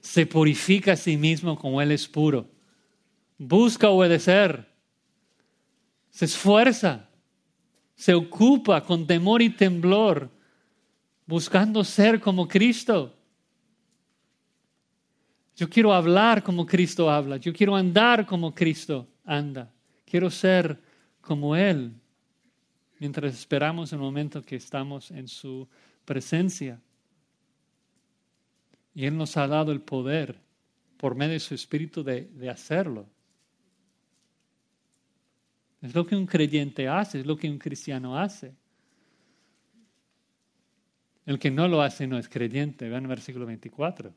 Se 0.00 0.24
purifica 0.24 0.92
a 0.92 0.96
sí 0.96 1.18
mismo 1.18 1.56
como 1.56 1.80
Él 1.82 1.92
es 1.92 2.08
puro. 2.08 2.48
Busca 3.42 3.88
obedecer. 3.88 4.68
Se 6.10 6.26
esfuerza. 6.26 7.08
Se 7.94 8.12
ocupa 8.12 8.82
con 8.84 9.06
temor 9.06 9.40
y 9.40 9.48
temblor, 9.48 10.30
buscando 11.26 11.82
ser 11.82 12.20
como 12.20 12.46
Cristo. 12.46 13.16
Yo 15.56 15.70
quiero 15.70 15.94
hablar 15.94 16.42
como 16.42 16.66
Cristo 16.66 17.10
habla. 17.10 17.38
Yo 17.38 17.54
quiero 17.54 17.74
andar 17.74 18.26
como 18.26 18.54
Cristo 18.54 19.08
anda. 19.24 19.72
Quiero 20.04 20.28
ser 20.28 20.78
como 21.22 21.56
Él 21.56 21.94
mientras 22.98 23.32
esperamos 23.32 23.90
el 23.94 24.00
momento 24.00 24.42
que 24.42 24.56
estamos 24.56 25.10
en 25.10 25.28
su 25.28 25.66
presencia. 26.04 26.78
Y 28.94 29.06
Él 29.06 29.16
nos 29.16 29.38
ha 29.38 29.46
dado 29.46 29.72
el 29.72 29.80
poder 29.80 30.38
por 30.98 31.14
medio 31.14 31.32
de 31.32 31.40
su 31.40 31.54
espíritu 31.54 32.04
de, 32.04 32.26
de 32.34 32.50
hacerlo. 32.50 33.06
Es 35.82 35.94
lo 35.94 36.06
que 36.06 36.16
un 36.16 36.26
creyente 36.26 36.88
hace, 36.88 37.20
es 37.20 37.26
lo 37.26 37.36
que 37.36 37.48
un 37.48 37.58
cristiano 37.58 38.18
hace. 38.18 38.52
El 41.26 41.38
que 41.38 41.50
no 41.50 41.68
lo 41.68 41.80
hace 41.80 42.06
no 42.06 42.18
es 42.18 42.28
creyente. 42.28 42.88
Vean 42.88 43.04
el 43.04 43.08
versículo 43.08 43.46
24. 43.46 44.12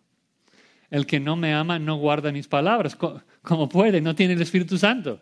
El 0.89 1.05
que 1.05 1.19
no 1.19 1.35
me 1.35 1.53
ama 1.53 1.79
no 1.79 1.97
guarda 1.97 2.31
mis 2.31 2.47
palabras. 2.47 2.97
¿Cómo 3.41 3.69
puede? 3.69 4.01
No 4.01 4.15
tiene 4.15 4.33
el 4.33 4.41
Espíritu 4.41 4.77
Santo. 4.77 5.21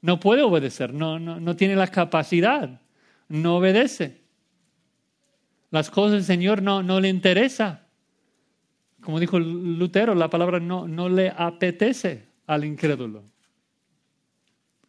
No 0.00 0.20
puede 0.20 0.42
obedecer, 0.42 0.94
no, 0.94 1.18
no, 1.18 1.40
no 1.40 1.56
tiene 1.56 1.74
la 1.74 1.88
capacidad, 1.88 2.80
no 3.28 3.56
obedece. 3.56 4.20
Las 5.70 5.90
cosas 5.90 6.12
del 6.12 6.24
Señor 6.24 6.62
no, 6.62 6.82
no 6.82 7.00
le 7.00 7.08
interesa. 7.08 7.86
Como 9.00 9.18
dijo 9.18 9.38
Lutero, 9.38 10.14
la 10.14 10.30
palabra 10.30 10.60
no, 10.60 10.86
no 10.86 11.08
le 11.08 11.32
apetece 11.36 12.26
al 12.46 12.64
incrédulo. 12.64 13.24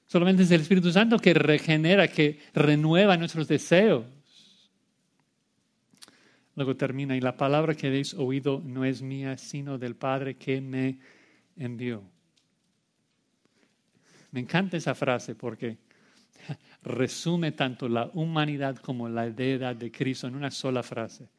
Solamente 0.10 0.42
es 0.42 0.50
el 0.50 0.62
Espíritu 0.62 0.92
Santo 0.92 1.20
que 1.20 1.36
regenera, 1.36 2.08
que 2.08 2.40
renueva 2.56 3.16
nuestros 3.16 3.48
deseos. 3.48 4.06
Luego 6.56 6.76
termina, 6.76 7.16
y 7.16 7.22
la 7.22 7.38
palabra 7.38 7.76
que 7.76 7.86
habéis 7.86 8.16
oído 8.16 8.60
no 8.66 8.86
es 8.86 9.04
mía, 9.04 9.38
sino 9.38 9.78
del 9.78 9.96
Padre 9.96 10.36
que 10.36 10.62
me 10.62 10.98
envió. 11.56 12.02
Me 14.32 14.40
encanta 14.40 14.78
esa 14.78 14.96
frase 14.96 15.36
porque 15.36 15.78
resume 16.84 17.52
tanto 17.52 17.88
la 17.88 18.10
humanidad 18.16 18.78
como 18.78 19.08
la 19.08 19.30
deidad 19.30 19.76
de 19.76 19.92
Cristo 19.92 20.26
en 20.26 20.36
una 20.36 20.50
sola 20.50 20.82
frase. 20.82 21.30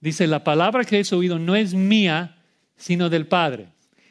Dice, 0.00 0.26
la 0.26 0.42
palabra 0.42 0.82
que 0.82 0.96
habéis 0.96 1.12
oído 1.12 1.38
no 1.38 1.54
es 1.54 1.74
mía, 1.74 2.38
sino 2.74 3.10
del 3.10 3.26
Padre. 3.26 3.68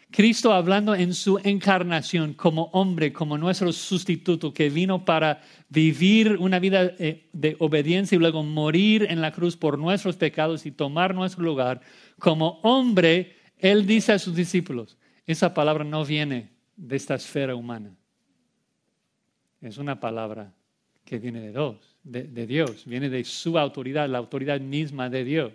Cristo 0.10 0.53
hablando 0.53 0.95
en 0.95 1.14
su 1.14 1.39
encarnación 1.43 2.34
como 2.34 2.66
hombre, 2.74 3.12
como 3.12 3.38
nuestro 3.38 3.72
sustituto, 3.74 4.53
que 4.53 4.70
vino 4.70 5.03
para 5.03 5.41
vivir 5.70 6.38
una 6.38 6.60
vida 6.60 6.93
eh, 6.97 7.28
de 7.34 7.55
obediencia 7.60 8.16
y 8.16 8.20
luego 8.20 8.41
morir 8.41 9.05
en 9.10 9.22
la 9.22 9.32
cruz 9.32 9.58
por 9.58 9.78
nuestros 9.78 10.16
pecados 10.16 10.66
y 10.66 10.72
tomar 10.72 11.14
nuestro 11.14 11.43
lugar. 11.43 11.82
Como 12.20 12.60
hombre, 12.64 13.36
Él 13.58 13.86
dice 13.86 14.14
a 14.14 14.20
sus 14.20 14.36
discípulos, 14.36 14.97
esa 15.26 15.53
palabra 15.53 15.84
no 15.84 16.05
viene 16.05 16.51
de 16.78 16.95
esta 16.95 17.16
esfera 17.16 17.53
humana. 17.53 17.93
Es 19.62 19.78
una 19.78 19.99
palabra 19.99 20.53
que 21.03 21.20
viene 21.20 21.41
de 21.41 21.51
Dios, 21.51 21.97
de, 22.03 22.47
Dios, 22.47 22.86
viene 22.86 23.10
de 23.10 23.24
su 23.24 23.58
autoridad, 23.58 24.08
la 24.08 24.20
autoridad 24.20 24.62
misma 24.62 25.10
de 25.10 25.24
Dios. 25.24 25.53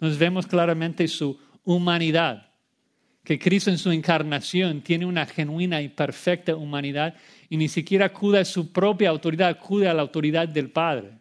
Nos 0.00 0.18
vemos 0.18 0.46
claramente 0.46 1.06
su 1.08 1.38
humanidad, 1.64 2.50
que 3.24 3.38
Cristo 3.38 3.70
en 3.70 3.78
su 3.78 3.90
encarnación 3.90 4.82
tiene 4.82 5.06
una 5.06 5.24
genuina 5.24 5.80
y 5.80 5.88
perfecta 5.88 6.54
humanidad 6.54 7.14
y 7.48 7.56
ni 7.56 7.68
siquiera 7.68 8.06
acude 8.06 8.38
a 8.38 8.44
su 8.44 8.70
propia 8.70 9.08
autoridad, 9.08 9.48
acude 9.48 9.88
a 9.88 9.94
la 9.94 10.02
autoridad 10.02 10.46
del 10.46 10.70
Padre. 10.70 11.18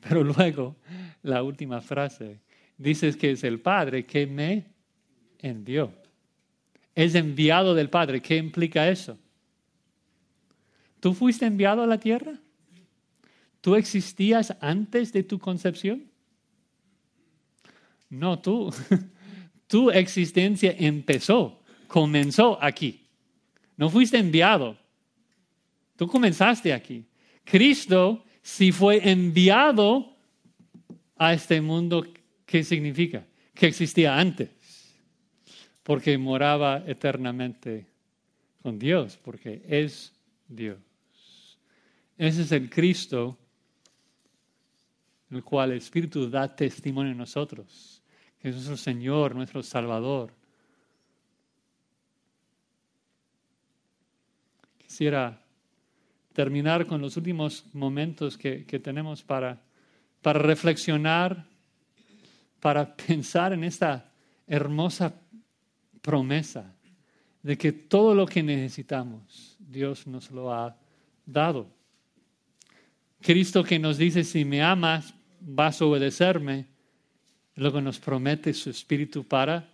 Pero 0.00 0.22
luego, 0.22 0.76
la 1.22 1.42
última 1.42 1.80
frase, 1.80 2.40
dice 2.76 3.16
que 3.16 3.30
es 3.30 3.44
el 3.44 3.60
Padre 3.60 4.04
que 4.04 4.26
me 4.26 4.66
envió. 5.40 5.90
Es 6.94 7.14
enviado 7.14 7.74
del 7.74 7.88
Padre. 7.88 8.20
¿Qué 8.20 8.36
implica 8.36 8.88
eso? 8.88 9.18
¿Tú 11.00 11.14
fuiste 11.14 11.46
enviado 11.46 11.82
a 11.82 11.86
la 11.86 11.98
tierra? 11.98 12.38
¿Tú 13.62 13.74
existías 13.74 14.54
antes 14.60 15.12
de 15.12 15.22
tu 15.22 15.38
concepción? 15.38 16.04
No, 18.10 18.38
tú. 18.38 18.72
Tu 19.66 19.90
existencia 19.90 20.74
empezó, 20.78 21.60
comenzó 21.88 22.62
aquí. 22.62 23.06
No 23.76 23.90
fuiste 23.90 24.18
enviado. 24.18 24.76
Tú 25.96 26.06
comenzaste 26.06 26.72
aquí. 26.72 27.04
Cristo, 27.44 28.24
si 28.42 28.72
fue 28.72 29.08
enviado 29.08 30.16
a 31.16 31.32
este 31.32 31.60
mundo, 31.60 32.06
¿qué 32.44 32.62
significa? 32.62 33.24
Que 33.54 33.66
existía 33.66 34.18
antes. 34.18 34.50
Porque 35.82 36.18
moraba 36.18 36.82
eternamente 36.86 37.86
con 38.62 38.78
Dios, 38.78 39.18
porque 39.22 39.62
es 39.68 40.12
Dios. 40.48 40.78
Ese 42.18 42.42
es 42.42 42.52
el 42.52 42.68
Cristo 42.70 43.38
el 45.30 45.42
cual 45.42 45.72
el 45.72 45.78
Espíritu 45.78 46.28
da 46.30 46.54
testimonio 46.54 47.12
en 47.12 47.18
nosotros, 47.18 47.95
es 48.50 48.56
nuestro 48.56 48.76
Señor, 48.76 49.34
nuestro 49.34 49.62
Salvador. 49.62 50.32
Quisiera 54.78 55.42
terminar 56.32 56.86
con 56.86 57.00
los 57.00 57.16
últimos 57.16 57.64
momentos 57.72 58.36
que, 58.38 58.64
tenemos 58.82 59.22
para, 59.22 59.60
para 60.22 60.38
reflexionar, 60.38 61.46
para 62.60 62.96
pensar 63.08 63.52
en 63.52 63.64
esta 63.64 64.12
hermosa 64.46 65.14
promesa 66.00 66.74
de 67.42 67.56
que 67.56 67.72
todo 67.72 68.14
lo 68.14 68.26
que 68.26 68.42
necesitamos, 68.42 69.56
Dios 69.58 70.06
nos 70.06 70.30
lo 70.30 70.52
ha 70.52 70.76
dado. 71.24 71.68
Cristo 73.20 73.64
que 73.64 73.78
nos 73.78 73.98
dice, 73.98 74.24
si 74.24 74.44
me 74.44 74.62
amas, 74.62 75.14
vas 75.40 75.80
a 75.80 75.84
obedecerme, 75.84 76.75
luego 77.56 77.80
nos 77.80 77.98
promete 77.98 78.52
su 78.54 78.70
espíritu 78.70 79.24
para 79.24 79.68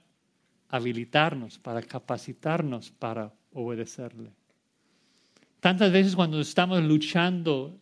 habilitarnos, 0.69 1.59
para 1.59 1.83
capacitarnos 1.83 2.91
para 2.91 3.33
obedecerle. 3.53 4.31
Tantas 5.61 5.93
veces 5.93 6.17
cuando 6.17 6.41
estamos 6.41 6.83
luchando 6.83 7.79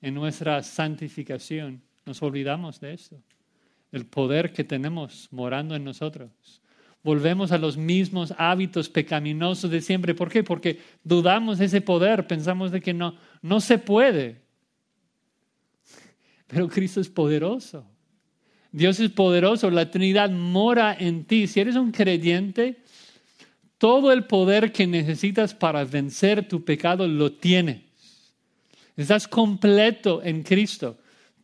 en 0.00 0.14
nuestra 0.14 0.62
santificación, 0.62 1.82
nos 2.06 2.22
olvidamos 2.22 2.80
de 2.80 2.94
esto, 2.94 3.20
el 3.92 4.06
poder 4.06 4.52
que 4.52 4.64
tenemos 4.64 5.28
morando 5.30 5.74
en 5.74 5.84
nosotros. 5.84 6.30
Volvemos 7.02 7.52
a 7.52 7.58
los 7.58 7.76
mismos 7.76 8.34
hábitos 8.38 8.88
pecaminosos 8.88 9.70
de 9.70 9.82
siempre. 9.82 10.14
¿Por 10.14 10.30
qué? 10.30 10.42
Porque 10.42 10.80
dudamos 11.04 11.58
de 11.58 11.66
ese 11.66 11.82
poder, 11.82 12.26
pensamos 12.26 12.72
de 12.72 12.80
que 12.80 12.94
no, 12.94 13.16
no 13.42 13.60
se 13.60 13.78
puede. 13.78 14.40
Pero 16.46 16.68
Cristo 16.68 17.00
es 17.00 17.10
poderoso. 17.10 17.86
Dios 18.74 18.98
es 18.98 19.10
poderoso, 19.12 19.70
la 19.70 19.88
Trinidad 19.88 20.30
mora 20.30 20.96
en 20.98 21.26
ti. 21.26 21.46
Si 21.46 21.60
eres 21.60 21.76
un 21.76 21.92
creyente, 21.92 22.80
todo 23.78 24.10
el 24.10 24.24
poder 24.24 24.72
que 24.72 24.84
necesitas 24.84 25.54
para 25.54 25.84
vencer 25.84 26.48
tu 26.48 26.64
pecado 26.64 27.06
lo 27.06 27.30
tienes. 27.30 27.82
Estás 28.96 29.28
completo 29.28 30.20
en 30.24 30.42
Cristo. 30.42 30.98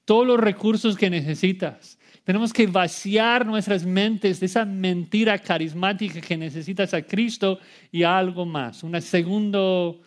Todos 0.05 0.27
los 0.27 0.41
recursos 0.41 0.97
que 0.97 1.09
necesitas. 1.09 2.01
Tenemos 2.25 2.53
que 2.53 2.67
vaciar 2.67 3.47
nuestras 3.47 3.87
mentes 3.87 4.41
de 4.41 4.47
esa 4.47 4.65
mentira 4.65 5.39
carismática 5.39 6.21
que 6.21 6.37
necesitas 6.37 6.93
a 6.95 7.03
Cristo 7.03 7.61
y 7.93 8.03
algo 8.03 8.45
más. 8.45 8.83
un 8.83 9.01
segundo 9.01 10.03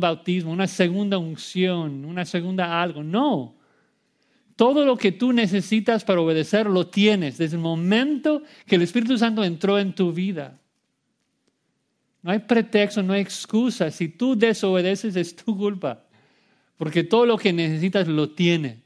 bautismo, 0.00 0.50
una 0.50 0.66
segunda 0.66 1.16
unción, 1.16 2.04
una 2.04 2.24
segunda 2.24 2.82
algo. 2.82 3.04
No. 3.04 3.54
Todo 4.56 4.84
lo 4.84 4.96
que 4.96 5.10
tú 5.12 5.32
necesitas 5.32 6.04
para 6.04 6.20
obedecer 6.20 6.66
lo 6.66 6.86
tienes 6.86 7.38
desde 7.38 7.56
el 7.56 7.62
momento 7.62 8.42
que 8.66 8.76
el 8.76 8.82
Espíritu 8.82 9.18
Santo 9.18 9.42
entró 9.42 9.78
en 9.78 9.94
tu 9.94 10.12
vida. 10.12 10.60
No 12.22 12.30
hay 12.30 12.38
pretexto, 12.38 13.02
no 13.02 13.12
hay 13.12 13.20
excusa. 13.20 13.90
Si 13.90 14.08
tú 14.08 14.36
desobedeces 14.36 15.16
es 15.16 15.34
tu 15.34 15.56
culpa, 15.56 16.04
porque 16.78 17.04
todo 17.04 17.26
lo 17.26 17.36
que 17.36 17.52
necesitas 17.52 18.08
lo 18.08 18.30
tienes. 18.30 18.78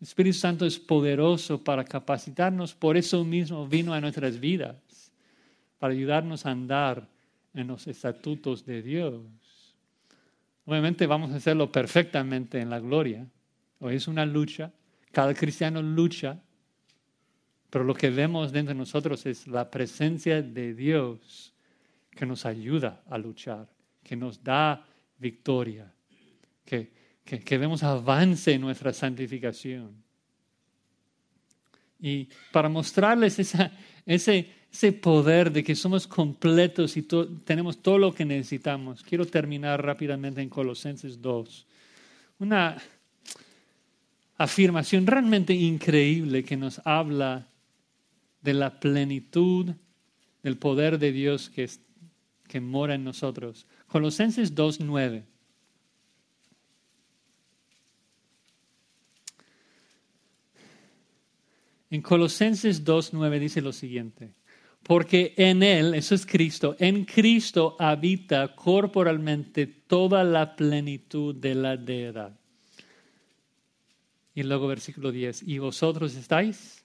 El 0.00 0.06
Espíritu 0.06 0.38
Santo 0.38 0.66
es 0.66 0.78
poderoso 0.78 1.62
para 1.62 1.84
capacitarnos, 1.84 2.74
por 2.74 2.96
eso 2.96 3.24
mismo 3.24 3.66
vino 3.66 3.92
a 3.92 4.00
nuestras 4.00 4.38
vidas, 4.38 4.76
para 5.78 5.92
ayudarnos 5.92 6.46
a 6.46 6.50
andar 6.50 7.08
en 7.54 7.66
los 7.66 7.86
estatutos 7.86 8.64
de 8.64 8.82
Dios. 8.82 9.20
Obviamente 10.64 11.06
vamos 11.06 11.32
a 11.32 11.36
hacerlo 11.36 11.72
perfectamente 11.72 12.60
en 12.60 12.70
la 12.70 12.80
gloria, 12.80 13.26
Es 13.80 14.08
una 14.08 14.26
lucha, 14.26 14.72
cada 15.10 15.34
cristiano 15.34 15.80
lucha, 15.80 16.42
pero 17.70 17.84
lo 17.84 17.94
que 17.94 18.10
vemos 18.10 18.52
dentro 18.52 18.74
de 18.74 18.78
nosotros 18.78 19.24
es 19.26 19.46
la 19.46 19.70
presencia 19.70 20.42
de 20.42 20.74
Dios 20.74 21.54
que 22.10 22.26
nos 22.26 22.44
ayuda 22.44 23.02
a 23.08 23.16
luchar, 23.16 23.68
que 24.02 24.16
nos 24.16 24.42
da 24.42 24.84
victoria, 25.18 25.90
que, 26.64 26.92
que, 27.24 27.58
vemos 27.58 27.82
avance 27.82 28.52
en 28.52 28.60
nuestra 28.60 28.92
santificación. 28.92 29.94
Y 32.00 32.28
para 32.50 32.68
mostrarles 32.68 33.38
ese, 33.38 33.70
ese 34.70 34.92
poder 34.92 35.52
de 35.52 35.62
que 35.62 35.76
somos 35.76 36.06
completos 36.06 36.96
y 36.96 37.02
tenemos 37.44 37.80
todo 37.80 37.98
lo 37.98 38.12
que 38.12 38.24
necesitamos, 38.24 39.02
quiero 39.02 39.24
terminar 39.26 39.84
rápidamente 39.84 40.42
en 40.42 40.48
Colosenses 40.48 41.20
2. 41.20 41.66
Una, 42.40 42.76
afirmación 44.40 45.06
realmente 45.06 45.52
increíble 45.52 46.44
que 46.44 46.56
nos 46.56 46.80
habla 46.86 47.46
de 48.40 48.54
la 48.54 48.80
plenitud 48.80 49.74
del 50.42 50.56
poder 50.56 50.98
de 50.98 51.12
Dios 51.12 51.50
que, 51.50 51.68
que 52.48 52.58
mora 52.58 52.94
en 52.94 53.04
nosotros. 53.04 53.66
Colosenses 53.86 54.54
2.9. 54.54 55.24
En 61.90 62.00
Colosenses 62.00 62.82
2.9 62.82 63.38
dice 63.38 63.60
lo 63.60 63.74
siguiente, 63.74 64.32
porque 64.82 65.34
en 65.36 65.62
Él, 65.62 65.92
eso 65.92 66.14
es 66.14 66.24
Cristo, 66.24 66.76
en 66.78 67.04
Cristo 67.04 67.76
habita 67.78 68.56
corporalmente 68.56 69.66
toda 69.66 70.24
la 70.24 70.56
plenitud 70.56 71.34
de 71.34 71.54
la 71.54 71.76
deidad. 71.76 72.39
Y 74.40 74.42
luego 74.42 74.68
versículo 74.68 75.12
10, 75.12 75.42
y 75.42 75.58
vosotros 75.58 76.14
estáis 76.14 76.82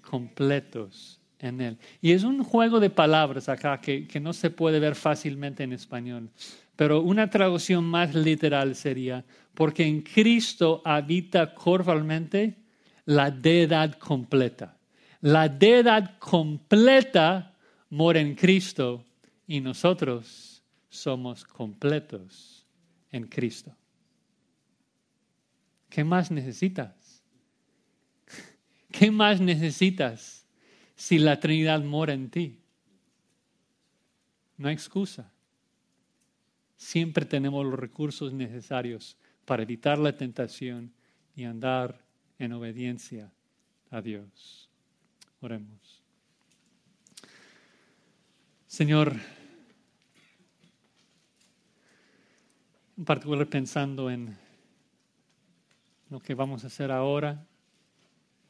completos 0.00 1.20
en 1.38 1.60
Él. 1.60 1.76
Y 2.00 2.12
es 2.12 2.24
un 2.24 2.42
juego 2.42 2.80
de 2.80 2.88
palabras 2.88 3.50
acá 3.50 3.78
que, 3.82 4.06
que 4.06 4.18
no 4.18 4.32
se 4.32 4.48
puede 4.48 4.80
ver 4.80 4.94
fácilmente 4.94 5.62
en 5.62 5.74
español, 5.74 6.30
pero 6.76 7.02
una 7.02 7.28
traducción 7.28 7.84
más 7.84 8.14
literal 8.14 8.74
sería, 8.74 9.26
porque 9.52 9.84
en 9.84 10.00
Cristo 10.00 10.80
habita 10.82 11.54
corporalmente 11.54 12.56
la 13.04 13.30
deidad 13.30 13.98
completa. 13.98 14.78
La 15.20 15.50
deidad 15.50 16.18
completa 16.18 17.58
mora 17.90 18.20
en 18.20 18.34
Cristo 18.34 19.04
y 19.46 19.60
nosotros 19.60 20.62
somos 20.88 21.44
completos 21.44 22.64
en 23.12 23.26
Cristo. 23.26 23.76
¿Qué 25.90 26.04
más 26.04 26.30
necesitas? 26.30 27.22
¿Qué 28.90 29.10
más 29.10 29.40
necesitas 29.40 30.46
si 30.94 31.18
la 31.18 31.40
Trinidad 31.40 31.82
mora 31.82 32.14
en 32.14 32.30
ti? 32.30 32.60
No 34.56 34.68
hay 34.68 34.74
excusa. 34.74 35.32
Siempre 36.76 37.26
tenemos 37.26 37.66
los 37.66 37.78
recursos 37.78 38.32
necesarios 38.32 39.16
para 39.44 39.64
evitar 39.64 39.98
la 39.98 40.16
tentación 40.16 40.92
y 41.34 41.44
andar 41.44 42.00
en 42.38 42.52
obediencia 42.52 43.32
a 43.90 44.00
Dios. 44.00 44.70
Oremos. 45.40 46.02
Señor, 48.66 49.16
en 52.96 53.04
particular 53.04 53.48
pensando 53.48 54.10
en 54.10 54.36
lo 56.10 56.18
que 56.18 56.34
vamos 56.34 56.64
a 56.64 56.66
hacer 56.66 56.90
ahora, 56.90 57.46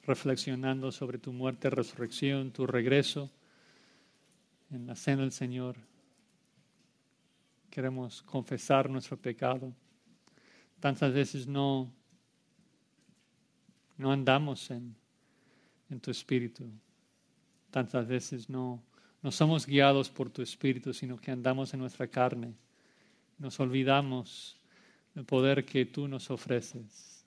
reflexionando 0.04 0.90
sobre 0.90 1.18
tu 1.18 1.32
muerte, 1.32 1.68
resurrección, 1.68 2.50
tu 2.52 2.66
regreso 2.66 3.30
en 4.70 4.86
la 4.86 4.96
cena 4.96 5.22
del 5.22 5.32
Señor. 5.32 5.76
Queremos 7.70 8.22
confesar 8.22 8.88
nuestro 8.88 9.18
pecado. 9.18 9.72
Tantas 10.80 11.12
veces 11.12 11.46
no, 11.46 11.92
no 13.98 14.10
andamos 14.10 14.70
en, 14.70 14.96
en 15.90 16.00
tu 16.00 16.10
espíritu. 16.10 16.66
Tantas 17.70 18.08
veces 18.08 18.48
no, 18.48 18.82
no 19.22 19.30
somos 19.30 19.66
guiados 19.66 20.08
por 20.08 20.30
tu 20.30 20.40
espíritu, 20.40 20.94
sino 20.94 21.18
que 21.18 21.30
andamos 21.30 21.74
en 21.74 21.80
nuestra 21.80 22.08
carne. 22.08 22.54
Nos 23.38 23.60
olvidamos 23.60 24.56
del 25.14 25.26
poder 25.26 25.66
que 25.66 25.84
tú 25.84 26.08
nos 26.08 26.30
ofreces. 26.30 27.19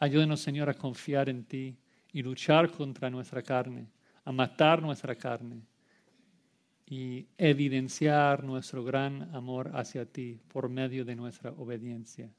Ayúdenos, 0.00 0.40
Señor, 0.40 0.68
a 0.70 0.74
confiar 0.74 1.28
en 1.28 1.44
ti 1.44 1.76
y 2.12 2.22
luchar 2.22 2.70
contra 2.70 3.10
nuestra 3.10 3.42
carne, 3.42 3.88
a 4.24 4.32
matar 4.32 4.80
nuestra 4.80 5.16
carne 5.16 5.62
y 6.86 7.26
evidenciar 7.36 8.44
nuestro 8.44 8.84
gran 8.84 9.34
amor 9.34 9.70
hacia 9.74 10.06
ti 10.06 10.40
por 10.48 10.68
medio 10.68 11.04
de 11.04 11.16
nuestra 11.16 11.50
obediencia. 11.50 12.30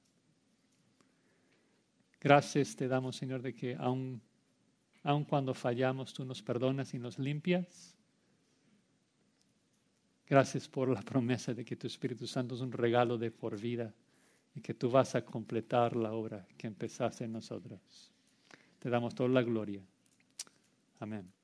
Gracias 2.21 2.75
te 2.75 2.87
damos, 2.87 3.15
Señor, 3.15 3.41
de 3.41 3.53
que 3.53 3.75
aun, 3.75 4.21
aun 5.03 5.23
cuando 5.25 5.53
fallamos, 5.53 6.13
tú 6.13 6.25
nos 6.25 6.41
perdonas 6.41 6.93
y 6.93 6.99
nos 6.99 7.19
limpias. 7.19 7.95
Gracias 10.27 10.67
por 10.67 10.89
la 10.89 11.01
promesa 11.01 11.53
de 11.53 11.65
que 11.65 11.75
tu 11.75 11.87
Espíritu 11.87 12.25
Santo 12.25 12.55
es 12.55 12.61
un 12.61 12.71
regalo 12.71 13.17
de 13.17 13.31
por 13.31 13.59
vida 13.59 13.93
y 14.55 14.61
que 14.61 14.73
tú 14.73 14.89
vas 14.89 15.15
a 15.15 15.23
completar 15.23 15.95
la 15.95 16.13
obra 16.13 16.47
que 16.57 16.67
empezaste 16.67 17.25
en 17.25 17.33
nosotros. 17.33 18.11
Te 18.79 18.89
damos 18.89 19.15
toda 19.15 19.29
la 19.29 19.41
gloria. 19.41 19.81
Amén. 20.99 21.38